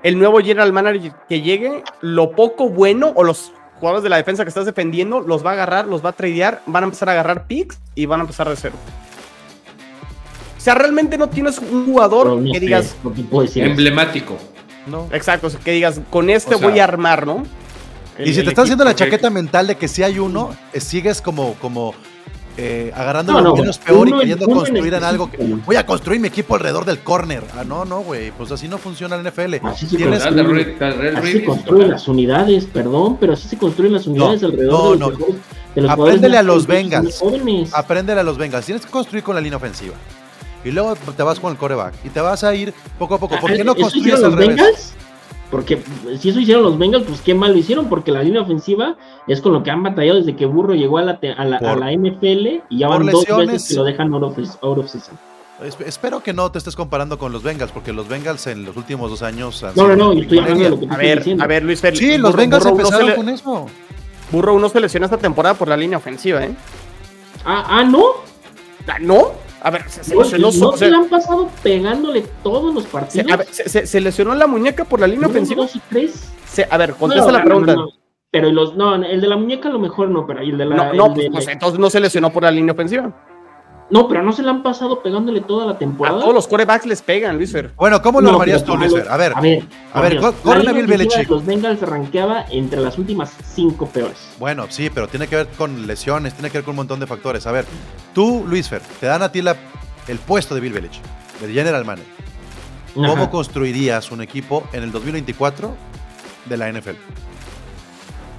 El 0.03 0.19
nuevo 0.19 0.41
general 0.41 0.73
manager 0.73 1.13
que 1.29 1.43
llegue, 1.43 1.85
lo 2.01 2.33
poco 2.33 2.71
bueno 2.71 3.13
o 3.15 3.23
los 3.23 3.53
jugadores 3.79 4.03
de 4.03 4.09
la 4.09 4.17
defensa 4.17 4.45
que 4.45 4.49
estás 4.49 4.67
defendiendo, 4.67 5.21
los 5.21 5.45
va 5.45 5.51
a 5.51 5.53
agarrar, 5.55 5.87
los 5.87 6.05
va 6.05 6.11
a 6.11 6.13
tradear, 6.13 6.63
van 6.67 6.85
a 6.85 6.87
empezar 6.87 7.09
a 7.11 7.13
agarrar 7.13 7.47
picks 7.47 7.79
y 7.95 8.07
van 8.07 8.21
a 8.21 8.23
empezar 8.23 8.49
de 8.49 8.57
cero. 8.57 8.75
O 10.57 10.61
sea, 10.61 10.75
realmente 10.75 11.17
no 11.17 11.29
tienes 11.29 11.59
un 11.59 11.87
jugador 11.87 12.43
que 12.51 12.61
digas. 12.61 12.97
Emblemático. 13.55 14.37
No. 14.87 15.09
Exacto, 15.13 15.49
que 15.63 15.73
digas, 15.73 16.01
con 16.11 16.31
este 16.31 16.57
voy 16.57 16.79
a 16.79 16.85
armar, 16.85 17.27
¿no? 17.27 17.45
Y 18.25 18.35
si 18.35 18.43
te 18.43 18.49
estás 18.51 18.65
haciendo 18.65 18.85
la 18.85 18.95
chaqueta 18.95 19.31
mental 19.31 19.67
de 19.67 19.77
que 19.77 19.89
si 19.89 20.03
hay 20.03 20.19
uno, 20.19 20.51
eh, 20.73 20.81
sigues 20.81 21.21
como, 21.21 21.55
como 21.55 21.95
eh, 22.57 22.93
agarrando 22.95 23.41
lo 23.41 23.55
menos 23.55 23.79
peor 23.79 24.09
y 24.09 24.13
queriendo 24.13 24.47
construir 24.47 24.93
en 24.93 25.05
algo 25.05 25.31
que 25.31 25.39
voy 25.39 25.77
a 25.77 25.87
construir 25.87 26.21
mi 26.21 26.29
equipo 26.29 26.55
alrededor 26.57 26.85
del 26.85 26.99
corner. 26.99 27.43
Ah, 27.57 27.65
no, 27.65 27.85
no, 27.85 28.01
güey, 28.01 28.33
pues 28.33 28.51
así 28.53 28.69
no 28.69 28.77
funciona 28.77 29.17
el 29.17 29.23
NFL. 29.23 29.55
Así 29.63 29.87
se, 29.87 31.45
construyen, 31.45 31.91
las 31.91 32.09
unidades, 32.09 32.67
perdón, 32.67 33.17
pero 33.19 33.33
así 33.33 33.49
se 33.49 33.57
construyen 33.57 33.95
las 33.95 34.07
unidades 34.07 34.43
alrededor 34.43 34.99
de, 34.99 34.99
los, 34.99 35.19
de 35.75 35.81
los 35.83 35.91
Apréndele 35.91 36.37
a 36.37 36.43
los 36.43 36.67
Bengals. 36.67 37.23
Apréndele 37.73 38.21
a 38.21 38.25
los 38.25 38.37
Bengals. 38.37 38.67
Tienes 38.67 38.85
que 38.85 38.91
construir 38.91 39.25
con 39.25 39.35
la 39.35 39.41
línea 39.41 39.57
ofensiva. 39.57 39.95
Y 40.63 40.71
luego 40.71 40.95
te 40.97 41.23
vas 41.23 41.41
con 41.41 41.53
el 41.53 41.59
coreback. 41.59 41.95
Y 42.05 42.11
te 42.11 42.21
vas 42.21 42.45
a 42.45 42.55
ir 42.55 42.75
poco 42.99 43.15
a 43.15 43.19
poco. 43.19 43.37
¿Por 43.41 43.55
qué 43.55 43.65
no 43.65 43.75
construyes 43.75 44.23
al 44.23 44.33
revés? 44.35 44.93
Porque 45.51 45.83
si 46.19 46.29
eso 46.29 46.39
hicieron 46.39 46.63
los 46.63 46.79
Bengals, 46.79 47.05
pues 47.07 47.21
qué 47.23 47.35
mal 47.35 47.53
lo 47.53 47.59
hicieron, 47.59 47.89
porque 47.89 48.13
la 48.13 48.23
línea 48.23 48.43
ofensiva 48.43 48.97
es 49.27 49.41
con 49.41 49.53
lo 49.53 49.63
que 49.63 49.71
han 49.71 49.83
batallado 49.83 50.19
desde 50.19 50.37
que 50.37 50.47
Burro 50.47 50.75
llegó 50.75 50.99
a 50.99 51.03
la, 51.03 51.19
a 51.37 51.45
la, 51.45 51.57
a 51.57 51.77
la 51.77 51.93
NFL 51.93 52.63
y 52.69 52.79
ya 52.79 52.89
van 52.89 53.07
dos 53.07 53.27
veces 53.27 53.69
que 53.69 53.75
lo 53.75 53.85
dejan 53.85 54.15
out 54.15 54.23
of, 54.23 54.91
season. 54.91 55.19
Espero 55.85 56.23
que 56.23 56.33
no 56.33 56.51
te 56.51 56.59
estés 56.59 56.77
comparando 56.77 57.19
con 57.19 57.33
los 57.33 57.43
Bengals, 57.43 57.73
porque 57.73 57.93
los 57.93 58.09
Bengals 58.09 58.47
en 58.47 58.65
los 58.65 58.77
últimos 58.77 59.11
dos 59.11 59.23
años 59.23 59.63
han 59.63 59.75
No, 59.75 59.89
no, 59.89 59.97
no, 59.97 60.13
estoy 60.13 60.39
hablando 60.39 60.65
de 60.65 60.71
lo 60.71 60.81
que 60.81 60.87
a 60.89 60.97
ver, 60.97 61.19
diciendo. 61.19 61.45
A 61.45 61.47
ver, 61.47 61.65
Luis 61.65 61.81
Félix. 61.81 61.99
Sí, 61.99 62.17
los 62.17 62.35
Bengals 62.35 62.65
empezaron 62.65 63.13
con 63.15 63.29
eso. 63.29 63.67
Burro 64.31 64.55
uno 64.55 64.69
se 64.69 64.81
lesionó 64.81 65.07
esta 65.07 65.19
temporada 65.19 65.55
por 65.57 65.69
la 65.69 65.77
línea 65.77 65.99
ofensiva, 65.99 66.45
¿eh? 66.45 66.55
Ah, 67.45 67.67
ah, 67.69 67.85
¿no? 67.85 68.05
¿Ah, 68.87 68.99
¿no? 69.01 69.33
A 69.63 69.71
ver, 69.71 69.89
se, 69.89 70.15
lesionó. 70.17 70.51
¿No 70.53 70.77
se 70.77 70.91
le 70.91 70.97
han 70.97 71.09
pasado 71.09 71.51
pegándole 71.63 72.25
todos 72.43 72.75
los 72.75 72.85
partidos? 72.87 73.27
Se, 73.27 73.33
a 73.33 73.37
ver, 73.37 73.87
se, 73.87 74.01
lesionó 74.01 74.35
la 74.35 74.47
muñeca 74.47 74.85
por 74.85 75.01
la 75.01 75.07
línea 75.07 75.29
ofensiva. 75.29 75.63
Dos 75.63 75.77
y 75.77 75.81
tres? 75.91 76.33
a 76.69 76.77
ver, 76.77 76.95
contesta 76.95 77.31
la 77.31 77.45
pregunta. 77.45 77.77
pero 78.31 78.51
los, 78.51 78.75
no, 78.77 78.95
el 78.95 79.21
de 79.21 79.27
la 79.27 79.37
muñeca 79.37 79.69
a 79.69 79.73
lo 79.73 79.79
mejor 79.79 80.09
no, 80.09 80.27
pero 80.27 80.41
el 80.41 80.57
de 80.57 80.65
la. 80.65 80.77
No, 80.77 80.93
no 80.95 81.15
pues, 81.15 81.49
entonces 81.49 81.79
no 81.79 81.91
se 81.91 82.01
lesionó 82.01 82.31
por 82.31 82.43
la 82.43 82.51
línea 82.51 82.73
ofensiva. 82.73 83.13
No, 83.91 84.07
pero 84.07 84.23
no 84.23 84.33
se 84.33 84.43
le 84.43 84.51
han 84.51 84.63
pasado 84.63 85.03
pegándole 85.03 85.41
toda 85.41 85.67
la 85.67 85.77
temporada. 85.77 86.19
A 86.19 86.21
todos 86.21 86.35
los 86.35 86.47
corebacks 86.47 86.87
les 86.87 87.03
pegan, 87.03 87.37
Luis 87.37 87.53
Fer. 87.53 87.73
Bueno, 87.77 88.01
¿cómo 88.01 88.21
lo 88.21 88.41
harías 88.41 88.65
tú, 88.65 88.77
Luis 88.77 88.95
Fer? 88.95 89.09
A 89.09 89.17
ver, 89.17 89.33
a 89.35 89.41
ver, 89.41 89.65
a 89.93 90.01
ver, 90.01 90.21
corre 90.43 90.73
Bill 90.73 90.87
Belichick. 90.87 91.29
Los 91.29 91.45
Bengals 91.45 91.81
rankeaba 91.81 92.47
entre 92.51 92.81
las 92.81 92.99
últimas 92.99 93.33
cinco 93.55 93.87
peores. 93.87 94.17
Bueno, 94.39 94.67
sí, 94.69 94.91
pero 94.91 95.09
tiene 95.09 95.27
que 95.27 95.37
ver 95.37 95.49
con 95.49 95.87
lesiones, 95.87 96.35
tiene 96.35 96.51
que 96.51 96.59
ver 96.59 96.65
con 96.65 96.73
un 96.73 96.77
montón 96.77 97.01
de 97.01 97.07
factores. 97.07 97.47
A 97.47 97.53
ver, 97.53 97.65
tú, 98.15 98.45
Luis 98.47 98.69
Fer, 98.69 98.83
te 99.01 99.07
dan 99.07 99.23
a 99.23 99.33
ti 99.33 99.43
la 99.43 99.57
el 100.11 100.19
puesto 100.19 100.55
de 100.55 100.61
Bill 100.61 100.73
Belichick, 100.73 101.03
de 101.41 101.53
General 101.53 101.85
Manager, 101.85 102.13
¿cómo 102.95 103.31
construirías 103.31 104.11
un 104.11 104.23
equipo 104.23 104.65
en 104.73 104.83
el 104.83 104.93
2024 104.93 105.75
de 106.47 106.57
la 106.57 106.73
NFL? 106.73 106.97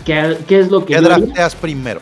¿Qué, 0.05 0.37
es 0.49 0.69
lo 0.69 0.85
que... 0.85 0.95
¿Qué 0.95 1.01
drafteas 1.01 1.55
primero? 1.55 2.01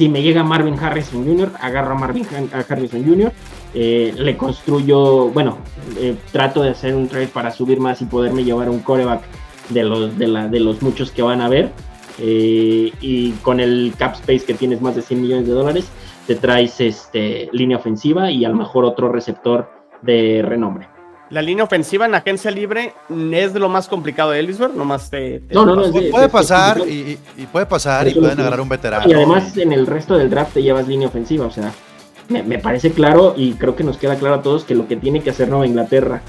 Si 0.00 0.08
me 0.08 0.22
llega 0.22 0.42
Marvin 0.42 0.78
Harrison 0.78 1.26
Jr., 1.26 1.52
agarro 1.60 1.92
a 1.92 1.98
Marvin 1.98 2.26
Harrison 2.70 3.04
Jr., 3.04 3.32
eh, 3.74 4.14
le 4.16 4.34
construyo, 4.34 5.28
bueno, 5.28 5.58
eh, 5.98 6.16
trato 6.32 6.62
de 6.62 6.70
hacer 6.70 6.94
un 6.94 7.06
trade 7.06 7.26
para 7.26 7.50
subir 7.50 7.80
más 7.80 8.00
y 8.00 8.06
poderme 8.06 8.42
llevar 8.42 8.70
un 8.70 8.78
coreback 8.78 9.20
de 9.68 9.84
los, 9.84 10.16
de, 10.16 10.26
la, 10.26 10.48
de 10.48 10.58
los 10.58 10.80
muchos 10.80 11.10
que 11.10 11.20
van 11.20 11.42
a 11.42 11.50
ver. 11.50 11.70
Eh, 12.18 12.90
y 13.02 13.32
con 13.42 13.60
el 13.60 13.92
cap 13.98 14.14
space 14.14 14.46
que 14.46 14.54
tienes 14.54 14.80
más 14.80 14.96
de 14.96 15.02
100 15.02 15.20
millones 15.20 15.46
de 15.46 15.52
dólares, 15.52 15.90
te 16.26 16.34
traes 16.34 16.80
este, 16.80 17.50
línea 17.52 17.76
ofensiva 17.76 18.30
y 18.30 18.46
a 18.46 18.48
lo 18.48 18.56
mejor 18.56 18.86
otro 18.86 19.12
receptor 19.12 19.70
de 20.00 20.40
renombre. 20.42 20.88
La 21.30 21.42
línea 21.42 21.62
ofensiva 21.62 22.06
en 22.06 22.14
agencia 22.16 22.50
libre 22.50 22.92
es 23.32 23.54
de 23.54 23.60
lo 23.60 23.68
más 23.68 23.86
complicado 23.86 24.32
de 24.32 24.40
Ellisberg, 24.40 24.74
nomás 24.74 25.10
te, 25.10 25.42
no, 25.50 25.64
no, 25.64 25.76
no, 25.76 25.92
puede, 25.92 26.28
pasar 26.28 26.80
y, 26.80 27.16
puede 27.52 27.66
pasar 27.66 28.08
y 28.08 28.14
pueden 28.14 28.40
agarrar 28.40 28.60
un 28.60 28.68
veterano. 28.68 29.08
Y 29.08 29.14
además 29.14 29.56
en 29.56 29.72
el 29.72 29.86
resto 29.86 30.18
del 30.18 30.28
draft 30.28 30.54
te 30.54 30.62
llevas 30.62 30.88
línea 30.88 31.06
ofensiva, 31.06 31.46
o 31.46 31.50
sea, 31.50 31.72
me, 32.28 32.42
me, 32.42 32.58
parece 32.58 32.90
claro 32.90 33.34
y 33.36 33.52
creo 33.52 33.76
que 33.76 33.84
nos 33.84 33.96
queda 33.96 34.16
claro 34.16 34.36
a 34.36 34.42
todos 34.42 34.64
que 34.64 34.74
lo 34.74 34.88
que 34.88 34.96
tiene 34.96 35.22
que 35.22 35.30
hacer 35.30 35.48
Nueva 35.48 35.68
Inglaterra 35.68 36.20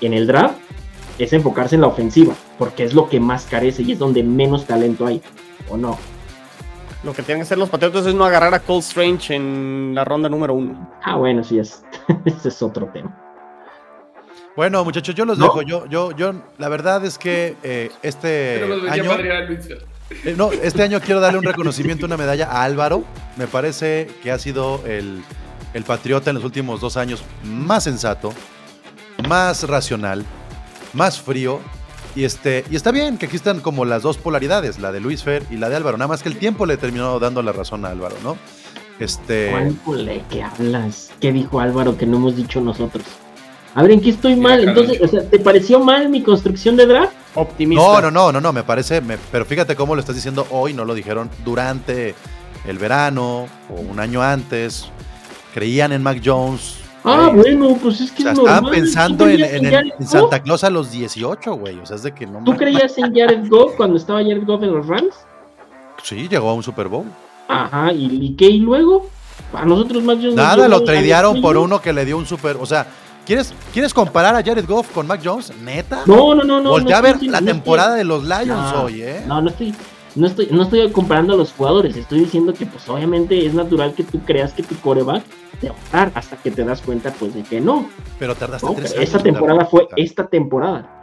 en 0.00 0.12
el 0.12 0.26
draft 0.26 0.56
es 1.20 1.32
enfocarse 1.32 1.76
en 1.76 1.82
la 1.82 1.86
ofensiva, 1.86 2.34
porque 2.58 2.82
es 2.82 2.94
lo 2.94 3.08
que 3.08 3.20
más 3.20 3.44
carece 3.44 3.82
y 3.82 3.92
es 3.92 3.98
donde 4.00 4.24
menos 4.24 4.66
talento 4.66 5.06
hay, 5.06 5.22
¿o 5.68 5.76
no? 5.76 5.96
Lo 7.04 7.12
que 7.12 7.22
tienen 7.22 7.42
que 7.42 7.44
hacer 7.44 7.58
los 7.58 7.68
Patriotas 7.68 8.06
es 8.06 8.14
no 8.14 8.24
agarrar 8.24 8.52
a 8.54 8.58
Cole 8.58 8.80
Strange 8.80 9.36
en 9.36 9.92
la 9.94 10.04
ronda 10.04 10.28
número 10.28 10.54
uno. 10.54 10.90
Ah, 11.04 11.14
bueno, 11.14 11.44
sí, 11.44 11.60
es. 11.60 11.84
ese 12.24 12.48
es 12.48 12.60
otro 12.60 12.86
tema. 12.92 13.27
Bueno, 14.58 14.84
muchachos, 14.84 15.14
yo 15.14 15.24
los 15.24 15.38
dejo. 15.38 15.62
Yo, 15.62 15.86
yo, 15.86 16.10
yo, 16.16 16.32
la 16.58 16.68
verdad 16.68 17.04
es 17.04 17.16
que 17.16 17.54
eh, 17.62 17.92
este 18.02 18.60
año. 18.90 19.12
Eh, 20.24 20.34
no, 20.36 20.50
este 20.50 20.82
año 20.82 20.98
quiero 21.00 21.20
darle 21.20 21.38
un 21.38 21.44
reconocimiento, 21.44 22.06
una 22.06 22.16
medalla 22.16 22.48
a 22.50 22.64
Álvaro. 22.64 23.04
Me 23.36 23.46
parece 23.46 24.10
que 24.20 24.32
ha 24.32 24.38
sido 24.40 24.84
el, 24.84 25.22
el 25.74 25.84
patriota 25.84 26.30
en 26.30 26.34
los 26.34 26.44
últimos 26.44 26.80
dos 26.80 26.96
años 26.96 27.22
más 27.44 27.84
sensato, 27.84 28.32
más 29.28 29.62
racional, 29.62 30.24
más 30.92 31.20
frío 31.20 31.60
y, 32.16 32.24
este, 32.24 32.64
y 32.68 32.74
está 32.74 32.90
bien 32.90 33.16
que 33.16 33.26
existan 33.26 33.60
como 33.60 33.84
las 33.84 34.02
dos 34.02 34.18
polaridades, 34.18 34.80
la 34.80 34.90
de 34.90 34.98
Luis 34.98 35.22
Fer 35.22 35.44
y 35.52 35.58
la 35.58 35.68
de 35.68 35.76
Álvaro. 35.76 35.98
Nada 35.98 36.08
más 36.08 36.24
que 36.24 36.30
el 36.30 36.36
tiempo 36.36 36.66
le 36.66 36.76
terminó 36.78 37.20
dando 37.20 37.42
la 37.42 37.52
razón 37.52 37.84
a 37.84 37.90
Álvaro, 37.90 38.16
¿no? 38.24 38.36
Este. 38.98 39.52
¿Cuál 39.84 40.24
¿Qué 40.28 40.42
hablas? 40.42 41.12
¿Qué 41.20 41.30
dijo 41.30 41.60
Álvaro 41.60 41.96
que 41.96 42.06
no 42.06 42.16
hemos 42.16 42.34
dicho 42.34 42.60
nosotros? 42.60 43.04
A 43.74 43.82
ver, 43.82 43.92
¿en 43.92 44.00
qué 44.00 44.10
estoy 44.10 44.34
mal? 44.36 44.66
Entonces, 44.66 45.00
¿te 45.30 45.38
pareció 45.38 45.78
mal 45.80 46.08
mi 46.08 46.22
construcción 46.22 46.76
de 46.76 46.86
draft? 46.86 47.12
optimista. 47.34 47.82
No, 47.82 48.00
no, 48.00 48.10
no, 48.10 48.32
no, 48.32 48.40
no, 48.40 48.52
me 48.52 48.64
parece, 48.64 49.00
me- 49.00 49.18
pero 49.30 49.44
fíjate 49.44 49.76
cómo 49.76 49.94
lo 49.94 50.00
estás 50.00 50.16
diciendo 50.16 50.46
hoy, 50.50 50.72
no 50.74 50.84
lo 50.84 50.94
dijeron 50.94 51.30
durante 51.44 52.14
el 52.66 52.78
verano 52.78 53.46
o 53.70 53.80
un 53.80 54.00
año 54.00 54.22
antes. 54.22 54.88
Creían 55.54 55.92
en 55.92 56.02
Mac 56.02 56.20
Jones. 56.24 56.76
Ah, 57.04 57.30
güey. 57.32 57.54
bueno, 57.54 57.78
pues 57.80 58.00
es 58.00 58.10
que 58.10 58.22
O 58.22 58.24
sea, 58.24 58.32
es 58.32 58.38
estaban 58.38 58.70
pensando 58.70 59.24
¿Tú 59.24 59.30
en? 59.30 59.92
Santa 60.06 60.42
Claus 60.42 60.64
a 60.64 60.70
los 60.70 60.90
18, 60.90 61.54
güey. 61.54 61.78
O 61.78 61.86
sea, 61.86 61.96
es 61.96 62.02
de 62.02 62.12
que 62.12 62.26
no 62.26 62.42
¿Tú 62.44 62.56
creías 62.56 62.98
en 62.98 63.14
Jared 63.14 63.48
Goff 63.48 63.74
cuando 63.76 63.96
estaba 63.96 64.18
Jared 64.20 64.44
Goff 64.44 64.62
en 64.64 64.72
los 64.74 64.86
Rams? 64.86 65.14
Sí, 66.02 66.28
llegó 66.28 66.50
a 66.50 66.54
un 66.54 66.62
Super 66.62 66.88
Bowl. 66.88 67.06
Ajá, 67.46 67.92
¿y, 67.92 68.06
y 68.06 68.34
qué? 68.34 68.46
¿Y 68.46 68.58
luego? 68.58 69.08
A 69.52 69.64
nosotros 69.64 70.02
más 70.02 70.16
Jones 70.16 70.34
Nada, 70.34 70.68
lo 70.68 70.82
tradearon 70.82 71.40
por 71.40 71.56
uno 71.56 71.80
que 71.80 71.92
le 71.92 72.04
dio 72.04 72.18
un 72.18 72.26
super. 72.26 72.56
O 72.60 72.66
sea, 72.66 72.86
¿quieres, 73.28 73.54
¿quieres 73.72 73.94
comparar 73.94 74.34
a 74.34 74.42
Jared 74.42 74.66
Goff 74.66 74.90
con 74.90 75.06
Mac 75.06 75.20
Jones? 75.22 75.52
¿Neta? 75.62 76.02
No, 76.06 76.34
no, 76.34 76.42
no, 76.42 76.60
no. 76.60 76.70
Voltea 76.70 76.96
no 76.96 76.98
a 76.98 77.00
ver 77.02 77.14
estoy- 77.14 77.28
la 77.28 77.40
no 77.40 77.46
estoy- 77.46 77.52
temporada 77.54 77.94
de 77.94 78.02
los 78.04 78.24
Lions 78.24 78.48
No, 78.48 78.82
hoy, 78.82 79.02
¿eh? 79.02 79.22
No, 79.26 79.40
no 79.40 79.50
estoy, 79.50 79.72
no 80.16 80.26
estoy, 80.26 80.48
no 80.50 80.62
estoy 80.64 80.90
comparando 80.90 81.34
a 81.34 81.36
los 81.36 81.52
jugadores, 81.52 81.94
estoy 81.96 82.20
diciendo 82.20 82.52
que 82.54 82.66
pues 82.66 82.88
obviamente 82.88 83.46
es 83.46 83.54
natural 83.54 83.94
que 83.94 84.02
tú 84.02 84.18
creas 84.24 84.52
que 84.52 84.62
tu 84.64 84.74
coreback 84.80 85.22
te 85.60 85.68
va 85.68 85.76
a 85.92 85.96
dar 85.98 86.12
hasta 86.14 86.36
que 86.38 86.50
te 86.50 86.64
das 86.64 86.80
cuenta 86.82 87.12
pues 87.12 87.34
de 87.34 87.42
que 87.44 87.60
no. 87.60 87.88
Pero 88.18 88.34
tardaste 88.34 88.66
¿no? 88.66 88.72
tres 88.74 88.92
años. 88.92 89.04
Esta 89.04 89.18
temporada 89.22 89.64
fue 89.66 89.86
cuenta. 89.86 89.94
esta 90.02 90.26
temporada. 90.26 90.94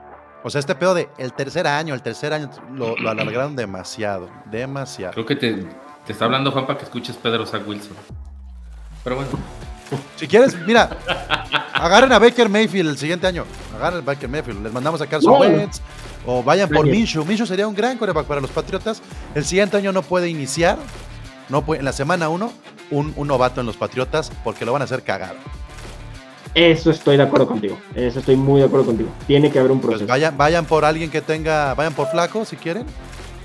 O 0.43 0.49
sea, 0.49 0.59
este 0.59 0.75
pedo 0.75 0.93
de 0.93 1.09
el 1.17 1.31
tercer 1.33 1.65
año, 1.67 1.93
el 1.93 2.01
tercer 2.01 2.33
año, 2.33 2.49
lo, 2.73 2.95
lo 2.97 3.09
alargaron 3.09 3.55
demasiado. 3.55 4.29
Demasiado. 4.51 5.13
Creo 5.13 5.25
que 5.25 5.35
te, 5.35 5.65
te 6.05 6.11
está 6.11 6.25
hablando 6.25 6.51
Juan 6.51 6.67
para 6.67 6.77
que 6.77 6.85
escuches 6.85 7.15
Pedro 7.15 7.45
Zach 7.47 7.67
Wilson. 7.67 7.93
Pero 9.03 9.15
bueno, 9.15 9.29
Si 10.15 10.27
quieres, 10.27 10.55
mira, 10.67 10.89
agarren 11.75 12.11
a 12.11 12.19
Baker 12.19 12.49
Mayfield 12.49 12.89
el 12.89 12.97
siguiente 12.97 13.27
año. 13.27 13.45
Agarren 13.75 13.99
a 13.99 14.01
Baker 14.03 14.29
Mayfield. 14.29 14.63
Les 14.63 14.73
mandamos 14.73 15.01
a 15.01 15.07
Carson 15.07 15.33
No. 15.33 15.39
Wentz. 15.39 15.81
O 16.25 16.41
vayan 16.43 16.69
por. 16.69 16.85
Minshew. 16.85 17.23
Minshew 17.25 17.45
sería 17.45 17.67
un 17.67 17.75
gran 17.75 17.97
coreback 17.97 18.25
para 18.25 18.41
los 18.41 18.49
Patriotas. 18.49 19.01
El 19.35 19.45
siguiente 19.45 19.77
año 19.77 19.91
no 19.91 20.01
puede 20.01 20.29
iniciar. 20.29 20.77
No 21.49 21.63
puede, 21.63 21.79
en 21.79 21.85
la 21.85 21.93
semana 21.93 22.29
uno, 22.29 22.51
un, 22.89 23.13
un 23.15 23.27
novato 23.27 23.61
en 23.61 23.67
los 23.67 23.77
Patriotas 23.77 24.31
porque 24.43 24.65
lo 24.65 24.73
van 24.73 24.81
a 24.81 24.85
hacer 24.85 25.03
cagado. 25.03 25.35
Eso 26.55 26.89
estoy 26.89 27.17
de 27.17 27.23
acuerdo 27.23 27.47
contigo. 27.47 27.77
Eso 27.93 28.19
estoy 28.19 28.35
muy 28.37 28.61
de 28.61 28.67
acuerdo 28.67 28.85
contigo. 28.85 29.09
Tiene 29.27 29.51
que 29.51 29.59
haber 29.59 29.71
un 29.71 29.79
Pues 29.81 29.89
proceso. 29.91 30.07
vayan, 30.09 30.37
vayan 30.37 30.65
por 30.65 30.85
alguien 30.85 31.11
que 31.11 31.21
tenga, 31.21 31.73
vayan 31.73 31.93
por 31.93 32.07
flaco 32.09 32.45
si 32.45 32.55
quieren. 32.55 32.85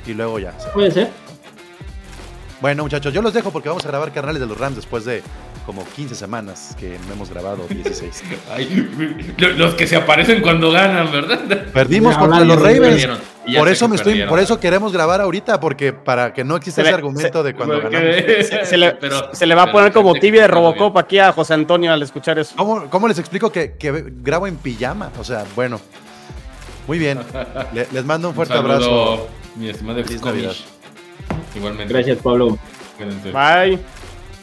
Y 0.07 0.15
luego 0.15 0.39
ya. 0.39 0.53
Puede 0.73 0.91
ser. 0.93 1.11
Bueno, 2.61 2.83
muchachos, 2.85 3.13
yo 3.13 3.21
los 3.21 3.33
dejo 3.35 3.51
porque 3.51 3.69
vamos 3.69 3.85
a 3.85 3.89
grabar 3.89 4.13
carnales 4.13 4.41
de 4.41 4.47
los 4.47 4.57
Rams 4.57 4.77
después 4.77 5.05
de 5.05 5.23
como 5.67 5.85
15 5.85 6.15
semanas 6.15 6.75
que 6.79 6.99
no 7.07 7.13
hemos 7.13 7.31
grabado 7.31 7.67
16. 7.69 8.23
ay, 8.53 9.33
lo- 9.39 9.51
los 9.51 9.75
que 9.75 9.87
se 9.87 9.97
aparecen 9.97 10.41
cuando 10.43 10.71
ganan, 10.73 11.11
¿verdad? 11.13 11.67
Perdimos 11.73 12.15
Ya, 12.15 12.21
contra 12.21 12.41
los 12.45 12.61
Ravens. 12.61 13.09
Por 13.57 13.69
eso 13.69 13.89
me 13.89 13.97
estoy, 13.97 14.23
por 14.25 14.39
eso 14.39 14.61
queremos 14.61 14.93
grabar 14.93 15.21
ahorita, 15.21 15.59
porque 15.61 15.93
para 15.93 16.33
que 16.33 16.45
no 16.45 16.57
exista 16.57 16.83
Se 16.83 16.89
ese 16.89 16.91
le- 16.93 16.97
argumento 16.97 17.43
de 17.43 17.55
cuando 17.55 17.81
ganamos. 17.81 18.15
Se, 18.47 18.65
se 18.65 18.77
le, 18.77 18.93
pero- 18.93 19.35
se 19.35 19.47
le 19.47 19.55
va 19.55 19.63
a 19.65 19.73
poner 19.73 19.93
como 19.93 20.15
tibia 20.15 20.43
de 20.43 20.49
Robocop 20.49 20.97
aquí 20.99 21.19
a 21.19 21.33
José 21.33 21.55
Antonio 21.55 21.93
al 21.93 22.03
escuchar 22.03 22.39
eso. 22.39 22.55
¿Cómo, 22.57 22.89
cómo 22.91 23.09
les 23.09 23.19
explico 23.19 23.51
que, 23.51 23.73
que 23.77 24.05
grabo 24.23 24.47
en 24.47 24.57
pijama? 24.57 25.11
O 25.19 25.25
sea, 25.25 25.45
bueno. 25.57 25.81
Muy 26.87 26.99
bien. 26.99 27.19
Le- 27.73 27.87
les 27.93 28.05
mando 28.05 28.29
un 28.29 28.35
fuerte 28.35 28.55
saludo, 28.55 28.73
abrazo. 28.75 29.29
Mi 29.57 29.69
estimado. 29.69 30.01
Igualmente. 31.55 31.93
Gracias, 31.93 32.19
Pablo. 32.19 32.59
Bye. 33.33 33.79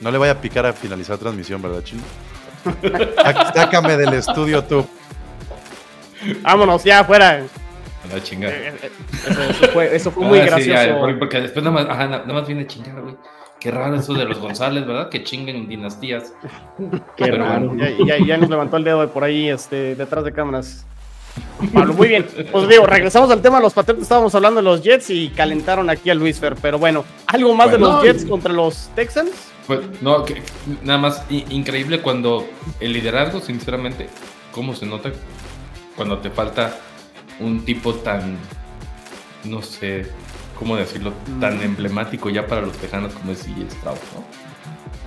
No 0.02 0.12
le 0.12 0.18
vaya 0.18 0.34
a 0.34 0.42
picar 0.42 0.66
a 0.66 0.74
finalizar 0.74 1.18
transmisión, 1.18 1.62
¿verdad, 1.62 1.84
chino? 1.84 2.02
Sácame 3.56 3.98
del 3.98 4.14
estudio 4.14 4.64
tú. 4.64 4.86
Vámonos, 6.42 6.84
ya, 6.84 7.04
fuera. 7.04 7.44
A 8.10 8.14
la 8.16 8.22
chingada. 8.24 8.54
Eh, 8.54 8.74
eh, 8.84 8.92
Eso, 9.30 9.42
eso 9.42 9.68
fue, 9.74 9.96
eso 9.96 10.12
fue 10.12 10.24
muy 10.26 10.40
Ah, 10.40 10.44
sí, 10.44 10.50
gracioso. 10.70 11.08
ya, 11.10 11.20
porque, 11.20 11.42
después 11.42 11.64
nada 11.64 11.74
más, 11.84 11.86
ajá, 11.90 12.08
na- 12.08 12.20
nada 12.20 12.34
más 12.34 12.48
viene 12.48 12.64
a 12.64 12.68
chingar, 12.68 13.02
güey. 13.02 13.16
Qué 13.60 13.72
raro 13.72 13.96
eso 13.96 14.14
de 14.14 14.26
los 14.26 14.38
González, 14.40 14.86
¿verdad? 14.86 15.10
Que 15.10 15.24
chinguen 15.24 15.68
dinastías. 15.68 16.32
Qué 17.16 17.26
Pero 17.26 17.38
raro. 17.44 17.70
bueno. 17.70 17.84
Ya, 18.06 18.18
ya- 18.18 18.26
ya 18.26 18.38
nos 18.38 18.50
levantó 18.50 18.78
el 18.78 18.84
dedo 18.84 19.02
de 19.02 19.08
por 19.08 19.24
ahí, 19.24 19.50
este, 19.50 19.96
detrás 19.96 20.24
de 20.24 20.32
cámaras. 20.32 20.86
Pablo, 21.74 21.94
muy 21.94 22.08
bien. 22.08 22.26
Pues 22.52 22.68
digo, 22.68 22.86
regresamos 22.86 23.30
al 23.32 23.42
tema 23.42 23.58
de 23.58 23.64
los 23.64 23.74
Patriotas. 23.74 24.04
Estábamos 24.04 24.34
hablando 24.36 24.60
de 24.60 24.64
los 24.64 24.82
Jets 24.82 25.10
y 25.10 25.30
calentaron 25.30 25.90
aquí 25.90 26.10
a 26.10 26.16
Luis 26.16 26.40
Fer. 26.40 26.56
Pero 26.62 26.78
bueno, 26.80 27.04
¿algo 27.28 27.54
más 27.56 27.72
de 27.72 27.78
los 27.80 28.04
Jets 28.04 28.26
contra 28.26 28.54
los 28.54 28.90
Texans? 28.96 29.32
Pues, 29.68 29.82
no, 30.02 30.24
que- 30.24 30.42
nada 30.84 30.98
más 31.00 31.24
i- 31.30 31.46
increíble 31.50 32.02
cuando 32.02 32.48
el 32.80 32.94
liderazgo, 32.94 33.42
sinceramente, 33.42 34.08
cómo 34.54 34.74
se 34.74 34.86
nota 34.86 35.12
cuando 35.96 36.20
te 36.20 36.30
falta 36.30 36.78
un 37.40 37.66
tipo 37.66 37.94
tan, 37.96 38.38
no 39.44 39.62
sé, 39.62 40.08
cómo 40.58 40.76
decirlo, 40.78 41.12
tan 41.42 41.62
emblemático 41.62 42.30
ya 42.30 42.48
para 42.48 42.62
los 42.62 42.78
tejanos 42.78 43.14
como 43.14 43.34
es 43.34 43.40
CJ 43.44 43.70
Stroud, 43.72 43.98
¿no? 44.16 44.24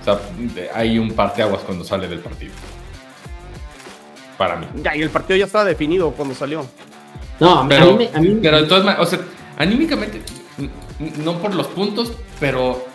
O 0.01 0.03
sea, 0.03 0.19
de- 0.53 0.69
hay 0.73 0.97
un 0.99 1.11
parteaguas 1.11 1.61
cuando 1.63 1.83
sale 1.83 2.07
del 2.07 2.19
partido. 2.19 2.53
Para 4.37 4.55
mí. 4.55 4.67
Ya, 4.83 4.95
y 4.95 5.01
el 5.01 5.09
partido 5.09 5.37
ya 5.37 5.45
estaba 5.45 5.65
definido 5.65 6.11
cuando 6.11 6.33
salió. 6.35 6.65
No, 7.39 7.59
a 7.59 7.63
mí, 7.63 7.69
Pero, 7.69 7.95
me- 7.97 8.09
a 8.13 8.19
mí- 8.19 8.39
pero 8.41 8.61
de 8.61 8.67
todas 8.67 8.83
maneras, 8.83 9.07
o 9.07 9.09
sea, 9.09 9.19
anímicamente, 9.57 10.21
no 11.23 11.37
por 11.39 11.53
los 11.55 11.67
puntos, 11.67 12.13
pero 12.39 12.85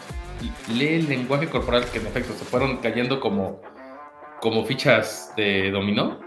lee 0.73 0.95
el 0.95 1.09
lenguaje 1.09 1.49
corporal 1.49 1.85
que 1.87 1.99
en 1.99 2.07
efecto 2.07 2.35
se 2.39 2.45
fueron 2.45 2.79
cayendo 2.79 3.21
como, 3.21 3.61
como 4.41 4.65
fichas 4.65 5.33
de 5.37 5.71
dominó. 5.71 6.21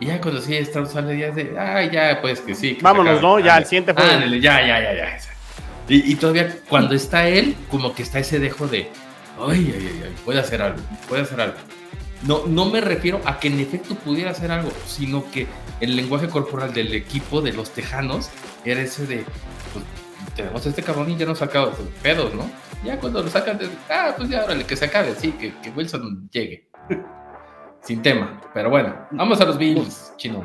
Y 0.00 0.06
ya 0.06 0.20
cuando 0.20 0.40
sí 0.40 0.62
Stroud 0.64 0.86
sale, 0.88 1.18
ya 1.18 1.30
de, 1.30 1.58
ay, 1.58 1.90
ya, 1.90 2.20
pues 2.22 2.40
que 2.40 2.54
sí. 2.54 2.76
que 2.76 2.82
Vámonos, 2.82 3.18
acabe". 3.18 3.22
¿no? 3.22 3.38
Ya, 3.40 3.58
el 3.58 3.66
siguiente 3.66 3.92
ándale, 3.94 4.40
ya, 4.40 4.60
ya, 4.66 4.80
ya, 4.80 4.94
ya. 4.94 5.18
Y, 5.88 6.12
y 6.12 6.14
todavía 6.14 6.56
cuando 6.68 6.94
está 6.94 7.28
él, 7.28 7.56
como 7.70 7.94
que 7.94 8.02
está 8.02 8.18
ese 8.18 8.38
dejo 8.38 8.66
de, 8.66 8.88
ay, 9.38 9.74
ay, 9.76 10.02
ay, 10.04 10.14
puede 10.24 10.40
hacer 10.40 10.62
algo, 10.62 10.78
puede 11.08 11.22
hacer 11.22 11.40
algo. 11.40 11.56
No, 12.22 12.44
no 12.46 12.66
me 12.66 12.80
refiero 12.80 13.20
a 13.24 13.38
que 13.40 13.48
en 13.48 13.60
efecto 13.60 13.94
pudiera 13.94 14.30
hacer 14.30 14.50
algo, 14.52 14.70
sino 14.86 15.30
que 15.30 15.46
el 15.80 15.96
lenguaje 15.96 16.28
corporal 16.28 16.72
del 16.72 16.94
equipo 16.94 17.40
de 17.42 17.52
los 17.52 17.70
tejanos 17.70 18.30
era 18.64 18.80
ese 18.82 19.06
de, 19.06 19.24
pues, 19.72 19.84
tenemos 20.36 20.64
a 20.64 20.68
este 20.68 20.82
cabrón 20.82 21.10
y 21.10 21.16
ya 21.16 21.26
nos 21.26 21.38
sacamos 21.38 21.74
pedos, 22.02 22.34
¿no? 22.34 22.50
Ya 22.84 22.98
cuando 22.98 23.22
lo 23.22 23.28
sacan, 23.28 23.58
de, 23.58 23.68
ah, 23.90 24.14
pues 24.16 24.28
ya, 24.30 24.44
órale, 24.44 24.64
que 24.64 24.74
se 24.76 24.86
acabe, 24.86 25.14
sí, 25.14 25.32
que, 25.32 25.52
que 25.62 25.70
Wilson 25.70 26.28
llegue. 26.32 26.68
Sin 27.82 28.02
tema, 28.02 28.40
pero 28.52 28.68
bueno, 28.70 28.94
vamos 29.12 29.40
a 29.40 29.44
los 29.46 29.56
Bills, 29.58 30.12
chino. 30.16 30.44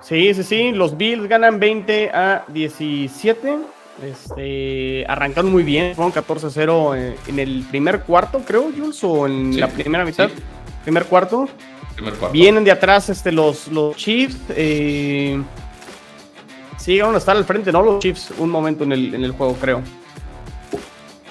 Sí, 0.00 0.34
sí, 0.34 0.42
sí. 0.42 0.72
Los 0.72 0.96
Bills 0.96 1.28
ganan 1.28 1.58
20 1.60 2.10
a 2.10 2.44
17. 2.48 3.58
Este, 4.02 5.04
arrancaron 5.08 5.52
muy 5.52 5.62
bien. 5.62 5.94
Fueron 5.94 6.12
14-0 6.12 6.96
en, 6.96 7.14
en 7.28 7.38
el 7.38 7.62
primer 7.70 8.00
cuarto, 8.00 8.40
creo, 8.44 8.64
Jules, 8.76 9.02
o 9.04 9.26
en 9.26 9.52
Sí, 9.52 9.60
la 9.60 9.68
primera 9.68 10.04
mitad. 10.04 10.28
sí. 10.28 10.34
Primer 10.82 11.04
cuarto. 11.06 11.48
Primer 11.94 12.14
cuarto. 12.14 12.32
Vienen 12.32 12.64
de 12.64 12.72
atrás 12.72 13.08
este, 13.08 13.30
los, 13.32 13.68
los 13.68 13.96
Chiefs. 13.96 14.36
Eh, 14.50 15.40
sí, 16.76 16.92
llegaron 16.92 17.14
a 17.14 17.18
estar 17.18 17.36
al 17.36 17.44
frente, 17.44 17.70
¿no? 17.72 17.82
Los 17.82 18.00
Chiefs 18.00 18.32
un 18.38 18.50
momento 18.50 18.82
en 18.84 18.92
el, 18.92 19.14
en 19.14 19.24
el 19.24 19.30
juego, 19.32 19.54
creo. 19.60 19.80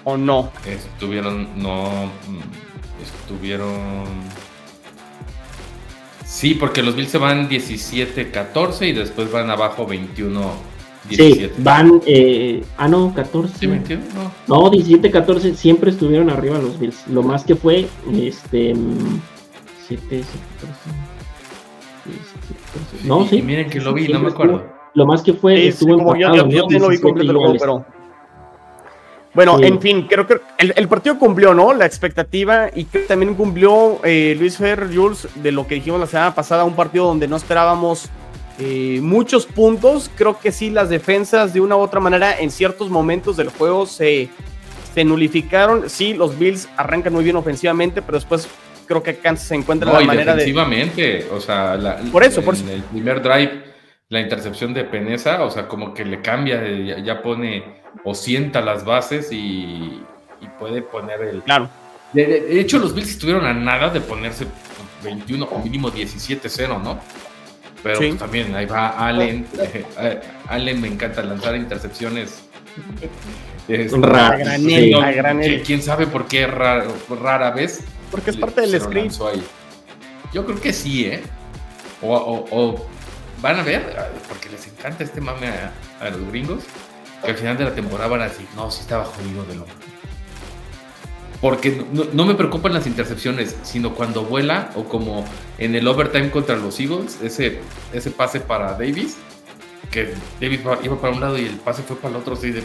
¿O 0.06 0.18
no? 0.18 0.52
Estuvieron, 0.66 1.48
no, 1.62 2.06
mm, 2.28 3.02
estuvieron... 3.02 3.74
Sí, 6.26 6.56
porque 6.56 6.82
los 6.82 6.96
Bills 6.96 7.12
se 7.12 7.18
van 7.20 7.48
17-14 7.50 8.90
y 8.90 8.94
después 8.94 9.32
van 9.32 9.50
abajo 9.50 9.88
21-17. 9.88 10.50
sí, 11.10 11.50
van. 11.60 12.02
Eh, 12.06 12.64
ah, 12.78 12.88
no, 12.88 13.14
14. 13.14 13.54
¿Sí, 13.60 13.68
21? 13.68 14.02
No. 14.48 14.64
No, 14.64 14.70
17, 14.70 15.12
14, 15.12 15.56
siempre 15.56 15.92
estuvieron 15.92 16.30
arriba 16.32 16.58
los 16.58 16.80
Bills. 16.80 17.08
Lo 17.08 17.22
más 17.24 17.44
que 17.46 17.56
fue, 17.56 17.88
este, 18.14 18.74
mm, 18.74 19.22
7, 19.88 20.04
7, 20.10 20.26
14. 20.60 20.90
No, 23.08 23.24
Y- 23.24 23.28
sí. 23.30 23.36
y 23.38 23.42
miren 23.44 23.70
que 23.70 23.80
lo 23.80 23.94
vi, 23.94 24.08
no 24.08 24.20
me 24.20 24.30
acuerdo. 24.30 24.56
estuvo- 24.58 24.74
lo 24.96 25.06
más 25.06 25.22
que 25.22 25.34
fue, 25.34 25.56
Sí, 25.56 25.62
sí, 25.64 25.68
estuvo 25.70 25.98
como 25.98 26.16
yo, 26.16 26.28
empatado, 26.28 26.50
yo, 26.50 26.58
yo 26.58 26.64
¿no? 26.64 26.70
lo 26.80 26.88
vi 26.90 26.98
17 26.98 27.02
completo 27.02 27.56
pero. 27.60 27.86
Bueno, 29.34 29.58
Sí. 29.58 29.66
en 29.66 29.82
fin, 29.82 30.08
creo 30.08 30.28
que 30.28 30.40
el, 30.60 30.74
el 30.76 30.88
partido 30.88 31.18
cumplió, 31.18 31.54
¿no? 31.56 31.74
La 31.74 31.86
expectativa 31.88 32.70
y 32.74 32.86
creo 32.86 33.04
que 33.04 33.08
también 33.08 33.34
cumplió 33.34 34.00
eh, 34.04 34.36
Luis 34.38 34.58
Fer, 34.58 34.88
Jules, 34.94 35.28
de 35.36 35.52
lo 35.52 35.66
que 35.66 35.76
dijimos 35.76 36.00
la 36.00 36.06
semana 36.08 36.36
pasada, 36.36 36.64
un 36.64 36.76
partido 36.76 37.06
donde 37.06 37.28
no 37.28 37.36
esperábamos 37.36 38.10
eh, 38.60 39.00
muchos 39.02 39.48
puntos. 39.48 40.12
Creo 40.16 40.40
que 40.40 40.52
sí, 40.52 40.70
las 40.70 40.90
defensas 40.90 41.52
de 41.54 41.62
una 41.62 41.76
u 41.76 41.80
otra 41.80 42.00
manera 42.00 42.38
en 42.40 42.52
ciertos 42.52 42.92
momentos 42.92 43.36
del 43.36 43.50
juego 43.50 43.88
se, 43.88 44.30
se 44.94 45.04
nulificaron. 45.04 45.90
Sí, 45.90 46.14
los 46.14 46.38
Bills 46.38 46.70
arrancan 46.78 47.14
muy 47.14 47.24
bien 47.24 47.36
ofensivamente, 47.36 48.04
pero 48.04 48.20
después 48.20 48.48
creo 48.86 49.02
que 49.02 49.16
Kansas 49.16 49.48
se 49.48 49.56
encuentra 49.56 49.90
No, 49.92 49.98
la 49.98 50.04
y 50.04 50.06
manera 50.08 50.34
de... 50.36 50.42
defensivamente, 50.46 51.26
o 51.36 51.40
sea, 51.42 51.76
la- 51.76 51.98
Por 52.12 52.24
eso, 52.24 52.44
por 52.44 52.54
en 52.54 52.62
eso. 52.66 52.72
el 52.72 52.84
primer 52.84 53.20
drive, 53.24 53.64
la 54.14 54.22
intercepción 54.22 54.76
de 54.76 54.84
Peneza, 54.84 55.44
o 55.44 55.50
sea, 55.50 55.68
como 55.68 55.92
que 55.96 56.06
le 56.06 56.22
cambia, 56.22 56.60
de- 56.62 56.86
ya, 56.86 57.00
ya 57.00 57.22
pone 57.24 57.64
o 58.04 58.14
sienta 58.14 58.62
las 58.62 58.86
bases 58.86 59.32
y, 59.32 60.04
y 60.40 60.48
puede 60.60 60.84
poner 60.84 61.20
el... 61.24 61.42
Claro. 61.42 61.68
De, 62.14 62.28
de- 62.28 62.42
de 62.42 62.60
hecho, 62.60 62.78
los 62.78 62.94
Bills 62.94 63.10
estuvieron 63.10 63.44
a 63.44 63.56
nada 63.56 63.90
de 63.90 64.02
ponerse 64.02 64.46
21 65.04 65.46
o 65.46 65.60
mínimo 65.64 65.92
17-0, 65.92 66.80
¿no? 66.84 67.00
Pero 67.82 67.98
pues, 67.98 68.18
también 68.20 68.54
ahí 68.56 68.68
va 68.68 68.90
Allen. 68.90 69.48
Eh, 70.00 70.22
Allen 70.48 70.80
me 70.80 70.90
encanta 70.90 71.24
lanzar 71.24 71.56
intercepciones. 71.56 72.44
Es, 73.68 73.92
rara, 73.94 74.38
granel, 74.38 75.64
¿Quién 75.66 75.82
sabe 75.82 76.06
por 76.06 76.28
qué 76.28 76.46
rara, 76.46 76.86
rara 77.20 77.50
vez? 77.50 77.84
Porque 78.12 78.30
es 78.30 78.38
parte 78.38 78.62
del 78.62 78.80
script. 78.80 79.16
Yo 80.32 80.46
creo 80.46 80.62
que 80.62 80.72
sí, 80.72 81.06
¿eh? 81.06 81.24
O, 82.04 82.86
van 83.44 83.60
a 83.60 83.64
ver, 83.64 83.94
porque 84.30 84.50
les 84.50 84.66
encanta 84.68 85.04
este 85.04 85.20
mame 85.20 85.50
a, 86.00 86.10
los 86.10 86.28
gringos, 86.30 86.64
que 87.24 87.32
al 87.32 87.38
final 87.38 87.58
de 87.58 87.66
la 87.66 87.76
temporada 87.76 88.10
van 88.10 88.22
a 88.22 88.30
decir, 88.30 88.48
no, 88.56 88.72
sí 88.72 88.82
estaba 88.82 89.06
jodido 89.06 89.44
de 89.46 89.56
loco 89.56 89.72
porque 91.42 91.86
no, 92.14 92.26
me 92.26 92.36
preocupan 92.36 92.72
las 92.72 92.88
intercepciones, 92.88 93.58
sino 93.64 93.96
cuando 93.96 94.24
vuela 94.24 94.70
o 94.78 94.86
como 94.86 95.26
en 95.58 95.76
el 95.76 95.86
overtime 95.90 96.32
contra 96.32 96.56
los 96.56 96.80
Eagles, 96.80 97.20
ese, 97.22 97.60
ese 97.92 98.12
pase 98.12 98.40
para 98.40 98.72
Davis, 98.76 99.18
que 99.92 100.14
Davis 100.40 100.62
iba 100.84 101.02
para 101.02 101.14
un 101.14 101.20
lado 101.20 101.38
y 101.38 101.42
el 101.42 101.58
pase 101.58 101.84
fue 101.84 101.98
para 101.98 102.16
el 102.16 102.22
otro, 102.22 102.36
así 102.36 102.52
de, 102.52 102.64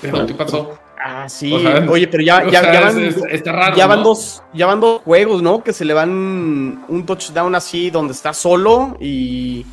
¿pero 0.00 0.26
qué 0.26 0.32
pasó? 0.32 0.78
Ah, 1.06 1.28
sí. 1.28 1.52
Oye, 1.52 2.08
pero 2.08 2.22
ya, 2.22 2.48
ya, 2.48 2.62
van, 2.62 3.76
ya 3.76 3.86
van 3.86 4.02
dos, 4.02 4.42
ya 4.54 4.64
van 4.64 4.80
dos 4.80 5.02
juegos, 5.02 5.42
¿no? 5.42 5.62
Que 5.62 5.74
se 5.74 5.84
le 5.84 5.92
van 5.92 6.82
un 6.88 7.04
touchdown 7.04 7.54
así 7.54 7.90
donde 7.90 8.14
está 8.14 8.32
solo 8.32 8.96
y. 8.98 9.66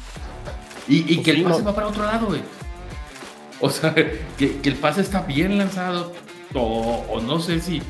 Y, 0.92 1.16
pues 1.16 1.26
que 1.26 1.32
el 1.32 1.44
pase 1.44 1.62
va 1.62 1.74
para 1.74 1.88
otro 1.88 2.04
lado, 2.04 2.28
güey. 2.28 2.42
O 3.60 3.70
sea, 3.70 3.94
que, 4.38 4.60
el 4.64 4.76
pase 4.76 5.02
está 5.02 5.22
bien 5.22 5.58
lanzado. 5.58 6.14
o 6.54 7.22
no 7.22 7.40
sé 7.40 7.62
si 7.62 7.82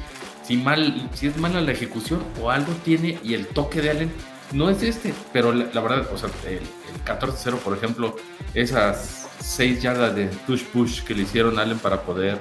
si, 0.44 0.58
mal, 0.58 1.10
si 1.14 1.28
es 1.28 1.38
mala 1.38 1.62
la 1.62 1.72
ejecución 1.72 2.24
o 2.42 2.50
algo 2.52 2.74
tiene 2.84 3.20
y 3.24 3.34
el 3.34 3.48
toque 3.48 3.82
de 3.82 3.90
Allen 3.90 4.12
no 4.54 4.70
es 4.70 4.84
este, 4.84 5.14
pero 5.32 5.54
la, 5.54 5.82
verdad, 5.82 6.08
o 6.14 6.18
sea, 6.18 6.30
el, 6.48 6.62
14-0, 7.06 7.58
por 7.60 7.76
ejemplo, 7.78 8.18
esas 8.54 9.30
6 9.40 9.82
yardas 9.82 10.14
de 10.14 10.26
push 10.46 10.64
push 10.66 11.04
que 11.04 11.16
le 11.16 11.24
hicieron 11.24 11.58
a 11.58 11.62
Allen 11.62 11.80
para 11.80 12.02
poder 12.02 12.38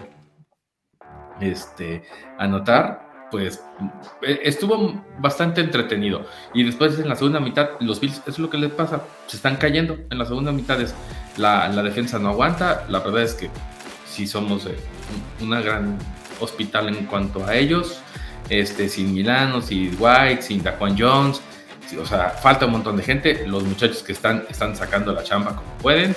este, 1.41 2.03
anotar, 2.37 3.10
pues 3.31 3.63
e, 4.23 4.41
estuvo 4.45 5.03
bastante 5.19 5.61
entretenido. 5.61 6.27
Y 6.55 6.65
después 6.65 6.99
en 6.99 7.09
la 7.09 7.17
segunda 7.17 7.41
mitad, 7.41 7.71
los 7.81 8.01
Bills, 8.01 8.23
es 8.27 8.39
lo 8.39 8.51
que 8.51 8.59
les 8.59 8.71
pasa, 8.71 9.03
se 9.27 9.37
están 9.37 9.57
cayendo. 9.57 9.99
En 10.11 10.19
la 10.19 10.27
segunda 10.27 10.53
mitad 10.53 10.81
es 10.81 10.95
la, 11.37 11.69
la 11.69 11.83
defensa 11.83 12.19
no 12.19 12.31
aguanta. 12.31 12.87
La 12.89 13.01
verdad 13.01 13.23
es 13.23 13.35
que 13.35 13.51
si 14.07 14.27
somos 14.27 14.67
eh, 14.67 14.77
una 15.41 15.61
gran 15.61 15.99
hospital 16.41 16.89
en 16.89 17.07
cuanto 17.07 17.45
a 17.45 17.55
ellos, 17.55 18.01
este, 18.49 18.89
sin 18.89 19.15
Milano, 19.15 19.63
sin 19.63 19.97
White, 19.99 20.43
sin 20.43 20.63
Daquan 20.63 20.97
Jones, 20.99 21.41
o 21.99 22.07
sea, 22.07 22.31
falta 22.31 22.67
un 22.67 22.73
montón 22.73 22.97
de 22.97 23.03
gente, 23.03 23.47
los 23.47 23.65
muchachos 23.65 24.03
que 24.03 24.13
están, 24.13 24.45
están 24.49 24.77
sacando 24.77 25.13
la 25.13 25.23
chamba 25.23 25.57
como 25.57 25.69
pueden, 25.79 26.15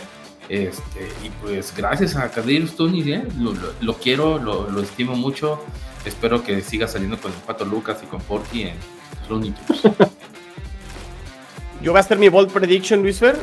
este, 0.49 1.09
y 1.23 1.29
pues 1.41 1.73
gracias 1.75 2.15
a 2.15 2.29
Kadir 2.29 2.67
Stunis, 2.67 3.07
¿eh? 3.07 3.23
lo, 3.81 3.93
quiero, 3.95 4.37
lo, 4.37 4.81
estimo 4.81 5.15
mucho, 5.15 5.63
espero 6.05 6.43
que 6.43 6.61
siga 6.61 6.87
saliendo 6.87 7.17
con 7.19 7.31
el 7.31 7.37
Pato 7.39 7.65
Lucas 7.65 7.99
y 8.03 8.05
con 8.05 8.21
Porky 8.21 8.63
en 8.63 8.75
Looney 9.29 9.53
Yo 11.81 11.91
voy 11.91 11.97
a 11.97 12.01
hacer 12.01 12.17
mi 12.17 12.29
bold 12.29 12.51
prediction, 12.51 13.01
Luis 13.01 13.19
Fer. 13.19 13.37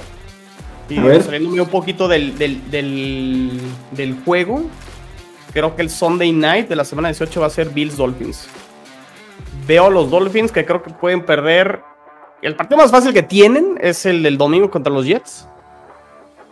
Y 0.89 0.97
saliéndome 0.97 1.61
un 1.61 1.69
poquito 1.69 2.09
del, 2.09 2.37
del, 2.37 2.69
del, 2.71 3.61
del 3.93 4.17
juego, 4.25 4.69
Creo 5.53 5.75
que 5.75 5.83
el 5.83 5.91
Sunday 5.91 6.33
night 6.33 6.69
de 6.69 6.77
la 6.77 6.85
semana 6.85 7.09
18 7.09 7.41
va 7.41 7.49
a 7.49 7.51
ser 7.51 7.71
Bills 7.71 7.97
Dolphins. 7.97 8.49
Veo 9.67 9.91
los 9.91 10.11
Dolphins 10.11 10.53
que 10.53 10.65
creo 10.65 10.83
que 10.83 10.91
pueden 10.91 11.25
perder. 11.25 11.83
El 12.41 12.55
partido 12.55 12.79
más 12.79 12.91
fácil 12.91 13.13
que 13.13 13.23
tienen 13.23 13.77
es 13.81 14.07
el 14.07 14.23
del 14.23 14.39
domingo 14.39 14.71
contra 14.71 14.93
los 14.93 15.05
Jets. 15.05 15.49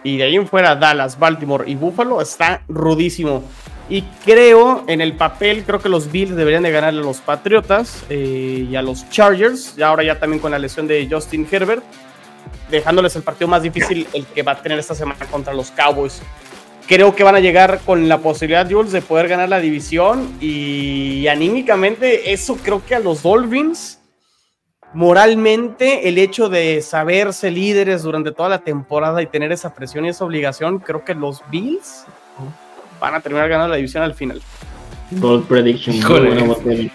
Y 0.03 0.17
de 0.17 0.25
ahí 0.25 0.37
en 0.37 0.47
fuera, 0.47 0.75
Dallas, 0.75 1.19
Baltimore 1.19 1.69
y 1.69 1.75
Buffalo 1.77 2.21
está 2.21 2.63
rudísimo. 2.69 3.45
Y 3.89 4.03
creo, 4.25 4.85
en 4.87 5.01
el 5.01 5.15
papel, 5.15 5.65
creo 5.65 5.81
que 5.81 5.89
los 5.89 6.13
Bills 6.13 6.37
deberían 6.37 6.63
de 6.63 6.71
ganarle 6.71 7.01
a 7.01 7.05
los 7.05 7.19
Patriotas 7.19 8.05
eh, 8.11 8.67
y 8.71 8.77
a 8.77 8.83
los 8.83 9.09
Chargers. 9.09 9.75
Y 9.79 9.83
ahora 9.83 10.03
ya 10.03 10.19
también 10.19 10.41
con 10.41 10.51
la 10.51 10.59
lesión 10.59 10.87
de 10.87 11.09
Justin 11.11 11.47
Herbert. 11.51 11.83
Dejándoles 12.71 13.17
el 13.17 13.23
partido 13.23 13.49
más 13.49 13.63
difícil, 13.63 14.07
el 14.13 14.27
que 14.27 14.43
va 14.43 14.53
a 14.53 14.63
tener 14.63 14.79
esta 14.79 14.95
semana 14.95 15.25
contra 15.27 15.55
los 15.55 15.71
Cowboys 15.71 16.21
creo 16.89 17.15
que 17.15 17.23
van 17.23 17.37
a 17.37 17.41
llegar 17.41 17.81
con 17.85 18.09
la 18.09 18.19
posibilidad, 18.19 18.69
Jules, 18.69 18.93
de 18.93 19.03
poder 19.03 19.29
ganar 19.29 19.51
la 19.51 19.61
división. 19.61 20.37
Y 20.41 21.29
anímicamente, 21.29 22.33
eso 22.33 22.57
creo 22.57 22.83
que 22.85 22.95
a 22.95 22.99
los 22.99 23.23
Dolphins, 23.23 24.01
moralmente, 24.95 26.09
el 26.09 26.17
hecho 26.17 26.49
de 26.49 26.81
saberse 26.81 27.51
líderes 27.51 28.03
durante 28.03 28.33
toda 28.33 28.49
la 28.49 28.61
temporada 28.61 29.21
y 29.21 29.27
tener 29.27 29.53
esa 29.53 29.75
presión 29.75 30.07
y 30.07 30.09
esa 30.09 30.25
obligación, 30.25 30.79
creo 30.79 31.05
que 31.05 31.15
los 31.15 31.43
Bills 31.51 32.07
van 33.01 33.15
a 33.15 33.21
terminar 33.21 33.49
ganando 33.49 33.71
la 33.71 33.77
división 33.77 34.03
al 34.03 34.15
final. 34.15 34.41
Gold 35.11 35.47
prediction. 35.47 35.97
Eh, 35.97 36.91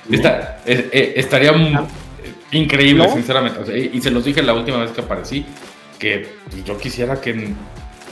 eh, 0.66 1.14
estaría 1.16 1.51
increíble, 2.51 3.10
sinceramente. 3.10 3.91
y 3.91 3.99
se 4.01 4.12
los 4.12 4.24
dije 4.24 4.43
la 4.43 4.54
última 4.54 4.78
vez 4.78 4.91
que 4.91 5.01
aparecí, 5.01 5.45
que 5.97 6.28
yo 6.66 6.78
quisiera 6.78 7.20
que 7.20 7.54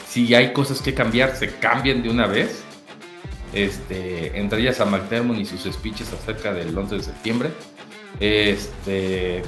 si 0.07 0.33
hay 0.33 0.51
cosas 0.53 0.81
que 0.81 0.93
cambiar, 0.93 1.35
se 1.35 1.49
cambien 1.55 2.03
de 2.03 2.09
una 2.09 2.27
vez. 2.27 2.63
Este, 3.53 4.39
entre 4.39 4.61
ellas 4.61 4.79
a 4.79 4.85
McDermott 4.85 5.37
y 5.37 5.45
sus 5.45 5.63
speeches 5.63 6.11
acerca 6.13 6.53
del 6.53 6.77
11 6.77 6.95
de 6.95 7.03
septiembre. 7.03 7.49
Este. 8.19 9.41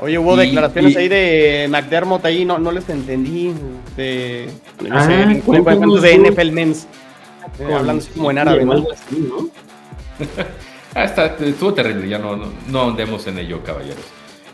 Oye, 0.00 0.18
hubo 0.18 0.36
declaraciones 0.36 0.96
ahí 0.96 1.08
de 1.08 1.66
McDermott 1.70 2.24
ahí, 2.24 2.44
no, 2.44 2.58
no 2.58 2.72
les 2.72 2.88
entendí. 2.88 3.52
De, 3.96 4.48
ah, 4.90 5.06
de 5.06 6.18
NFL 6.18 6.50
Men's. 6.50 6.86
Eh, 7.58 7.72
hablando 7.72 8.02
así 8.02 8.10
como 8.12 8.30
en 8.30 8.38
árabe, 8.38 8.64
¿no? 8.64 8.74
ah, 10.94 11.04
está, 11.04 11.26
estuvo 11.26 11.74
terrible, 11.74 12.08
ya 12.08 12.18
no, 12.18 12.36
no, 12.36 12.46
no 12.68 12.82
andemos 12.88 13.26
en 13.26 13.38
ello, 13.38 13.62
caballeros. 13.62 14.04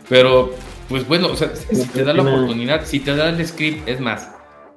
Pero, 0.09 0.51
pues 0.89 1.07
bueno, 1.07 1.27
o 1.27 1.35
sea, 1.35 1.55
si 1.55 1.85
te 1.87 2.03
da 2.03 2.13
la 2.13 2.21
oportunidad, 2.21 2.85
si 2.85 2.99
te 2.99 3.15
da 3.15 3.29
el 3.29 3.45
script, 3.47 3.87
es 3.87 3.99
más, 3.99 4.29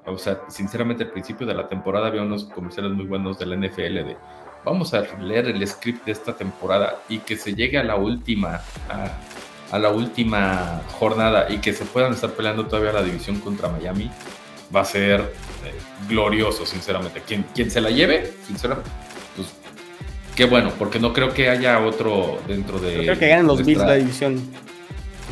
o 0.06 0.18
sea, 0.18 0.40
sinceramente 0.48 1.04
al 1.04 1.10
principio 1.10 1.46
de 1.46 1.54
la 1.54 1.68
temporada 1.68 2.08
había 2.08 2.22
unos 2.22 2.44
comerciales 2.44 2.92
muy 2.92 3.06
buenos 3.06 3.38
de 3.38 3.46
la 3.46 3.56
NFL 3.56 3.94
de 4.04 4.16
vamos 4.64 4.94
a 4.94 5.02
leer 5.18 5.46
el 5.46 5.66
script 5.66 6.06
de 6.06 6.12
esta 6.12 6.34
temporada 6.34 7.00
y 7.08 7.18
que 7.18 7.36
se 7.36 7.54
llegue 7.54 7.78
a 7.78 7.84
la 7.84 7.96
última 7.96 8.60
a, 8.88 9.78
la 9.78 9.90
última 9.90 10.82
jornada 10.98 11.46
y 11.50 11.58
que 11.58 11.72
se 11.72 11.84
puedan 11.84 12.12
estar 12.12 12.30
peleando 12.30 12.66
todavía 12.66 12.92
la 12.92 13.02
división 13.02 13.40
contra 13.40 13.68
Miami 13.68 14.10
va 14.74 14.80
a 14.80 14.84
ser 14.84 15.20
eh, 15.20 15.74
glorioso 16.08 16.66
sinceramente 16.66 17.22
quien, 17.26 17.44
quien 17.54 17.70
se 17.70 17.80
la 17.80 17.90
lleve 17.90 18.32
sinceramente 18.46 18.90
pues 19.36 19.48
qué 20.34 20.44
bueno 20.44 20.72
porque 20.78 20.98
no 20.98 21.12
creo 21.12 21.32
que 21.32 21.48
haya 21.48 21.80
otro 21.80 22.38
dentro 22.46 22.78
de 22.78 22.98
creo 22.98 23.18
que 23.18 23.28
ganen 23.28 23.46
los 23.46 23.64
Bills 23.64 23.80
la 23.80 23.94
división 23.94 24.40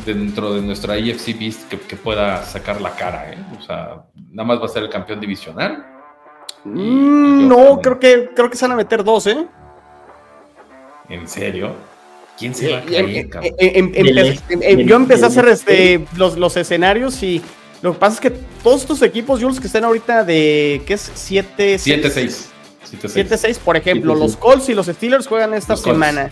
dentro 0.05 0.53
de 0.53 0.61
nuestra 0.61 0.97
IFC 0.97 1.39
Beast 1.39 1.69
que, 1.69 1.95
pueda 1.95 2.43
sacar 2.43 2.81
la 2.81 2.95
cara, 2.95 3.31
¿eh? 3.31 3.37
O 3.57 3.61
sea, 3.61 4.03
nada 4.31 4.47
más 4.47 4.61
va 4.61 4.65
a 4.65 4.69
ser 4.69 4.83
el 4.83 4.89
campeón 4.89 5.19
divisional. 5.19 5.85
Mm, 6.63 7.47
no, 7.47 7.79
creo 7.81 7.99
que, 7.99 8.29
creo 8.35 8.49
que 8.49 8.57
se 8.57 8.65
van 8.65 8.73
a 8.73 8.75
meter 8.75 9.03
dos, 9.03 9.27
¿eh? 9.27 9.45
¿En 11.09 11.27
serio? 11.27 11.73
¿Quién 12.37 12.55
se 12.55 12.71
va 12.71 12.79
a 12.79 12.81
caer, 12.81 14.85
Yo 14.85 14.95
empecé 14.95 15.23
a 15.23 15.27
hacer 15.27 15.47
este, 15.47 16.05
los, 16.17 16.37
los 16.37 16.57
escenarios 16.57 17.21
y 17.21 17.41
lo 17.83 17.93
que 17.93 17.99
pasa 17.99 18.15
es 18.15 18.21
que 18.21 18.29
todos 18.63 18.81
estos 18.81 19.01
equipos, 19.01 19.41
Jules, 19.41 19.59
que 19.59 19.67
están 19.67 19.83
ahorita 19.83 20.23
de, 20.23 20.81
¿qué 20.87 20.93
es? 20.93 21.11
7-6. 21.11 21.45
7-6. 21.57 22.45
7-6, 23.01 23.59
por 23.59 23.75
ejemplo, 23.75 24.15
los 24.15 24.37
Colts 24.37 24.69
y 24.69 24.73
los 24.73 24.87
Steelers 24.87 25.27
juegan 25.27 25.53
esta 25.53 25.75
semana. 25.75 26.29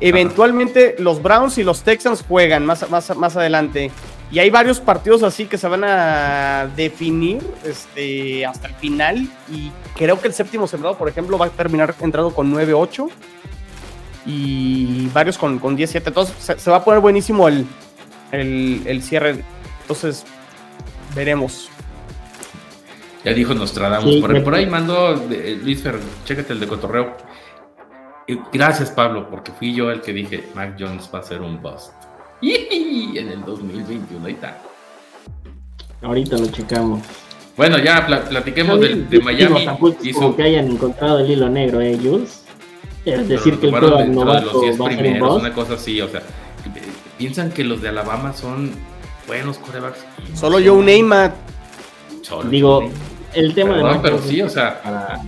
Eventualmente 0.00 0.96
los 0.98 1.22
Browns 1.22 1.58
y 1.58 1.64
los 1.64 1.82
Texans 1.82 2.24
juegan 2.26 2.64
más, 2.64 2.88
más, 2.90 3.14
más 3.14 3.36
adelante. 3.36 3.90
Y 4.30 4.38
hay 4.38 4.48
varios 4.48 4.80
partidos 4.80 5.22
así 5.22 5.44
que 5.44 5.58
se 5.58 5.68
van 5.68 5.84
a 5.84 6.68
definir 6.74 7.42
este, 7.62 8.46
hasta 8.46 8.68
el 8.68 8.74
final. 8.76 9.28
Y 9.50 9.70
creo 9.96 10.18
que 10.18 10.28
el 10.28 10.34
séptimo 10.34 10.66
sembrado, 10.66 10.96
por 10.96 11.10
ejemplo, 11.10 11.36
va 11.36 11.46
a 11.46 11.50
terminar 11.50 11.94
entrando 12.00 12.32
con 12.34 12.52
9-8. 12.54 13.08
Y 14.24 15.08
varios 15.08 15.36
con, 15.36 15.58
con 15.58 15.76
10-7. 15.76 16.02
Entonces 16.06 16.34
se, 16.58 16.70
va 16.70 16.78
a 16.78 16.84
poner 16.84 17.00
buenísimo 17.00 17.48
el, 17.48 17.66
el, 18.32 19.02
cierre. 19.02 19.44
Entonces, 19.82 20.24
veremos. 21.16 21.68
Ya 23.24 23.32
dijo 23.32 23.54
Nostradamus. 23.54 24.16
por, 24.16 24.44
por, 24.44 24.54
ahí 24.54 24.66
mandó 24.66 25.14
eh, 25.30 25.58
Luis 25.60 25.82
Fer, 25.82 25.98
chécate 26.24 26.52
el 26.52 26.60
de 26.60 26.68
Cotorreo 26.68 27.16
gracias, 28.52 28.90
Pablo, 28.90 29.28
porque 29.30 29.52
fui 29.52 29.74
yo 29.74 29.90
el 29.90 30.00
que 30.00 30.12
dije, 30.12 30.44
Mac 30.54 30.76
Jones 30.78 31.08
va 31.14 31.20
a 31.20 31.22
ser 31.22 31.40
un 31.42 31.60
bust. 31.60 31.92
Y 32.40 32.54
en 33.18 33.28
el 33.28 33.44
2021, 33.44 34.26
ahí 34.26 34.32
está. 34.32 34.58
Ahorita 36.02 36.36
lo 36.36 36.46
checamos. 36.48 37.02
Bueno, 37.56 37.78
ya 37.78 38.06
platiquemos 38.06 38.78
de, 38.80 39.20
Miami. 39.20 39.66
Hizo... 40.02 40.36
que 40.36 40.42
hayan 40.42 40.70
encontrado 40.70 41.20
el 41.20 41.30
hilo 41.30 41.48
negro, 41.48 41.80
¿eh, 41.80 41.98
Jules? 42.00 42.44
Es 43.06 43.28
decir, 43.28 43.58
que 43.58 43.68
el 43.68 44.12
novato 44.12 44.60
va 44.78 44.88
a 44.88 44.96
ser 44.96 45.22
un 45.22 45.22
Una 45.22 45.54
cosa 45.54 45.74
así, 45.74 46.00
o 46.00 46.08
sea, 46.08 46.22
piensan 47.16 47.50
que 47.50 47.64
los 47.64 47.80
de 47.80 47.88
Alabama 47.88 48.34
son 48.34 48.72
buenos 49.26 49.58
corebacks. 49.58 50.04
Solo 50.34 50.58
Joe 50.64 50.84
Neymar. 50.84 51.34
Digo, 52.50 52.90
el 53.34 53.54
tema 53.54 53.76
de. 53.76 53.98
pero 54.00 54.18
sí, 54.18 54.42
o 54.42 54.48
sea. 54.48 54.80
Para, 54.82 55.20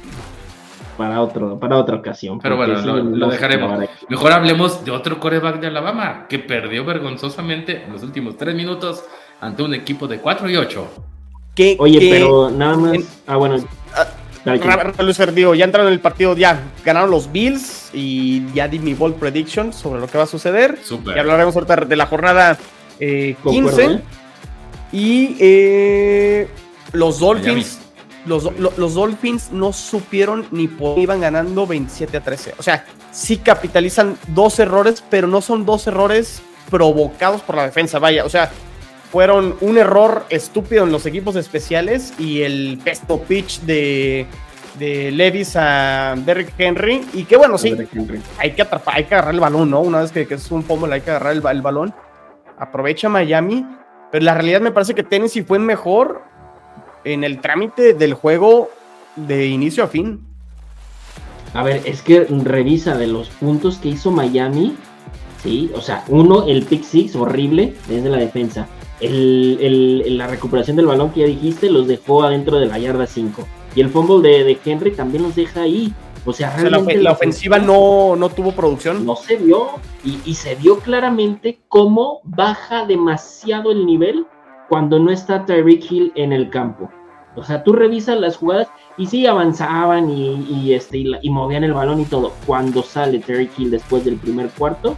para, 0.97 1.23
otro, 1.23 1.59
para 1.59 1.77
otra 1.77 1.97
ocasión. 1.97 2.39
Pero 2.41 2.57
bueno, 2.57 2.81
lo, 2.81 3.29
dejaremos. 3.29 3.89
Mejor 4.09 4.33
hablemos 4.33 4.85
de 4.85 4.91
otro 4.91 5.21
coreback 5.21 5.61
de 5.61 5.69
Alabama 5.69 6.27
que 6.29 6.39
perdió 6.39 6.85
vergonzosamente 6.85 7.85
en 7.85 7.93
los 7.93 8.03
últimos 8.03 8.37
tres 8.37 8.55
minutos 8.55 9.05
ante 9.41 9.63
un 9.63 9.75
equipo 9.75 10.09
de 10.09 10.19
4 10.19 10.51
y 10.51 10.57
8. 10.57 10.89
Oye, 11.79 12.11
pero 12.11 12.51
nada 12.51 12.77
más. 12.77 12.99
ah, 13.27 13.37
bueno. 13.37 13.57
Uh, 13.57 15.03
Luis 15.03 15.19
digo, 15.35 15.55
ya 15.55 15.65
entraron 15.65 15.89
en 15.89 15.95
el 15.95 16.01
partido, 16.01 16.35
ya 16.37 16.61
ganaron 16.85 17.11
los 17.11 17.31
Bills 17.31 17.91
y 17.93 18.51
ya 18.55 18.69
di 18.69 18.79
mi 18.79 18.95
bold 18.95 19.17
prediction 19.17 19.73
sobre 19.73 20.01
lo 20.01 20.07
que 20.07 20.17
va 20.17 20.25
a 20.25 20.29
suceder. 20.29 20.79
Super. 20.83 21.17
Y 21.17 21.21
hablaremos 21.21 21.55
ahorita 21.55 21.77
de 21.77 21.97
la 21.97 22.07
jornada 22.07 22.57
15. 22.99 23.85
Eh, 23.85 24.01
y 24.93 25.37
eh, 25.41 26.49
los 26.93 27.19
Dolphins. 27.19 27.81
Los, 28.27 28.45
los, 28.59 28.93
Dolphins 28.93 29.53
no 29.53 29.73
supieron 29.73 30.47
ni 30.51 30.69
por 30.69 30.99
iban 30.99 31.21
ganando 31.21 31.67
27 31.67 32.19
a 32.19 32.21
13. 32.21 32.55
O 32.59 32.63
sea, 32.63 32.85
sí 33.11 33.39
capitalizan 33.39 34.19
dos 34.29 34.59
errores, 34.59 35.03
pero 35.09 35.27
no 35.27 35.41
son 35.41 35.65
dos 35.65 35.87
errores 35.87 36.43
provocados 36.69 37.41
por 37.41 37.57
la 37.57 37.63
defensa. 37.63 37.99
Vaya, 37.99 38.27
o 38.27 38.29
sea, 38.29 38.51
fueron 39.11 39.57
un 39.63 39.79
error 39.79 40.27
estúpido 40.29 40.85
en 40.85 40.93
los 40.93 41.07
equipos 41.07 41.37
especiales 41.37 42.13
y 42.19 42.43
el 42.43 42.79
pesto 42.85 43.23
pitch 43.23 43.61
de, 43.61 44.27
de 44.79 45.11
Levis 45.11 45.57
a 45.57 46.15
Derrick 46.17 46.53
Henry. 46.59 47.07
Y 47.15 47.25
que 47.25 47.37
bueno, 47.37 47.57
sí, 47.57 47.75
hay 48.39 48.53
que 48.53 48.63
atrapar, 48.63 48.97
hay 48.97 49.05
que 49.05 49.15
agarrar 49.15 49.35
el 49.35 49.41
balón, 49.41 49.71
¿no? 49.71 49.81
Una 49.81 50.01
vez 50.01 50.13
que, 50.13 50.27
es 50.29 50.51
un 50.51 50.63
pomo, 50.63 50.87
hay 50.87 51.01
que 51.01 51.11
agarrar 51.11 51.33
el, 51.33 51.43
el, 51.47 51.63
balón. 51.63 51.95
Aprovecha 52.59 53.09
Miami, 53.09 53.67
pero 54.11 54.25
la 54.25 54.35
realidad 54.35 54.61
me 54.61 54.73
parece 54.73 54.95
que 54.95 55.03
Tennessee 55.03 55.43
fue 55.43 55.59
mejor 55.59 56.23
en 57.05 57.25
el 57.25 57.41
trámite 57.41 57.95
del 57.95 58.15
juego 58.15 58.71
de 59.17 59.47
inicio 59.47 59.85
a 59.85 59.89
fin. 59.89 60.21
A 61.55 61.63
ver, 61.63 61.83
es 61.85 62.03
que 62.03 62.25
revisa 62.25 62.97
de 62.97 63.07
los 63.07 63.31
puntos 63.31 63.79
que 63.79 63.89
hizo 63.89 64.11
Miami, 64.11 64.77
sí, 65.43 65.71
o 65.75 65.81
sea, 65.81 66.05
uno, 66.09 66.47
el 66.47 66.65
pick 66.65 66.83
six 66.83 67.17
horrible 67.17 67.75
desde 67.89 68.11
la 68.11 68.19
defensa. 68.19 68.69
El, 69.01 70.19
la 70.19 70.27
recuperación 70.27 70.77
del 70.77 70.87
balón 70.87 71.13
que 71.13 71.21
ya 71.21 71.27
dijiste 71.27 71.71
los 71.71 71.87
dejó 71.87 72.25
adentro 72.25 72.59
de 72.59 72.67
la 72.67 72.79
yarda 72.79 73.07
5. 73.07 73.47
Y 73.77 73.81
el 73.81 73.91
fumble 73.91 74.29
de, 74.29 74.59
Henry 74.65 74.91
también 74.93 75.23
los 75.23 75.37
deja 75.37 75.63
ahí. 75.63 75.95
O 76.29 76.33
sea, 76.33 76.55
realmente 76.57 76.99
la, 76.99 77.13
ofensiva 77.13 77.59
no, 77.59 78.17
no, 78.17 78.29
tuvo 78.29 78.53
producción. 78.53 79.07
No 79.07 79.17
se 79.17 79.37
vio. 79.37 79.69
Y, 80.05 80.21
y, 80.25 80.35
se 80.35 80.55
vio 80.55 80.79
claramente 80.79 81.61
cómo 81.69 82.21
baja 82.25 82.85
demasiado 82.85 83.73
el 83.73 83.87
nivel 83.87 84.27
cuando 84.69 84.99
no 84.99 85.11
está 85.11 85.47
Tyreek 85.47 85.91
Hill 85.91 86.13
en 86.15 86.33
el 86.33 86.51
campo. 86.51 86.91
O 87.39 87.45
sea, 87.45 87.63
tú 87.63 87.73
revisas 87.73 88.19
las 88.19 88.37
jugadas 88.37 88.69
y 88.97 89.07
sí 89.07 89.27
avanzaban 89.27 90.11
y, 90.11 90.73
este, 90.73 90.99
y, 90.99 91.31
movían 91.31 91.65
el 91.65 91.73
balón 91.73 92.01
y 92.01 92.05
todo. 92.05 92.33
Cuando 92.47 92.83
sale 92.83 93.21
Tyreek 93.21 93.59
Hill 93.59 93.71
después 93.71 94.05
del 94.05 94.17
primer 94.17 94.49
cuarto, 94.51 94.97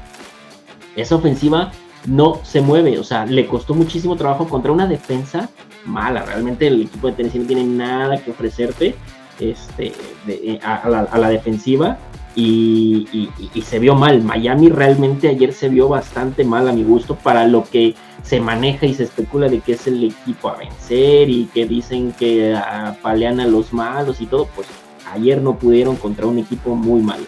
esa 0.97 1.16
ofensiva 1.16 1.70
no 2.07 2.41
se 2.43 2.61
mueve. 2.61 2.99
O 2.99 3.05
sea, 3.05 3.26
le 3.26 3.47
costó 3.47 3.74
muchísimo 3.74 4.16
trabajo 4.16 4.49
contra 4.49 4.72
una 4.72 4.87
defensa 4.87 5.51
mala. 5.85 6.22
Realmente 6.24 6.66
el 6.66 6.83
equipo 6.83 7.09
de 7.09 7.12
Tennessee 7.12 7.41
no 7.41 7.47
tiene 7.47 7.64
nada 7.64 8.16
que 8.22 8.31
ofrecerte 8.31 8.95
este, 9.41 9.93
eh, 10.28 10.59
a, 10.62 10.88
la, 11.18 11.28
defensiva. 11.28 11.99
Y, 12.36 13.28
y, 13.53 13.62
se 13.62 13.78
vio 13.80 13.95
mal. 13.95 14.22
Miami 14.22 14.68
realmente 14.68 15.28
ayer 15.28 15.53
se 15.53 15.68
vio 15.68 15.88
bastante 15.88 16.45
mal 16.45 16.68
a 16.68 16.72
mi 16.72 16.84
gusto 16.84 17.16
para 17.16 17.47
lo 17.47 17.64
que 17.64 17.95
se 18.22 18.41
maneja 18.41 18.86
y 18.86 18.95
se 18.95 19.05
especula 19.05 19.49
de 19.49 19.61
que 19.61 19.72
es 19.72 19.86
el 19.88 20.05
equipo 20.05 20.49
a 20.49 20.57
vencer 20.57 21.28
y 21.28 21.47
que 21.53 21.66
dicen 21.66 22.12
que 22.12 22.55
apalean 22.55 23.41
a 23.41 23.47
los 23.47 23.72
malos 23.72 24.20
y 24.20 24.26
todo. 24.26 24.47
Pues 24.55 24.68
ayer 25.12 25.43
no 25.43 25.59
pudieron 25.59 25.97
contra 25.97 26.26
un 26.26 26.38
equipo 26.38 26.76
muy 26.76 27.03
malo. 27.03 27.24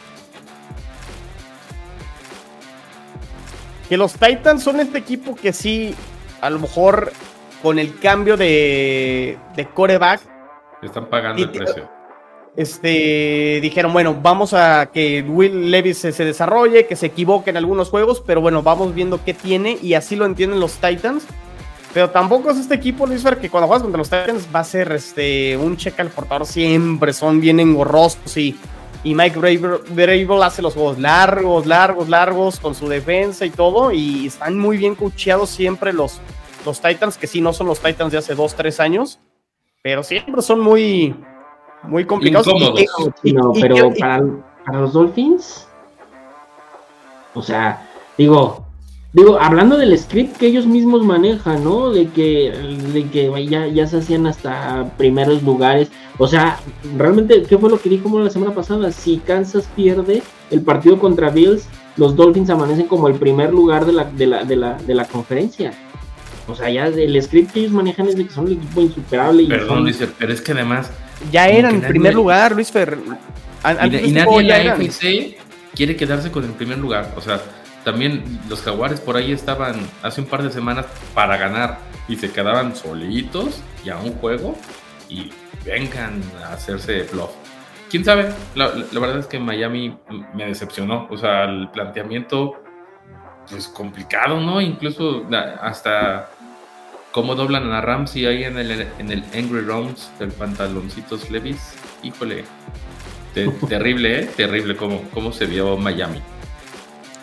que 3.92 3.98
los 3.98 4.14
Titans 4.14 4.62
son 4.62 4.80
este 4.80 4.96
equipo 4.96 5.36
que 5.36 5.52
sí, 5.52 5.94
a 6.40 6.48
lo 6.48 6.58
mejor 6.60 7.12
con 7.62 7.78
el 7.78 7.98
cambio 7.98 8.38
de, 8.38 9.38
de 9.54 9.66
coreback. 9.66 10.22
Están 10.80 11.10
pagando 11.10 11.42
el 11.42 11.50
precio. 11.50 11.91
Este, 12.55 13.61
dijeron, 13.62 13.92
bueno, 13.92 14.18
vamos 14.20 14.53
a 14.53 14.90
que 14.92 15.22
Will 15.22 15.70
Levis 15.70 15.98
se, 15.98 16.24
desarrolle, 16.24 16.86
que 16.86 16.96
se 16.96 17.07
equivoque 17.07 17.50
en 17.50 17.57
algunos 17.57 17.88
juegos, 17.88 18.22
pero 18.26 18.40
bueno, 18.40 18.62
vamos 18.62 18.94
viendo 18.94 19.24
qué 19.24 19.32
tiene 19.32 19.78
y 19.80 19.94
así 19.94 20.16
lo 20.16 20.26
entienden 20.26 20.61
los 20.61 20.74
Titans. 20.74 21.24
Pero 21.94 22.11
tampoco 22.11 22.50
es 22.50 22.59
este 22.59 22.74
equipo, 22.74 23.07
Luis 23.07 23.22
Fer, 23.22 23.38
que 23.38 23.50
cuando 23.50 23.68
juegas 23.68 23.82
contra 23.82 23.98
los 23.98 24.09
Titans 24.09 24.48
va 24.55 24.61
a 24.61 24.64
ser 24.64 24.92
este, 24.92 25.57
un 25.57 25.76
cheque 25.76 26.00
al 26.00 26.09
portador 26.09 26.46
siempre, 26.46 27.12
son 27.12 27.40
bien 27.40 27.61
engorrosos 27.61 28.36
y 28.36 28.57
y 29.05 29.14
Mike 29.14 29.38
Vrabel 29.38 30.42
hace 30.42 30.62
los 30.62 30.74
juegos 30.74 30.98
largos, 30.98 31.66
largos, 31.66 32.09
largos 32.09 32.61
con 32.61 32.74
su 32.74 32.88
defensa 32.88 33.44
y 33.44 33.50
todo. 33.50 33.90
Y 33.90 34.26
están 34.26 34.59
muy 34.59 34.76
bien 34.76 34.94
coacheados 34.94 35.50
siempre 35.50 35.92
los, 35.92 36.20
los 36.64 36.80
Titans, 36.80 37.18
que 37.18 37.26
sí 37.26 37.40
no 37.40 37.53
son 37.53 37.66
los 37.66 37.80
Titans 37.80 38.12
de 38.12 38.18
hace 38.18 38.34
dos, 38.34 38.55
tres 38.55 38.78
años, 38.78 39.18
pero 39.82 40.05
siempre 40.05 40.40
son 40.42 40.61
muy, 40.61 41.16
muy 41.85 42.05
complicados. 42.05 42.47
pero 43.61 43.93
para, 43.99 44.22
para 44.64 44.80
los 44.80 44.93
Dolphins, 44.93 45.66
o 47.35 47.43
sea, 47.43 47.89
digo, 48.16 48.66
Digo, 49.12 49.39
hablando 49.39 49.76
del 49.76 49.97
script 49.99 50.39
que 50.39 50.47
ellos 50.47 50.64
mismos 50.64 51.05
manejan, 51.05 51.62
¿no? 51.62 51.91
De 51.91 52.09
que, 52.09 52.51
de 52.95 53.05
que 53.11 53.47
ya, 53.47 53.66
ya 53.66 53.87
se 53.87 53.99
hacían 53.99 54.26
hasta 54.26 54.91
primeros 54.97 55.43
lugares. 55.43 55.91
O 56.16 56.26
sea, 56.26 56.59
realmente, 56.97 57.43
¿qué 57.43 57.59
fue 57.59 57.68
lo 57.68 57.78
que 57.78 57.91
dijo 57.91 58.18
la 58.18 58.30
semana 58.30 58.55
pasada? 58.55 58.91
Si 58.91 59.18
Kansas 59.18 59.68
pierde 59.76 60.22
el 60.51 60.62
partido 60.62 60.99
contra 60.99 61.28
Bills, 61.28 61.68
los 61.99 62.16
Dolphins 62.16 62.49
amanecen 62.49 62.87
como 62.87 63.07
el 63.07 63.14
primer 63.16 63.53
lugar 63.53 63.85
de 63.85 63.93
la, 63.93 64.05
de 64.05 64.26
la, 64.26 64.45
de 64.45 64.57
la, 64.57 64.78
de 64.78 64.95
la 64.95 65.05
conferencia. 65.05 65.74
O 66.49 66.55
sea, 66.55 66.70
ya 66.70 66.87
el 66.87 67.22
script 67.22 67.53
que 67.53 67.61
ellos 67.61 67.72
manejan 67.72 68.09
es 68.09 68.16
de 68.16 68.26
que 68.26 68.33
son 68.33 68.47
el 68.47 68.55
equipo 68.55 68.80
insuperable. 68.80 69.45
Perdón, 69.47 69.83
Luis, 69.83 70.03
pero 70.18 70.33
es 70.33 70.41
que 70.41 70.53
además. 70.53 70.91
Ya 71.30 71.48
eran 71.48 71.76
en 71.76 71.82
primer 71.82 72.14
lugar, 72.14 72.52
Luis 72.52 72.70
Fer. 72.70 72.98
y, 72.98 74.12
nadie 74.12 74.38
en 74.38 74.48
la 74.48 74.74
FC 74.74 75.38
quiere 75.74 75.96
quedarse 75.96 76.30
con 76.30 76.44
el 76.44 76.50
primer 76.50 76.78
lugar. 76.78 77.12
O 77.16 77.20
sea, 77.20 77.40
también 77.84 78.40
los 78.48 78.62
jaguares 78.62 79.00
por 79.00 79.16
ahí 79.16 79.32
estaban 79.32 79.76
hace 80.02 80.20
un 80.20 80.26
par 80.26 80.42
de 80.42 80.50
semanas 80.50 80.86
para 81.14 81.36
ganar 81.36 81.78
y 82.08 82.16
se 82.16 82.30
quedaban 82.30 82.76
solitos 82.76 83.62
y 83.84 83.90
a 83.90 83.96
un 83.96 84.12
juego 84.14 84.56
y 85.08 85.30
vengan 85.64 86.22
a 86.44 86.54
hacerse 86.54 87.04
bluff. 87.12 87.30
¿Quién 87.90 88.04
sabe? 88.04 88.32
La, 88.54 88.68
verdad 88.68 89.18
es 89.18 89.26
que 89.26 89.38
Miami 89.38 89.94
me 90.34 90.46
decepcionó. 90.46 91.06
O 91.10 91.18
sea, 91.18 91.44
el 91.44 91.68
planteamiento, 91.68 92.62
pues 93.50 93.68
complicado, 93.68 94.40
¿no? 94.40 94.60
Incluso 94.62 95.26
hasta 95.60 96.30
cómo 97.12 97.34
doblan 97.34 97.70
a 97.70 97.80
Ramsey 97.80 98.26
ahí 98.26 98.44
en 98.44 98.58
el, 98.58 98.70
en 98.98 99.12
el 99.12 99.22
Angry 99.34 99.60
Rounds 99.60 100.10
del 100.18 100.32
pantaloncitos 100.32 101.30
Levis. 101.30 101.74
Híjole, 102.02 102.44
terrible, 103.68 104.20
¿eh? 104.20 104.30
Terrible 104.36 104.76
cómo, 104.76 105.02
cómo 105.14 105.32
se 105.32 105.46
vio 105.46 105.76
Miami. 105.76 106.20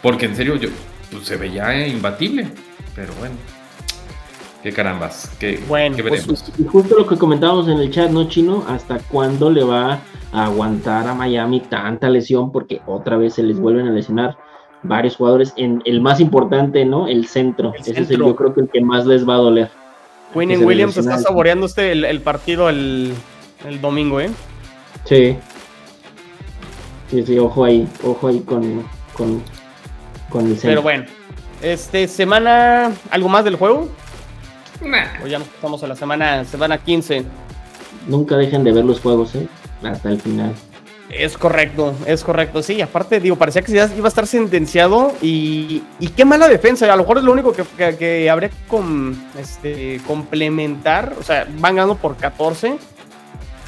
Porque 0.02 0.28
en 0.28 0.36
serio, 0.36 0.56
yo 0.56 0.70
pues, 1.12 1.26
se 1.26 1.36
veía 1.36 1.88
imbatible. 1.88 2.48
Pero 2.96 3.14
bueno. 3.20 3.36
Qué 4.64 4.74
carambas. 4.74 5.32
Qué, 5.40 5.64
bueno, 5.68 5.96
pues, 6.06 6.28
justo 6.70 6.98
lo 6.98 7.08
que 7.08 7.18
comentábamos 7.18 7.70
en 7.70 7.80
el 7.80 7.90
chat, 7.92 8.12
¿no, 8.12 8.28
Chino? 8.28 8.66
¿Hasta 8.68 9.00
cuándo 9.00 9.50
le 9.50 9.64
va 9.64 10.02
a 10.34 10.46
aguantar 10.46 11.08
a 11.08 11.16
Miami 11.16 11.62
tanta 11.62 12.10
lesión? 12.10 12.52
Porque 12.52 12.82
otra 12.86 13.16
vez 13.16 13.36
se 13.36 13.44
les 13.44 13.58
vuelven 13.58 13.88
a 13.88 13.92
lesionar 13.92 14.38
varios 14.84 15.16
jugadores. 15.16 15.54
En 15.56 15.82
el 15.86 16.02
más 16.02 16.20
importante, 16.20 16.86
¿no? 16.86 17.08
El 17.08 17.28
centro. 17.28 17.74
Ese 17.78 17.92
es 17.92 18.10
el, 18.10 18.18
yo 18.18 18.36
creo 18.36 18.54
que 18.54 18.62
el 18.62 18.70
que 18.70 18.82
más 18.82 19.06
les 19.06 19.28
va 19.28 19.36
a 19.36 19.38
doler. 19.38 19.70
Quinn 20.34 20.64
Williams 20.64 20.96
está 20.98 21.18
saboreando 21.18 21.66
este 21.66 21.92
el, 21.92 22.22
partido 22.22 22.70
el, 22.70 23.14
el, 23.68 23.82
domingo, 23.82 24.20
¿eh? 24.20 24.30
Sí. 25.06 25.36
Sí, 27.10 27.24
sí, 27.24 27.40
ojo 27.40 27.66
ahí, 27.66 27.88
ojo 28.04 28.28
ahí 28.28 28.40
con, 28.42 28.84
con, 29.14 29.42
pero 30.62 30.82
bueno, 30.82 31.06
este 31.62 32.08
semana, 32.08 32.92
¿algo 33.10 33.30
más 33.30 33.44
del 33.44 33.56
juego? 33.56 33.90
Nah. 34.82 35.24
O 35.24 35.28
ya 35.28 35.40
nos 35.40 35.48
pasamos 35.48 35.84
a 35.84 35.88
la 35.88 35.96
semana, 35.96 36.46
semana 36.46 36.78
15. 36.78 37.26
Nunca 38.08 38.38
dejen 38.38 38.64
de 38.64 38.72
ver 38.72 38.86
los 38.86 39.02
juegos, 39.02 39.36
¿eh? 39.36 39.48
Hasta 39.84 40.10
el 40.10 40.22
final. 40.22 40.54
Es 41.10 41.38
correcto, 41.38 41.96
es 42.06 42.24
correcto. 42.24 42.62
Sí, 42.62 42.82
aparte, 42.82 43.20
digo, 43.20 43.36
parecía 43.36 43.64
que 43.64 43.72
ya 43.72 43.90
iba 43.98 44.06
a 44.06 44.10
estar 44.10 44.28
sentenciado 44.28 45.14
y, 45.22 45.82
y 46.00 46.10
qué 46.10 46.24
mala 46.24 46.48
defensa. 46.48 46.86
A 46.92 46.96
lo 46.96 47.02
mejor 47.02 47.18
es 47.18 47.24
lo 47.24 47.32
único 47.32 47.52
que, 47.52 47.64
que, 47.98 48.30
habría 48.30 48.50
que 48.50 48.56
este, 49.40 50.02
complementar. 50.06 51.16
O 51.20 51.24
sea, 51.24 51.48
van 51.58 51.76
ganando 51.76 51.96
por 51.96 52.16
14 52.16 52.78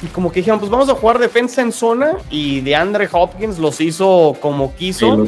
y 0.02 0.06
como 0.06 0.30
que 0.30 0.40
dijeron, 0.40 0.60
pues 0.60 0.70
vamos 0.70 0.88
a 0.88 0.94
jugar 0.94 1.18
defensa 1.18 1.62
en 1.62 1.72
zona. 1.72 2.16
Y 2.30 2.60
de 2.60 2.76
Andre 2.76 3.08
Hopkins 3.10 3.58
los 3.58 3.80
hizo 3.80 4.36
como 4.40 4.74
quiso 4.76 5.26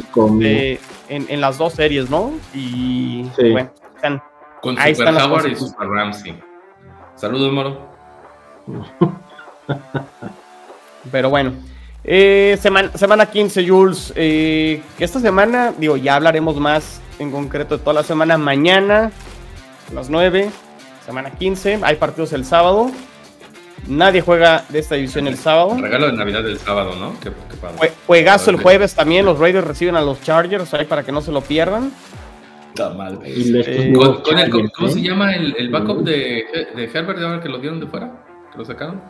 en, 1.09 1.41
las 1.41 1.59
dos 1.59 1.73
series, 1.73 2.11
¿no? 2.11 2.33
Y 2.55 3.23
bueno, 3.37 3.71
están 3.97 4.23
Con 4.63 4.77
Super 4.77 5.15
Howard 5.15 5.47
y 5.49 5.57
Super 5.57 5.89
Ramsey. 5.89 6.41
Saludos, 7.17 7.53
Moro. 7.53 7.89
Pero 11.11 11.31
bueno. 11.31 11.53
Eh, 12.05 12.59
semana, 12.61 12.93
semana 12.95 13.27
15, 13.27 13.67
Jules. 13.67 14.13
Eh, 14.15 14.83
esta 14.99 15.21
semana, 15.21 15.73
digo, 15.77 15.97
ya 15.97 16.17
hablaremos 16.17 16.57
más 16.57 17.01
en 17.19 17.31
concreto 17.31 17.79
de 17.79 17.83
toda 17.83 17.95
la 17.95 18.03
semana. 18.03 18.37
Mañana, 18.37 19.11
a 19.91 19.95
las 19.95 20.11
9, 20.11 20.51
semana 21.07 21.31
15. 21.31 21.81
Hay 21.83 21.97
partidos 21.97 22.33
el 22.35 22.45
sábado. 22.45 22.91
Nadie 23.89 24.21
juega 24.21 24.65
de 24.69 24.79
esta 24.79 24.95
división 24.95 25.27
el 25.27 25.37
sábado. 25.37 25.77
Regalo 25.81 26.07
de 26.07 26.13
Navidad 26.13 26.43
del 26.43 26.59
sábado, 26.59 26.95
¿no? 26.97 27.19
Qué, 27.21 27.33
Juegazo 28.07 28.51
el 28.51 28.57
jueves 28.57 28.95
también. 28.95 29.25
Los 29.25 29.39
Raiders 29.39 29.67
reciben 29.67 29.97
a 29.97 30.03
los 30.03 30.23
Chargers 30.23 30.73
ahí 30.75 30.85
para 30.85 31.03
que 31.03 31.13
no 31.13 31.21
se 31.23 31.33
lo 31.33 31.41
pierdan. 31.41 31.91
Está 32.69 32.91
mal. 32.91 33.21
Eh, 33.25 33.93
¿Cómo 33.95 34.89
se 34.89 35.01
llama 35.01 35.35
el, 35.35 35.71
backup 35.71 36.03
de, 36.03 36.45
de 36.75 36.85
Herbert 36.85 37.19
ahora 37.21 37.41
que 37.41 37.49
lo 37.49 37.59
dieron 37.59 37.81
de 37.81 37.87
fuera? 37.87 38.25
¿Que 38.53 38.59
lo 38.59 38.65
sacaron? 38.65 39.01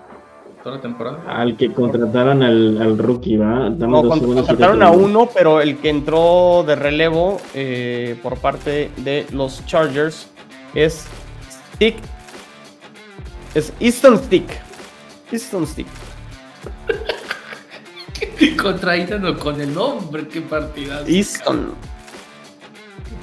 Toda 0.64 0.76
la 0.76 0.82
temporada. 0.82 1.22
Al 1.28 1.56
que 1.58 1.72
contrataron 1.72 2.42
al, 2.42 2.96
rookie, 2.96 3.36
¿va? 3.36 3.68
no, 3.68 4.08
contrataron 4.08 4.82
a 4.82 4.90
uno, 4.90 5.28
pero 5.32 5.60
el 5.60 5.76
que 5.76 5.90
entró 5.90 6.64
de 6.66 6.74
relevo 6.74 7.38
eh, 7.52 8.18
por 8.22 8.38
parte 8.38 8.90
de 8.96 9.26
los 9.30 9.64
Chargers 9.66 10.26
es 10.74 11.06
Stick. 11.74 11.96
Es 13.54 13.74
Easton 13.78 14.18
Stick. 14.18 14.48
Easton 15.30 15.66
Stick. 15.66 15.86
Contraítanos 18.60 19.36
con 19.38 19.60
el 19.60 19.72
nombre, 19.74 20.26
qué 20.28 20.40
partida. 20.40 21.02
Easton. 21.06 21.74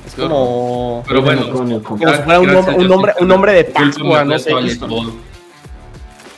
Es 0.06 0.14
como. 0.14 1.04
Pero 1.08 1.22
bueno, 1.24 1.50
como, 1.52 1.68
si 1.68 2.16
fuera 2.22 2.40
un, 2.40 2.88
nombre, 2.88 3.14
un, 3.20 3.28
nombre, 3.28 3.54
de 3.54 3.64
Pascua, 3.64 4.24
no 4.24 4.38
sé. 4.38 4.52
Easton, 4.52 5.31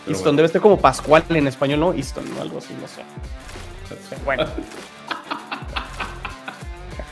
debe 0.05 0.47
ser 0.47 0.61
como 0.61 0.79
Pascual 0.79 1.23
en 1.29 1.47
español, 1.47 1.79
¿no? 1.79 1.93
Easton, 1.93 2.23
¿no? 2.33 2.41
Algo 2.41 2.57
así, 2.57 2.73
no 2.79 2.87
sé. 2.87 3.03
Bueno. 4.25 4.45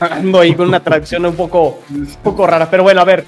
Ando 0.00 0.40
ahí 0.40 0.54
con 0.54 0.68
una 0.68 0.80
traducción 0.80 1.24
un 1.26 1.36
poco, 1.36 1.80
un 1.90 2.06
poco 2.22 2.46
rara. 2.46 2.68
Pero 2.70 2.82
bueno, 2.82 3.00
a 3.00 3.04
ver. 3.04 3.24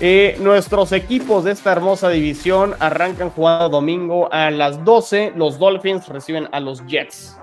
Eh, 0.00 0.36
nuestros 0.38 0.92
equipos 0.92 1.42
de 1.42 1.50
esta 1.50 1.72
hermosa 1.72 2.08
división 2.08 2.76
arrancan 2.78 3.30
jugando 3.30 3.68
domingo 3.68 4.32
a 4.32 4.48
las 4.52 4.84
12. 4.84 5.32
Los 5.34 5.58
Dolphins 5.58 6.06
reciben 6.06 6.48
a 6.52 6.60
los 6.60 6.86
Jets. 6.86 7.36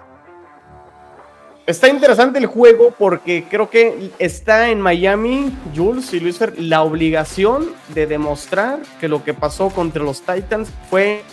Está 1.66 1.90
interesante 1.90 2.38
el 2.38 2.46
juego 2.46 2.94
porque 2.98 3.44
creo 3.50 3.72
que 3.72 4.12
está 4.20 4.70
en 4.70 4.80
Miami, 4.80 5.52
Jules 5.76 6.14
y 6.14 6.20
Luis 6.20 6.38
Fer, 6.38 6.54
la 6.60 6.84
obligación 6.84 7.70
de 7.96 8.06
demostrar 8.06 8.80
que 9.02 9.08
lo 9.08 9.24
que 9.24 9.34
pasó 9.34 9.70
contra 9.70 10.04
los 10.04 10.22
Titans 10.22 10.72
fue 10.92 11.24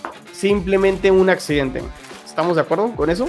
simplemente 0.43 1.09
un 1.09 1.31
accidente. 1.31 1.81
¿Estamos 2.27 2.57
de 2.57 2.63
acuerdo 2.63 2.91
con 2.97 3.09
eso? 3.09 3.29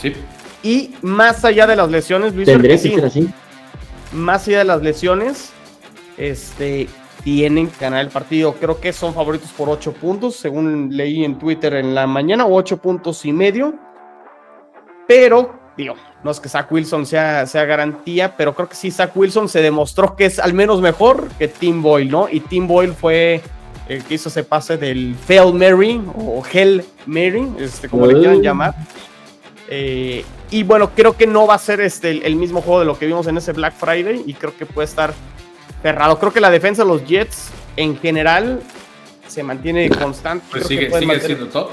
Sí. 0.00 0.14
Y 0.62 0.94
más 1.02 1.44
allá 1.44 1.66
de 1.66 1.76
las 1.76 1.90
lesiones, 1.90 2.34
Luis 2.34 2.46
Tendría 2.46 2.76
que 2.76 2.88
ser 2.88 3.04
así. 3.04 3.28
Más 4.14 4.48
allá 4.48 4.60
de 4.60 4.64
las 4.64 4.80
lesiones, 4.80 5.52
este, 6.16 6.88
tienen 7.22 7.68
que 7.68 7.78
ganar 7.78 8.00
el 8.00 8.08
partido. 8.08 8.54
Creo 8.54 8.80
que 8.80 8.94
son 8.94 9.12
favoritos 9.12 9.50
por 9.50 9.68
8 9.68 9.92
puntos, 9.92 10.36
según 10.36 10.96
leí 10.96 11.22
en 11.22 11.38
Twitter 11.38 11.74
en 11.74 11.94
la 11.94 12.06
mañana, 12.06 12.46
o 12.46 12.54
8 12.54 12.78
puntos 12.78 13.26
y 13.26 13.32
medio. 13.34 13.74
Pero, 15.06 15.54
digo, 15.76 15.96
no 16.24 16.30
es 16.30 16.40
que 16.40 16.48
Zach 16.48 16.72
Wilson 16.72 17.04
sea, 17.04 17.44
sea 17.44 17.66
garantía, 17.66 18.38
pero 18.38 18.54
creo 18.54 18.70
que 18.70 18.74
sí, 18.74 18.90
Zach 18.90 19.14
Wilson 19.14 19.50
se 19.50 19.60
demostró 19.60 20.16
que 20.16 20.24
es 20.24 20.38
al 20.38 20.54
menos 20.54 20.80
mejor 20.80 21.28
que 21.38 21.48
Tim 21.48 21.82
Boyle, 21.82 22.10
¿no? 22.10 22.26
Y 22.30 22.40
Tim 22.40 22.66
Boyle 22.66 22.94
fue 22.94 23.42
el 23.88 24.04
que 24.04 24.14
hizo 24.14 24.28
ese 24.28 24.44
pase 24.44 24.76
del 24.76 25.14
Fail 25.14 25.52
Mary 25.54 26.00
o 26.14 26.42
Hell 26.50 26.84
Mary, 27.06 27.46
este, 27.58 27.88
como 27.88 28.06
le 28.06 28.18
quieran 28.18 28.42
llamar. 28.42 28.74
Eh, 29.68 30.24
y 30.50 30.62
bueno, 30.62 30.90
creo 30.90 31.16
que 31.16 31.26
no 31.26 31.46
va 31.46 31.54
a 31.54 31.58
ser 31.58 31.80
este, 31.80 32.26
el, 32.26 32.36
mismo 32.36 32.60
juego 32.60 32.80
de 32.80 32.86
lo 32.86 32.98
que 32.98 33.06
vimos 33.06 33.26
en 33.26 33.36
ese 33.36 33.52
Black 33.52 33.74
Friday 33.74 34.22
y 34.26 34.34
creo 34.34 34.56
que 34.56 34.66
puede 34.66 34.86
estar 34.86 35.14
cerrado. 35.82 36.18
Creo 36.18 36.32
que 36.32 36.40
la 36.40 36.50
defensa 36.50 36.82
de 36.82 36.88
los 36.88 37.04
Jets 37.06 37.50
en 37.76 37.98
general 37.98 38.60
se 39.26 39.42
mantiene 39.42 39.88
constante. 39.90 40.44
Pues 40.50 40.66
sigue, 40.66 40.90
siendo 41.20 41.46
top. 41.48 41.70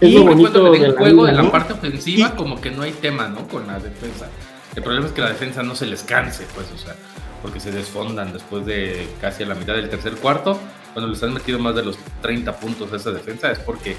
y 0.00 0.18
bonito 0.18 0.74
en 0.74 0.82
el 0.82 0.96
juego 0.96 1.24
de 1.24 1.32
la 1.32 1.50
parte 1.50 1.72
ofensiva, 1.72 2.34
como 2.34 2.60
que 2.60 2.70
no 2.70 2.82
hay 2.82 2.92
tema, 2.92 3.28
¿no? 3.28 3.46
Con 3.46 3.66
la 3.66 3.78
defensa. 3.78 4.28
El 4.74 4.82
problema 4.82 5.06
es 5.06 5.12
que 5.12 5.20
la 5.20 5.28
defensa 5.28 5.62
no 5.62 5.74
se 5.74 5.86
les 5.86 6.02
canse, 6.02 6.46
pues, 6.54 6.68
o 6.72 6.78
sea 6.78 6.94
porque 7.42 7.60
se 7.60 7.70
desfondan 7.70 8.32
después 8.32 8.66
de 8.66 9.08
casi 9.20 9.42
a 9.42 9.46
la 9.46 9.54
mitad 9.54 9.74
del 9.74 9.88
tercer 9.88 10.14
cuarto. 10.16 10.58
Cuando 10.92 11.10
les 11.10 11.22
han 11.22 11.32
metido 11.32 11.58
más 11.58 11.74
de 11.74 11.84
los 11.84 11.98
30 12.22 12.56
puntos 12.56 12.92
a 12.92 12.96
esa 12.96 13.10
defensa 13.10 13.50
es 13.50 13.58
porque 13.60 13.96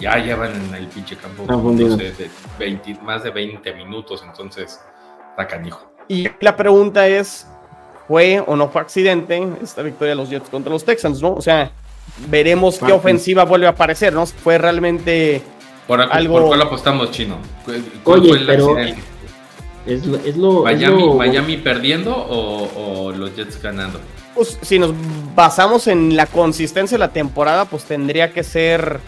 ya 0.00 0.16
llevan 0.18 0.52
en 0.54 0.74
el 0.74 0.86
pinche 0.86 1.16
campo 1.16 1.44
de 1.72 2.30
20, 2.58 2.94
más 3.02 3.24
de 3.24 3.30
20 3.30 3.72
minutos, 3.74 4.22
entonces 4.24 4.80
está 5.30 5.46
canijo. 5.46 5.92
Y 6.06 6.28
la 6.40 6.56
pregunta 6.56 7.06
es, 7.08 7.46
¿fue 8.06 8.42
o 8.46 8.56
no 8.56 8.68
fue 8.68 8.80
accidente 8.80 9.46
esta 9.62 9.82
victoria 9.82 10.10
de 10.10 10.16
los 10.16 10.30
Jets 10.30 10.48
contra 10.48 10.72
los 10.72 10.84
Texans, 10.84 11.20
no? 11.20 11.34
O 11.34 11.42
sea, 11.42 11.70
veremos 12.28 12.78
qué 12.78 12.92
ofensiva 12.92 13.44
vuelve 13.44 13.66
a 13.66 13.70
aparecer, 13.70 14.12
¿no? 14.12 14.24
Fue 14.26 14.56
realmente 14.56 15.42
por, 15.86 16.00
algo... 16.00 16.38
¿Por 16.38 16.48
cuál 16.48 16.62
apostamos, 16.62 17.10
Chino? 17.10 17.38
¿Cuál 18.04 18.22
fue 18.24 18.38
el 18.38 18.50
accidente? 18.50 19.02
Es 19.88 20.36
lo, 20.36 20.64
Miami, 21.14 21.56
perdiendo 21.56 22.14
o, 22.14 23.12
los 23.12 23.34
Jets 23.34 23.60
ganando. 23.62 24.00
Pues 24.34 24.58
si 24.60 24.78
nos 24.78 24.92
basamos 25.34 25.86
en 25.88 26.14
la 26.14 26.26
consistencia 26.26 26.96
de 26.96 27.00
la 27.00 27.12
temporada, 27.12 27.64
pues 27.64 27.84
tendría 27.84 28.32
que 28.32 28.44
ser. 28.44 29.00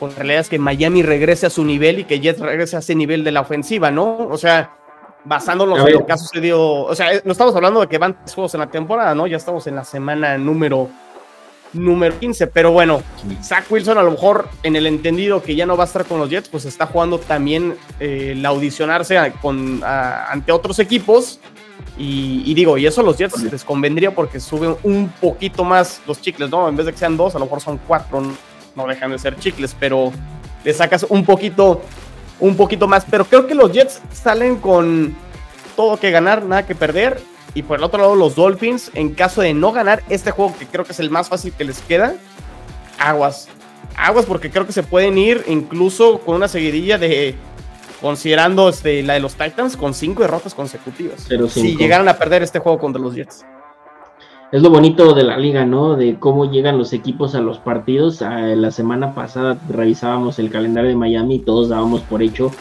Pues 0.00 0.12
en 0.12 0.16
realidad 0.16 0.40
es 0.40 0.48
que 0.48 0.58
Miami 0.58 1.02
regrese 1.02 1.46
a 1.46 1.50
su 1.50 1.64
nivel 1.64 2.00
y 2.00 2.04
que 2.04 2.20
Jets 2.20 2.40
regrese 2.40 2.76
a 2.76 2.78
ese 2.78 2.94
nivel 2.94 3.24
de 3.24 3.32
la 3.32 3.40
ofensiva, 3.42 3.90
¿no? 3.90 4.16
O 4.30 4.38
sea, 4.38 4.76
basándonos 5.24 5.86
en 5.86 5.92
lo 5.92 6.06
que 6.06 6.12
ha 6.12 6.16
sucedido. 6.16 6.84
O 6.84 6.94
sea, 6.94 7.20
no 7.24 7.32
estamos 7.32 7.54
hablando 7.54 7.80
de 7.80 7.88
que 7.88 7.98
van 7.98 8.18
tres 8.20 8.34
juegos 8.34 8.54
en 8.54 8.60
la 8.60 8.70
temporada, 8.70 9.14
¿no? 9.14 9.26
Ya 9.26 9.36
estamos 9.36 9.66
en 9.66 9.76
la 9.76 9.84
semana 9.84 10.38
número 10.38 10.88
número 11.72 12.18
15. 12.18 12.46
Pero 12.48 12.72
bueno, 12.72 13.02
Zach 13.42 13.70
Wilson 13.70 13.98
a 13.98 14.02
lo 14.02 14.12
mejor 14.12 14.48
en 14.62 14.76
el 14.76 14.86
entendido 14.86 15.42
que 15.42 15.54
ya 15.54 15.66
no 15.66 15.76
va 15.76 15.84
a 15.84 15.86
estar 15.86 16.04
con 16.04 16.18
los 16.18 16.30
Jets, 16.30 16.48
pues 16.48 16.64
está 16.64 16.86
jugando 16.86 17.18
también 17.18 17.76
eh, 18.00 18.32
el 18.32 18.44
audicionarse 18.44 19.32
con, 19.40 19.82
ante 19.84 20.52
otros 20.52 20.78
equipos. 20.78 21.40
Y, 22.00 22.54
digo, 22.54 22.78
y 22.78 22.86
eso 22.86 23.00
a 23.00 23.04
los 23.04 23.18
Jets 23.18 23.42
les 23.42 23.64
convendría 23.64 24.14
porque 24.14 24.38
suben 24.38 24.76
un 24.84 25.08
poquito 25.20 25.64
más 25.64 26.00
los 26.06 26.20
chicles, 26.20 26.48
¿no? 26.48 26.68
En 26.68 26.76
vez 26.76 26.86
de 26.86 26.92
que 26.92 26.98
sean 26.98 27.16
dos, 27.16 27.34
a 27.34 27.40
lo 27.40 27.46
mejor 27.46 27.60
son 27.60 27.78
cuatro, 27.88 28.22
no, 28.76 28.86
dejan 28.86 29.10
de 29.10 29.18
ser 29.18 29.36
chicles, 29.36 29.74
pero 29.78 30.12
le 30.62 30.72
sacas 30.72 31.04
un 31.08 31.24
poquito, 31.24 31.82
un 32.38 32.56
poquito 32.56 32.86
más. 32.86 33.04
Pero 33.10 33.24
creo 33.24 33.48
que 33.48 33.54
los 33.54 33.72
Jets 33.72 34.00
salen 34.12 34.56
con 34.56 35.16
todo 35.74 35.98
que 35.98 36.12
ganar, 36.12 36.44
nada 36.44 36.64
que 36.64 36.76
perder 36.76 37.20
y 37.58 37.62
por 37.64 37.78
el 37.78 37.84
otro 37.84 38.00
lado, 38.00 38.14
los 38.14 38.36
Dolphins, 38.36 38.92
en 38.94 39.14
caso 39.14 39.40
de 39.40 39.52
no 39.52 39.72
ganar 39.72 40.04
este 40.08 40.30
juego, 40.30 40.54
que 40.56 40.64
creo 40.64 40.84
que 40.84 40.92
es 40.92 41.00
el 41.00 41.10
más 41.10 41.28
fácil 41.28 41.52
que 41.52 41.64
les 41.64 41.80
queda, 41.80 42.14
aguas. 43.00 43.48
Aguas 43.96 44.26
porque 44.26 44.48
creo 44.48 44.64
que 44.64 44.72
se 44.72 44.84
pueden 44.84 45.18
ir 45.18 45.42
incluso 45.48 46.20
con 46.20 46.36
una 46.36 46.46
seguidilla 46.46 46.98
de, 46.98 47.34
considerando 48.00 48.68
este, 48.68 49.02
la 49.02 49.14
de 49.14 49.20
los 49.20 49.34
Titans, 49.34 49.76
con 49.76 49.92
cinco 49.92 50.22
derrotas 50.22 50.54
consecutivas. 50.54 51.26
Si 51.48 51.76
llegaran 51.76 52.08
a 52.08 52.14
perder 52.14 52.44
este 52.44 52.60
juego 52.60 52.78
contra 52.78 53.02
los 53.02 53.16
Jets. 53.16 53.44
Es 54.52 54.62
lo 54.62 54.70
bonito 54.70 55.12
de 55.12 55.24
la 55.24 55.36
liga, 55.36 55.66
¿no? 55.66 55.96
De 55.96 56.16
cómo 56.16 56.48
llegan 56.48 56.78
los 56.78 56.92
equipos 56.92 57.34
a 57.34 57.40
los 57.40 57.58
partidos. 57.58 58.22
Ah, 58.22 58.38
la 58.38 58.70
semana 58.70 59.14
pasada 59.14 59.58
revisábamos 59.68 60.38
el 60.38 60.48
calendario 60.48 60.90
de 60.90 60.96
Miami 60.96 61.34
y 61.34 61.38
todos 61.40 61.70
dábamos 61.70 62.02
por 62.02 62.22
hecho 62.22 62.52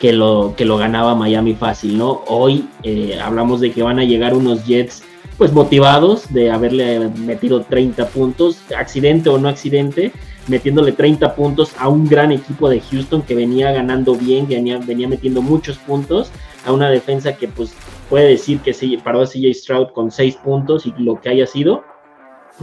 que 0.00 0.14
lo, 0.14 0.54
que 0.56 0.64
lo 0.64 0.78
ganaba 0.78 1.14
Miami 1.14 1.54
fácil, 1.54 1.98
¿no? 1.98 2.24
Hoy 2.26 2.66
eh, 2.82 3.20
hablamos 3.22 3.60
de 3.60 3.70
que 3.70 3.82
van 3.82 3.98
a 4.00 4.04
llegar 4.04 4.34
unos 4.34 4.64
Jets 4.64 5.04
pues 5.36 5.52
motivados 5.52 6.32
de 6.32 6.50
haberle 6.50 7.08
metido 7.08 7.62
30 7.62 8.08
puntos, 8.08 8.58
accidente 8.76 9.28
o 9.28 9.38
no 9.38 9.48
accidente, 9.48 10.12
metiéndole 10.48 10.92
30 10.92 11.34
puntos 11.34 11.72
a 11.78 11.88
un 11.88 12.06
gran 12.06 12.32
equipo 12.32 12.68
de 12.68 12.80
Houston 12.80 13.22
que 13.22 13.34
venía 13.34 13.72
ganando 13.72 14.14
bien, 14.14 14.46
que 14.46 14.56
venía, 14.56 14.78
venía 14.78 15.06
metiendo 15.06 15.42
muchos 15.42 15.78
puntos, 15.78 16.30
a 16.64 16.72
una 16.72 16.90
defensa 16.90 17.36
que 17.36 17.48
pues 17.48 17.74
puede 18.08 18.28
decir 18.28 18.60
que 18.60 18.74
se 18.74 18.98
paró 19.02 19.20
a 19.22 19.26
CJ 19.26 19.54
Stroud 19.54 19.88
con 19.94 20.10
6 20.10 20.36
puntos 20.36 20.86
y 20.86 20.94
lo 20.98 21.20
que 21.20 21.28
haya 21.28 21.46
sido. 21.46 21.84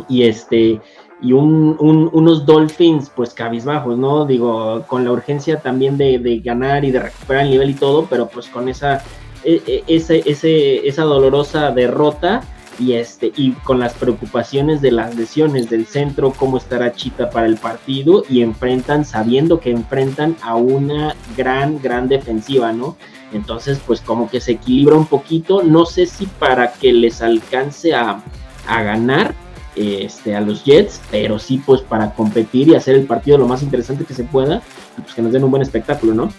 Y 0.07 0.23
este, 0.23 0.79
y 1.21 1.33
un, 1.33 1.77
unos 1.79 2.45
Dolphins 2.45 3.11
pues 3.15 3.33
cabizbajos, 3.33 3.97
¿no? 3.97 4.25
Digo, 4.25 4.83
con 4.87 5.03
la 5.03 5.11
urgencia 5.11 5.59
también 5.59 5.97
de, 5.97 6.41
ganar 6.43 6.85
y 6.85 6.91
de 6.91 6.99
recuperar 6.99 7.45
el 7.45 7.51
nivel 7.51 7.69
y 7.71 7.73
todo, 7.73 8.05
pero 8.05 8.27
pues 8.27 8.47
con 8.47 8.69
esa, 8.69 9.03
e, 9.43 9.83
e, 9.87 10.83
esa 10.85 11.03
dolorosa 11.03 11.71
derrota 11.71 12.41
y, 12.79 12.93
este, 12.93 13.31
y 13.35 13.53
con 13.53 13.79
las 13.79 13.95
preocupaciones 13.95 14.81
de 14.81 14.91
las 14.91 15.15
lesiones 15.15 15.69
del 15.69 15.87
centro, 15.87 16.31
cómo 16.31 16.57
estará 16.57 16.93
Chita 16.93 17.31
para 17.31 17.47
el 17.47 17.57
partido 17.57 18.23
y 18.29 18.41
enfrentan, 18.41 19.03
sabiendo 19.03 19.59
que 19.59 19.71
enfrentan 19.71 20.35
a 20.43 20.55
una 20.55 21.15
gran, 21.35 21.81
gran 21.81 22.07
defensiva, 22.07 22.71
¿no? 22.73 22.95
Entonces 23.33 23.81
pues 23.85 24.01
como 24.01 24.29
que 24.29 24.39
se 24.39 24.53
equilibra 24.53 24.95
un 24.95 25.07
poquito, 25.07 25.63
no 25.63 25.85
sé 25.85 26.05
si 26.05 26.27
para 26.27 26.73
que 26.73 26.93
les 26.93 27.21
alcance 27.21 27.95
a 27.95 28.23
a 28.67 28.83
ganar 28.83 29.33
este, 29.77 30.35
a 30.35 30.41
los 30.41 30.63
Jets, 30.63 31.01
pero 31.11 31.39
sí 31.39 31.61
pues 31.65 31.81
para 31.81 32.11
competir 32.13 32.69
y 32.69 32.75
hacer 32.75 32.95
el 32.95 33.05
partido 33.05 33.37
lo 33.37 33.47
más 33.47 33.61
interesante 33.63 34.05
que 34.05 34.13
se 34.13 34.23
pueda, 34.23 34.61
pues 35.01 35.13
que 35.13 35.21
nos 35.21 35.31
den 35.31 35.43
un 35.43 35.51
buen 35.51 35.61
espectáculo, 35.61 36.13
¿no? 36.13 36.29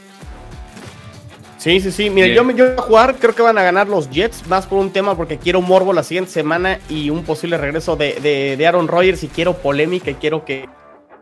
Sí, 1.59 1.81
sí, 1.81 1.91
sí. 1.91 2.09
Mira, 2.09 2.29
yo 2.29 2.45
me 2.45 2.53
voy 2.53 2.63
a 2.63 2.81
jugar, 2.81 3.17
creo 3.17 3.35
que 3.35 3.43
van 3.43 3.59
a 3.59 3.63
ganar 3.63 3.89
los 3.89 4.09
Jets, 4.11 4.47
más 4.47 4.67
por 4.67 4.79
un 4.79 4.91
tema 4.91 5.17
porque 5.17 5.39
quiero 5.39 5.61
morbo 5.61 5.93
la 5.93 6.05
siguiente 6.05 6.31
semana 6.31 6.79
y 6.89 7.11
un 7.11 7.25
posible 7.25 7.59
regreso 7.59 7.97
de, 7.97 8.57
de, 8.57 8.67
Aaron 8.67 8.87
Rodgers 8.87 9.25
y 9.25 9.29
quiero 9.29 9.55
polémica 9.55 10.11
y 10.11 10.15
quiero 10.15 10.45
que, 10.45 10.69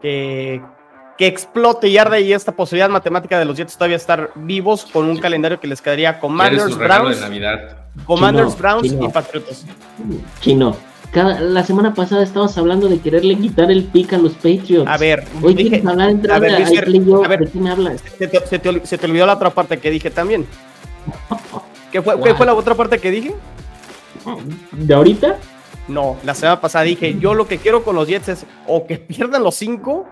que, 0.02 0.60
que 1.16 1.26
explote 1.26 1.88
y 1.88 1.96
arde 1.96 2.20
y 2.20 2.34
esta 2.34 2.52
posibilidad 2.52 2.90
matemática 2.90 3.38
de 3.38 3.46
los 3.46 3.56
Jets 3.56 3.78
todavía 3.78 3.96
estar 3.96 4.30
vivos 4.34 4.84
con 4.84 5.08
un 5.08 5.16
calendario 5.18 5.58
que 5.58 5.68
les 5.68 5.80
quedaría 5.80 6.20
Commanders, 6.20 6.76
Browns, 6.76 7.18
Commanders, 8.04 8.58
Browns 8.58 8.92
y 8.92 9.08
Patriots. 9.08 9.64
Chino, 10.40 10.76
la 11.14 11.64
semana 11.64 11.94
pasada 11.94 12.22
estábamos 12.22 12.56
hablando 12.58 12.88
de 12.88 12.98
quererle 12.98 13.36
quitar 13.36 13.70
el 13.70 13.84
pick 13.84 14.12
a 14.12 14.18
los 14.18 14.34
Patriots. 14.34 14.86
A 14.86 14.96
ver, 14.96 15.24
hoy 15.42 15.54
dije, 15.54 15.82
hablar 15.86 16.14
de 16.16 16.32
a 16.32 16.38
ver, 16.38 16.54
a 16.54 17.28
ver, 17.28 17.40
¿de 17.40 17.50
qué 17.50 17.58
me 17.58 17.70
hablas? 17.70 18.02
Se 18.18 18.58
te, 18.58 19.06
olvidó 19.06 19.26
la 19.26 19.34
otra 19.34 19.50
parte 19.50 19.78
que 19.78 19.90
dije 19.90 20.10
también. 20.10 20.46
¿Qué 21.92 22.02
fue, 22.02 22.20
¿Qué 22.20 22.34
fue 22.34 22.46
la 22.46 22.54
otra 22.54 22.74
parte 22.74 22.98
que 22.98 23.10
dije? 23.10 23.34
¿De 24.72 24.94
ahorita? 24.94 25.38
No, 25.88 26.16
la 26.24 26.34
semana 26.34 26.60
pasada 26.60 26.84
dije, 26.84 27.16
yo 27.18 27.34
lo 27.34 27.46
que 27.46 27.58
quiero 27.58 27.84
con 27.84 27.94
los 27.94 28.08
Jets 28.08 28.28
es 28.28 28.46
o 28.66 28.86
que 28.86 28.98
pierdan 28.98 29.42
los 29.42 29.54
cinco 29.54 30.06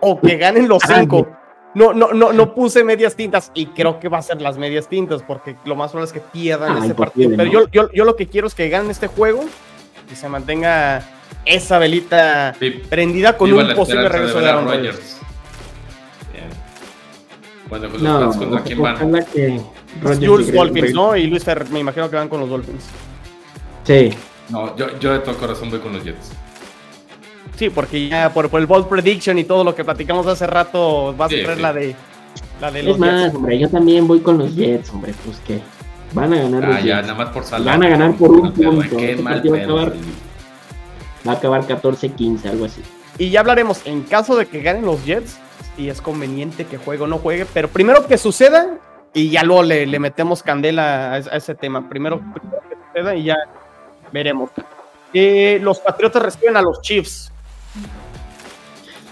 o 0.00 0.20
que 0.20 0.36
ganen 0.36 0.68
los 0.68 0.82
ah, 0.84 0.98
cinco. 1.00 1.26
No, 1.74 1.92
no, 1.92 2.12
no, 2.12 2.32
no 2.32 2.54
puse 2.54 2.84
medias 2.84 3.14
tintas 3.14 3.50
y 3.54 3.66
creo 3.66 3.98
que 4.00 4.08
va 4.08 4.18
a 4.18 4.22
ser 4.22 4.40
las 4.40 4.56
medias 4.58 4.88
tintas 4.88 5.22
porque 5.22 5.56
lo 5.64 5.76
más 5.76 5.90
probable 5.90 6.06
es 6.06 6.12
que 6.12 6.20
pierdan 6.20 6.82
ese 6.82 6.94
partido. 6.94 7.30
Pero 7.36 7.50
yo, 7.50 7.68
yo, 7.70 7.92
yo, 7.92 8.04
lo 8.04 8.16
que 8.16 8.26
quiero 8.26 8.46
es 8.46 8.54
que 8.54 8.68
ganen 8.68 8.90
este 8.90 9.08
juego 9.08 9.44
y 10.10 10.14
se 10.14 10.28
mantenga 10.28 11.02
esa 11.44 11.78
velita 11.78 12.54
prendida 12.88 13.36
con 13.36 13.52
un 13.52 13.74
posible 13.74 14.08
regreso 14.08 14.40
de 14.40 14.48
Aaron 14.48 14.66
Rodgers. 14.66 15.18
Bueno, 17.68 17.88
pues 17.90 18.02
no, 18.02 18.32
¿contra 18.32 18.62
quién 18.62 18.80
van? 18.80 19.26
Jules 20.02 20.52
Dolphins, 20.52 20.94
¿no? 20.94 21.16
Y 21.16 21.26
Luis 21.26 21.44
Fer, 21.44 21.68
me 21.70 21.80
imagino 21.80 22.08
que 22.08 22.16
van 22.16 22.28
con 22.28 22.40
los 22.40 22.48
Dolphins. 22.48 22.84
Sí. 23.84 24.10
No, 24.48 24.74
yo, 24.76 24.98
yo 24.98 25.12
de 25.12 25.18
todo 25.18 25.36
corazón 25.36 25.70
voy 25.70 25.80
con 25.80 25.92
los 25.92 26.02
Jets. 26.02 26.32
Sí, 27.56 27.70
porque 27.70 28.08
ya 28.08 28.32
por, 28.32 28.48
el 28.52 28.66
Bold 28.66 28.86
Prediction 28.86 29.38
y 29.38 29.44
todo 29.44 29.64
lo 29.64 29.74
que 29.74 29.84
platicamos 29.84 30.26
hace 30.26 30.46
rato, 30.46 31.14
vas 31.16 31.32
a 31.32 31.42
traer 31.42 31.60
la 31.60 31.72
de 31.72 31.94
la 32.60 32.70
de 32.70 32.82
los 32.82 32.94
es 32.94 33.00
más, 33.00 33.34
hombre, 33.34 33.58
yo 33.58 33.68
también 33.68 34.06
voy 34.06 34.20
con 34.20 34.38
los 34.38 34.54
Jets, 34.54 34.90
hombre, 34.90 35.12
pues 35.24 35.38
que 35.46 35.60
van 36.12 36.32
a 36.32 36.42
ganar. 36.42 36.64
Ah, 36.64 36.80
ya, 36.80 37.02
nada 37.02 37.14
más 37.14 37.30
por 37.30 37.64
Van 37.64 37.82
a 37.82 37.88
ganar 37.88 38.14
por 38.16 38.30
un 38.30 38.52
punto. 38.52 38.96
Qué 38.96 39.12
este 39.12 39.22
mal 39.22 39.42
va, 39.44 39.58
a 39.58 39.62
acabar, 39.62 39.92
va 41.26 41.32
a 41.32 41.34
acabar 41.34 41.66
14-15, 41.66 42.46
algo 42.46 42.64
así. 42.64 42.82
Y 43.18 43.30
ya 43.30 43.40
hablaremos 43.40 43.84
en 43.84 44.02
caso 44.02 44.36
de 44.36 44.46
que 44.46 44.62
ganen 44.62 44.84
los 44.84 45.04
Jets, 45.04 45.38
si 45.76 45.88
es 45.88 46.00
conveniente 46.00 46.64
que 46.64 46.78
juegue 46.78 47.04
o 47.04 47.06
no 47.06 47.18
juegue, 47.18 47.46
pero 47.52 47.68
primero 47.68 48.06
que 48.06 48.16
suceda 48.16 48.78
y 49.12 49.30
ya 49.30 49.42
luego 49.42 49.62
le, 49.62 49.86
le 49.86 49.98
metemos 49.98 50.42
candela 50.42 51.14
a, 51.14 51.18
ese 51.18 51.54
tema. 51.54 51.88
Primero, 51.88 52.20
que 52.20 52.76
suceda 52.86 53.14
y 53.14 53.24
ya 53.24 53.36
veremos. 54.12 54.50
Eh, 55.12 55.58
los 55.62 55.80
Patriotas 55.80 56.22
reciben 56.22 56.56
a 56.56 56.62
los 56.62 56.80
Chiefs. 56.82 57.32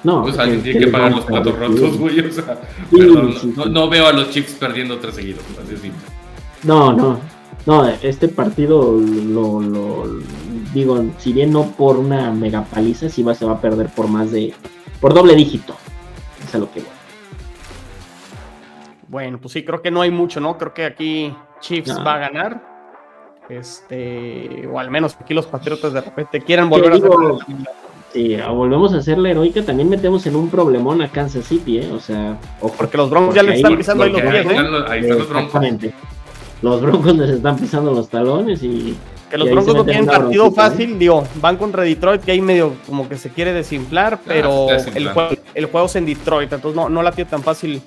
No, 0.05 0.22
pues 0.22 0.38
alguien 0.38 0.62
tiene 0.62 0.80
que 0.80 0.88
pagar 0.88 1.11
los 1.11 1.24
platos 1.24 1.59
rotos, 1.59 1.99
güey. 1.99 2.20
O 2.20 2.32
sea, 2.32 2.61
perdón, 2.90 3.34
no, 3.57 3.64
no, 3.66 3.88
veo 3.88 4.07
a 4.07 4.12
los 4.12 4.30
Chiefs 4.30 4.53
perdiendo 4.53 4.99
tres 4.99 5.16
seguidos, 5.16 5.42
así 5.61 5.76
simple. 5.76 6.16
No, 6.67 6.93
no, 6.93 7.21
no, 7.64 7.89
este 7.89 8.29
partido 8.29 8.93
lo, 8.93 9.61
lo, 9.61 10.05
digo, 10.75 11.05
si 11.19 11.33
bien 11.33 11.53
no 11.53 11.64
por 11.64 11.97
una 11.97 12.33
mega 12.33 12.64
paliza, 12.64 13.09
sí 13.09 13.23
va, 13.23 13.35
se 13.35 13.45
va 13.45 13.53
a 13.53 13.61
perder 13.61 13.89
por 13.89 14.09
más 14.09 14.33
de, 14.33 14.53
por 15.01 15.14
doble 15.14 15.35
dígito. 15.35 15.75
Es 16.45 16.55
a 16.55 16.59
lo 16.59 16.71
que 16.71 16.81
voy. 16.81 16.89
Bueno, 19.09 19.39
pues 19.41 19.53
sí, 19.53 19.64
creo 19.64 19.81
que 19.81 19.91
no 19.91 20.01
hay 20.03 20.11
mucho, 20.11 20.41
¿no? 20.41 20.59
Creo 20.59 20.75
que 20.75 20.85
aquí 20.85 21.35
Chiefs 21.61 21.97
va 22.05 22.14
a 22.14 22.19
ganar. 22.19 22.77
Este, 23.49 24.67
o 24.67 24.81
al 24.81 24.91
menos 24.91 25.17
aquí 25.21 25.33
los 25.33 25.47
Patriotas 25.47 25.93
de 25.93 26.01
repente 26.01 26.41
quieran 26.41 26.69
volver 26.69 26.93
a 26.93 26.97
hacer 26.97 27.11
si 28.12 28.37
volvemos 28.37 28.95
a 28.95 28.99
hacer 28.99 29.19
la 29.19 29.31
heroica, 29.31 29.62
también 29.62 29.91
metemos 29.91 30.27
en 30.27 30.37
un 30.37 30.49
problemón 30.49 31.03
a 31.03 31.09
Kansas 31.09 31.45
City, 31.45 31.79
¿eh? 31.79 31.91
O 31.93 32.01
sea, 32.01 32.39
porque 32.79 32.97
los 32.97 33.11
Broncos 33.11 33.35
ya 33.35 33.43
le 33.43 33.57
están 33.57 33.77
pisando 33.77 34.05
ahí 34.05 34.12
los 34.12 34.23
pies, 34.23 34.47
¿eh? 34.47 34.59
Ahí 34.89 35.01
están 35.01 35.19
los 35.19 35.29
Broncos. 35.29 35.62
Los 36.62 36.80
Broncos 36.80 37.16
les 37.16 37.30
están 37.30 37.57
pisando 37.57 37.92
los 37.92 38.09
talones 38.09 38.62
y. 38.62 38.96
Que 39.30 39.36
los 39.38 39.50
Broncos 39.50 39.74
no 39.74 39.84
tienen 39.84 40.07
partido 40.07 40.52
fácil, 40.52 40.98
digo, 41.00 41.24
van 41.40 41.57
contra 41.57 41.82
Detroit, 41.82 42.22
que 42.22 42.30
ahí 42.30 42.40
medio 42.40 42.74
como 42.86 43.09
que 43.09 43.18
se 43.18 43.30
quiere 43.30 43.52
desinflar, 43.52 44.14
ah, 44.14 44.20
pero 44.24 44.68
el, 44.70 45.09
juego, 45.09 45.30
el 45.52 45.66
juego 45.66 45.86
es 45.86 45.96
en 45.96 46.07
Detroit, 46.07 46.52
entonces 46.52 46.76
no, 46.76 46.88
no 46.88 47.02
la 47.02 47.11
tiene 47.11 47.28
tan 47.28 47.42
fácil 47.42 47.82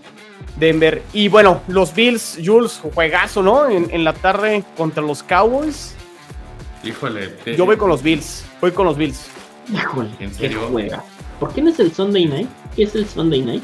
Denver. 0.57 1.01
Y 1.13 1.30
bueno, 1.30 1.61
los 1.70 1.95
Bills, 1.95 2.39
Jules, 2.43 2.82
juegazo, 2.93 3.41
¿no? 3.41 3.70
En, 3.70 3.88
en 3.91 4.03
la 4.03 4.11
tarde 4.11 4.65
contra 4.76 5.01
los 5.01 5.24
Cowboys. 5.24 5.95
Híjole. 6.84 7.36
Yo 7.57 7.65
voy 7.65 7.78
con 7.78 7.89
los 7.89 8.03
Bills, 8.03 8.43
voy 8.59 8.72
con 8.72 8.86
los 8.86 8.97
Bills. 8.97 9.28
Híjole, 9.74 10.09
¿en 10.20 10.34
serio? 10.34 10.67
Juega. 10.70 11.03
¿Por 11.39 11.53
qué 11.53 11.61
no 11.61 11.70
es 11.70 11.80
el 11.80 11.93
Sunday 11.93 12.26
Night? 12.26 12.49
¿Qué 12.76 12.84
es 12.84 12.95
el 12.95 13.07
Sunday 13.07 13.41
Night? 13.41 13.63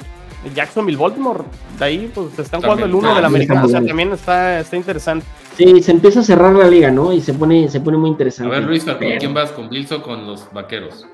Jacksonville, 0.54 0.98
Baltimore, 0.98 1.44
de 1.80 1.86
ahí 1.86 2.12
pues 2.14 2.34
se 2.36 2.42
están 2.42 2.62
jugando 2.62 2.86
el 2.86 2.94
uno 2.94 3.16
de 3.16 3.22
la 3.22 3.28
americana, 3.28 3.66
o 3.66 3.68
sea, 3.68 3.84
también 3.84 4.12
está, 4.12 4.60
está 4.60 4.76
interesante. 4.76 5.26
Sí, 5.56 5.82
se 5.82 5.92
empieza 5.92 6.20
a 6.20 6.24
cerrar 6.24 6.54
la 6.54 6.68
liga, 6.68 6.92
¿no? 6.92 7.14
Y 7.14 7.22
se 7.22 7.34
pone, 7.34 7.70
se 7.70 7.80
pone 7.80 7.98
muy 7.98 8.10
interesante. 8.10 8.54
A 8.54 8.60
ver, 8.60 8.68
Luis, 8.68 8.84
¿con 8.84 8.98
quién 8.98 9.34
vas? 9.34 9.52
¿Con 9.52 9.70
Bills 9.70 9.92
o 9.92 10.02
con 10.02 10.28
los 10.28 10.52
vaqueros? 10.52 11.08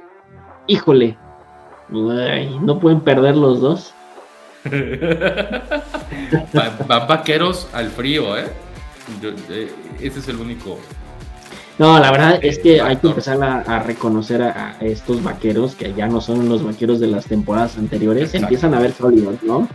Híjole, 0.67 1.17
no 1.89 2.79
pueden 2.79 3.01
perder 3.01 3.35
los 3.35 3.61
dos. 3.61 3.93
van 6.87 7.07
vaqueros 7.07 7.67
al 7.73 7.89
frío, 7.89 8.37
¿eh? 8.37 8.45
¿eh? 9.49 9.71
Ese 9.99 10.19
es 10.19 10.27
el 10.27 10.37
único 10.37 10.77
no, 11.77 11.99
la 11.99 12.11
verdad 12.11 12.39
es 12.41 12.59
que 12.59 12.81
hay 12.81 12.97
que 12.97 13.07
empezar 13.07 13.41
a, 13.41 13.79
reconocer 13.79 14.41
a, 14.41 14.77
estos 14.81 15.23
vaqueros 15.23 15.75
que 15.75 15.93
ya 15.93 16.07
no 16.07 16.21
son 16.21 16.47
los 16.47 16.63
vaqueros 16.63 16.99
de 16.99 17.07
las 17.07 17.25
temporadas 17.25 17.77
anteriores, 17.77 18.33
empiezan 18.33 18.73
a 18.73 18.79
ver 18.79 18.91
sólidos, 18.93 19.41
¿no? 19.43 19.67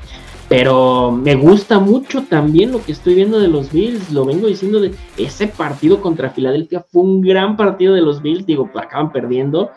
Pero 0.49 1.11
me 1.11 1.35
gusta 1.35 1.81
mucho 1.81 2.23
también 2.23 2.71
lo 2.71 2.85
que 2.85 2.93
estoy 2.93 3.17
viendo 3.17 3.41
de 3.41 3.49
los 3.49 3.73
Bills, 3.73 4.13
lo 4.13 4.25
vengo 4.25 4.47
diciendo 4.47 4.79
de 4.81 4.95
ese 5.17 5.49
partido 5.49 6.01
contra 6.01 6.31
Filadelfia 6.31 6.85
fue 6.89 7.03
un 7.03 7.21
gran 7.21 7.57
partido 7.57 7.95
de 7.95 8.03
los 8.03 8.23
Bills, 8.23 8.47
digo, 8.47 8.71
acaban 8.77 9.11
perdiendo, 9.11 9.73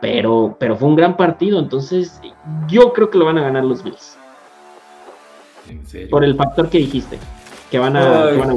pero, 0.00 0.56
pero 0.58 0.76
fue 0.76 0.88
un 0.88 0.96
gran 0.96 1.18
partido, 1.18 1.58
entonces 1.58 2.18
yo 2.68 2.94
creo 2.94 3.10
que 3.10 3.18
lo 3.18 3.26
van 3.26 3.36
a 3.36 3.42
ganar 3.42 3.64
los 3.64 3.82
Bills. 3.82 4.16
¿En 5.68 5.86
serio? 5.86 6.08
Por 6.08 6.24
el 6.24 6.34
factor 6.34 6.70
que 6.70 6.78
dijiste, 6.78 7.18
que 7.70 7.78
van 7.78 7.96
a, 7.96 8.30
que 8.30 8.38
van 8.38 8.50
a 8.50 8.54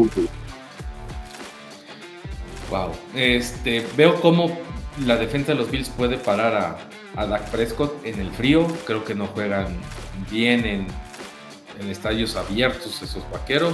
Wow. 2.70 2.92
Este, 3.16 3.86
veo 3.98 4.16
cómo 4.22 4.58
la 5.06 5.18
defensa 5.18 5.54
de 5.54 5.58
los 5.58 5.72
Bills 5.72 5.90
puede 5.90 6.18
parar 6.18 6.56
a, 6.56 7.22
a 7.22 7.26
Dak 7.26 7.50
Prescott 7.50 8.06
en 8.06 8.20
el 8.20 8.32
frío. 8.32 8.68
Creo 8.86 9.04
que 9.04 9.16
no 9.16 9.28
juegan 9.28 9.68
bien 10.30 10.66
en, 10.66 10.88
en 11.80 11.90
estadios 11.90 12.36
abiertos 12.36 13.02
esos 13.02 13.24
vaqueros. 13.32 13.74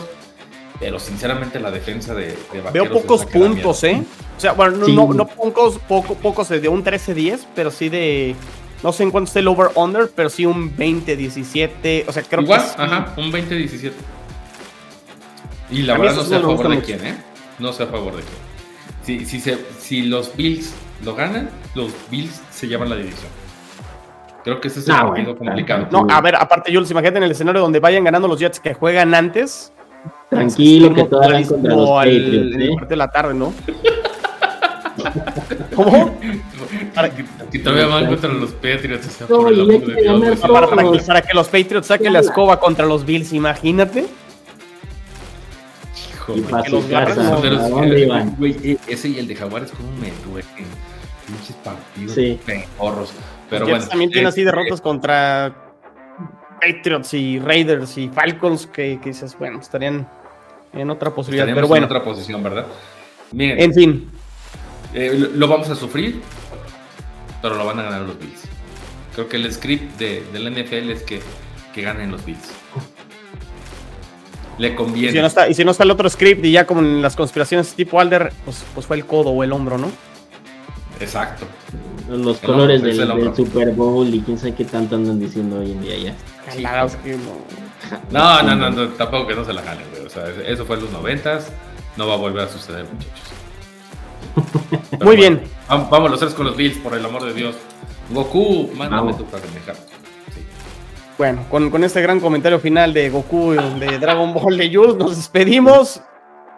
Pero 0.79 0.99
sinceramente 0.99 1.59
la 1.59 1.71
defensa 1.71 2.13
de, 2.13 2.37
de 2.51 2.61
vaqueros. 2.61 2.89
Veo 2.89 3.01
pocos 3.01 3.25
puntos, 3.25 3.83
¿eh? 3.85 4.03
O 4.37 4.39
sea, 4.39 4.51
bueno, 4.51 4.87
no, 4.87 5.13
no, 5.13 5.25
pocos, 5.27 5.79
poco, 5.87 6.15
pocos 6.15 6.49
de 6.49 6.67
un 6.67 6.83
13-10, 6.83 7.45
pero 7.55 7.71
sí 7.71 7.87
de. 7.87 8.35
No 8.83 8.91
sé 8.91 9.03
en 9.03 9.11
cuánto 9.11 9.29
esté 9.29 9.39
el 9.39 9.47
over-under, 9.47 10.11
pero 10.13 10.29
sí 10.29 10.45
un 10.45 10.75
20-17. 10.75 12.03
O 12.07 12.11
sea, 12.11 12.23
creo 12.23 12.43
Igual, 12.43 12.61
que. 12.61 12.81
ajá, 12.81 13.13
un 13.17 13.31
20-17. 13.31 13.93
Y 15.71 15.83
la 15.83 15.97
verdad 15.97 16.15
no 16.15 16.23
sé 16.23 16.35
a 16.35 16.41
favor 16.41 16.69
de 16.69 16.81
quién, 16.81 17.05
¿eh? 17.05 17.15
No 17.57 17.71
sé 17.71 17.83
a 17.83 17.87
favor 17.87 18.17
de 18.17 18.21
quién 18.21 18.44
si, 19.05 19.25
si, 19.25 19.39
se, 19.39 19.57
si 19.79 20.03
los 20.03 20.35
Bills 20.35 20.73
lo 21.03 21.15
ganan, 21.15 21.49
los 21.75 21.91
Bills 22.09 22.41
se 22.49 22.67
llevan 22.67 22.89
la 22.89 22.95
división. 22.95 23.29
Creo 24.43 24.59
que 24.61 24.67
ese 24.67 24.79
es 24.79 24.87
el 24.87 24.95
partido 24.95 25.35
complicado. 25.37 25.87
No, 25.91 26.05
a 26.09 26.21
ver, 26.21 26.35
aparte, 26.35 26.71
Jules, 26.73 26.91
imagínate 26.91 27.17
en 27.17 27.23
el 27.23 27.31
escenario 27.31 27.61
donde 27.61 27.79
vayan 27.79 28.03
ganando 28.03 28.27
los 28.27 28.39
Jets 28.39 28.59
que 28.59 28.73
juegan 28.73 29.13
antes. 29.15 29.71
Tranquilo, 30.29 30.93
que 30.93 31.03
todavía 31.05 31.47
contra 31.47 31.75
los 31.75 31.89
Patriots, 31.89 32.55
¿eh? 32.55 32.69
parte 32.75 32.89
de 32.89 32.95
la 32.95 33.07
tarde, 33.09 33.33
¿no? 33.33 33.53
¿Cómo? 35.75 36.19
Para 36.93 37.09
que, 37.09 37.25
todavía 37.59 37.87
van 37.87 38.05
contra 38.07 38.29
los 38.31 38.51
Patriots. 38.51 39.07
para, 39.27 40.67
para, 40.67 40.91
que, 40.91 40.99
para, 40.99 41.21
que, 41.21 41.33
los 41.33 41.47
Patriots 41.47 41.87
saquen 41.87 42.13
la 42.13 42.19
escoba 42.19 42.59
contra 42.59 42.85
los 42.85 43.03
Bills, 43.03 43.33
imagínate. 43.33 44.05
Y 46.33 46.41
para 46.41 46.69
su 46.69 46.87
casa, 46.89 47.35
¿a 47.35 47.69
dónde 47.69 48.01
iban? 48.01 48.35
E, 48.41 48.77
ese 48.87 49.09
y 49.09 49.19
el 49.19 49.27
de 49.27 49.35
Jaguares, 49.35 49.71
como 49.71 49.91
me 49.93 50.11
duelen. 50.25 50.65
Pinches 51.27 51.55
partidos 51.57 52.13
sí. 52.13 52.39
Pero 53.49 53.67
bueno. 53.67 53.85
También 53.87 54.11
tiene 54.11 54.27
así 54.27 54.41
este, 54.41 54.51
derrotas 54.51 54.81
contra 54.81 55.55
Patriots 56.61 57.13
y 57.13 57.39
Raiders 57.39 57.97
y 57.97 58.09
Falcons 58.09 58.67
que, 58.67 58.99
que 59.01 59.09
dices, 59.09 59.35
bueno, 59.37 59.59
estarían 59.59 60.07
en 60.73 60.89
otra 60.89 61.13
posibilidad. 61.13 61.45
Pero 61.45 61.67
bueno. 61.67 61.85
en 61.85 61.91
otra 61.91 62.03
posición, 62.03 62.43
¿verdad? 62.43 62.65
Miren, 63.31 63.59
en 63.59 63.73
fin. 63.73 64.09
Eh, 64.93 65.29
lo 65.33 65.47
vamos 65.47 65.69
a 65.69 65.75
sufrir, 65.75 66.21
pero 67.41 67.55
lo 67.55 67.65
van 67.65 67.79
a 67.79 67.83
ganar 67.83 68.01
los 68.01 68.17
Bills. 68.17 68.43
Creo 69.13 69.27
que 69.27 69.37
el 69.37 69.51
script 69.51 69.97
de, 69.99 70.23
del 70.31 70.51
NFL 70.51 70.89
es 70.89 71.03
que, 71.03 71.21
que 71.73 71.81
ganen 71.81 72.11
los 72.11 72.25
Bills. 72.25 72.51
Le 74.57 74.75
conviene. 74.75 75.09
Y 75.09 75.11
si, 75.13 75.19
no 75.19 75.27
está, 75.27 75.49
y 75.49 75.53
si 75.53 75.65
no 75.65 75.71
está 75.71 75.83
el 75.83 75.91
otro 75.91 76.09
script 76.09 76.43
y 76.45 76.51
ya 76.51 76.65
como 76.65 76.81
en 76.81 77.01
las 77.01 77.15
conspiraciones 77.15 77.73
tipo 77.73 77.99
Alder, 77.99 78.31
pues, 78.45 78.63
pues 78.73 78.85
fue 78.85 78.97
el 78.97 79.05
codo 79.05 79.31
o 79.31 79.43
el 79.43 79.51
hombro, 79.51 79.77
¿no? 79.77 79.91
Exacto. 80.99 81.45
Los 82.09 82.37
colores 82.37 82.81
del, 82.81 82.97
del, 82.97 83.35
Super 83.35 83.71
Bowl 83.71 84.07
y 84.13 84.21
quién 84.21 84.37
sabe 84.37 84.53
qué 84.53 84.65
tanto 84.65 84.95
andan 84.95 85.19
diciendo 85.19 85.59
hoy 85.59 85.71
en 85.71 85.81
día 85.81 85.97
ya. 85.97 86.15
Claro, 86.55 86.89
no. 88.11 88.41
No, 88.41 88.55
no, 88.55 88.69
no, 88.69 88.87
tampoco 88.89 89.27
que 89.27 89.35
no 89.35 89.43
se 89.43 89.53
la 89.53 89.61
jalen, 89.61 89.85
güey. 89.91 90.05
O 90.05 90.09
sea, 90.09 90.23
eso 90.47 90.65
fue 90.65 90.77
en 90.77 90.83
los 90.83 90.91
noventas. 90.91 91.51
No 91.97 92.07
va 92.07 92.13
a 92.13 92.17
volver 92.17 92.47
a 92.47 92.49
suceder, 92.49 92.85
muchachos. 92.85 93.35
Muy 95.03 95.15
bien. 95.15 95.43
Vamos 95.67 96.11
los 96.11 96.19
tres 96.19 96.33
con 96.33 96.45
los 96.45 96.55
Bills, 96.55 96.77
por 96.77 96.93
el 96.95 97.05
amor 97.05 97.23
de 97.25 97.33
Dios. 97.33 97.55
Goku, 98.11 98.71
mándame 98.75 99.13
tu 99.13 99.25
pendeja. 99.25 99.73
Bueno, 101.17 101.45
con, 101.49 101.69
con, 101.69 101.83
este 101.83 102.01
gran 102.01 102.19
comentario 102.19 102.59
final 102.59 102.93
de 102.93 103.09
Goku, 103.09 103.51
de 103.51 103.99
Dragon 103.99 104.33
Ball 104.33 104.57
de 104.57 104.73
Jules, 104.73 104.95
nos 104.95 105.15
despedimos. 105.15 106.01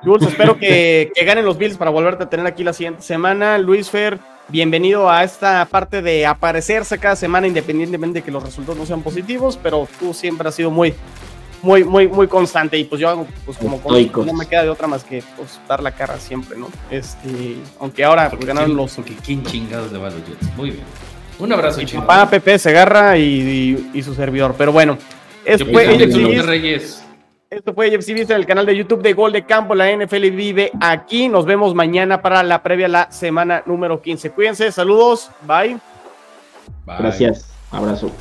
Jules, 0.04 0.28
espero 0.28 0.58
que, 0.58 1.12
que, 1.16 1.26
ganen 1.26 1.46
los 1.46 1.58
Bills 1.58 1.78
para 1.78 1.92
volverte 1.92 2.24
a 2.24 2.30
tener 2.30 2.48
aquí 2.48 2.64
la 2.64 2.74
siguiente 2.74 3.04
semana. 3.04 3.60
Luis 3.60 3.90
Fer, 3.90 4.18
bienvenido 4.48 5.10
a 5.12 5.24
esta 5.24 5.64
parte 5.66 6.02
de 6.02 6.26
aparecerse 6.26 6.98
cada 6.98 7.16
semana, 7.16 7.46
independientemente 7.46 8.20
de 8.20 8.26
que 8.26 8.32
los 8.32 8.42
resultados 8.42 8.80
no 8.80 8.86
sean 8.86 9.04
positivos, 9.04 9.60
pero 9.62 9.88
tú 10.00 10.12
siempre 10.14 10.50
has 10.50 10.56
sido 10.56 10.72
muy, 10.72 10.96
muy, 11.62 11.84
muy, 11.84 12.08
muy 12.08 12.28
constante 12.28 12.78
y 12.78 12.84
pues 12.84 13.00
yo 13.00 13.10
hago, 13.10 13.28
pues 13.46 13.58
como 13.58 13.80
no 14.26 14.34
me 14.34 14.48
queda 14.48 14.64
de 14.64 14.70
otra 14.70 14.88
más 14.88 15.04
que 15.04 15.24
pues, 15.36 15.60
dar 15.68 15.84
la 15.84 15.92
cara 15.92 16.20
siempre, 16.20 16.58
¿no? 16.58 16.68
Este, 16.90 17.58
aunque 17.80 18.04
ahora 18.04 18.30
pues, 18.30 18.46
ganaron 18.46 18.76
los... 18.76 18.96
Porque 18.96 19.16
quién 19.24 19.44
chingados 19.44 19.92
de 19.92 20.00
los 20.00 20.14
Jets. 20.14 20.56
Muy 20.56 20.72
bien. 20.72 20.84
Un 21.40 21.54
abrazo, 21.54 21.82
chido. 21.84 22.06
Papá, 22.06 22.30
Pepe, 22.30 22.58
Segarra 22.58 23.18
y, 23.18 23.90
y, 23.94 24.04
su 24.04 24.14
servidor. 24.14 24.56
Pero 24.58 24.72
bueno, 24.72 24.98
esto 25.46 25.66
fue 25.66 25.86
Reyes. 25.86 27.04
Esto 27.50 27.74
fue 27.74 27.88
en 27.88 28.32
el 28.32 28.46
canal 28.46 28.66
de 28.66 28.76
YouTube 28.76 29.02
de 29.02 29.14
Gol 29.14 29.32
de 29.32 29.46
Campo. 29.46 29.74
La 29.74 29.90
NFL 29.90 30.32
vive 30.32 30.72
aquí. 30.82 31.30
Nos 31.30 31.46
vemos 31.46 31.74
mañana 31.74 32.22
para 32.22 32.44
la 32.44 32.62
previa 32.62 32.90
la 32.90 33.12
semana 33.12 33.64
número 33.66 34.02
15. 34.02 34.32
Cuídense, 34.32 34.72
saludos. 34.72 35.32
Bye. 35.44 35.78
Bye. 36.86 36.98
Gracias. 37.00 37.50
Abrazo. 37.72 38.12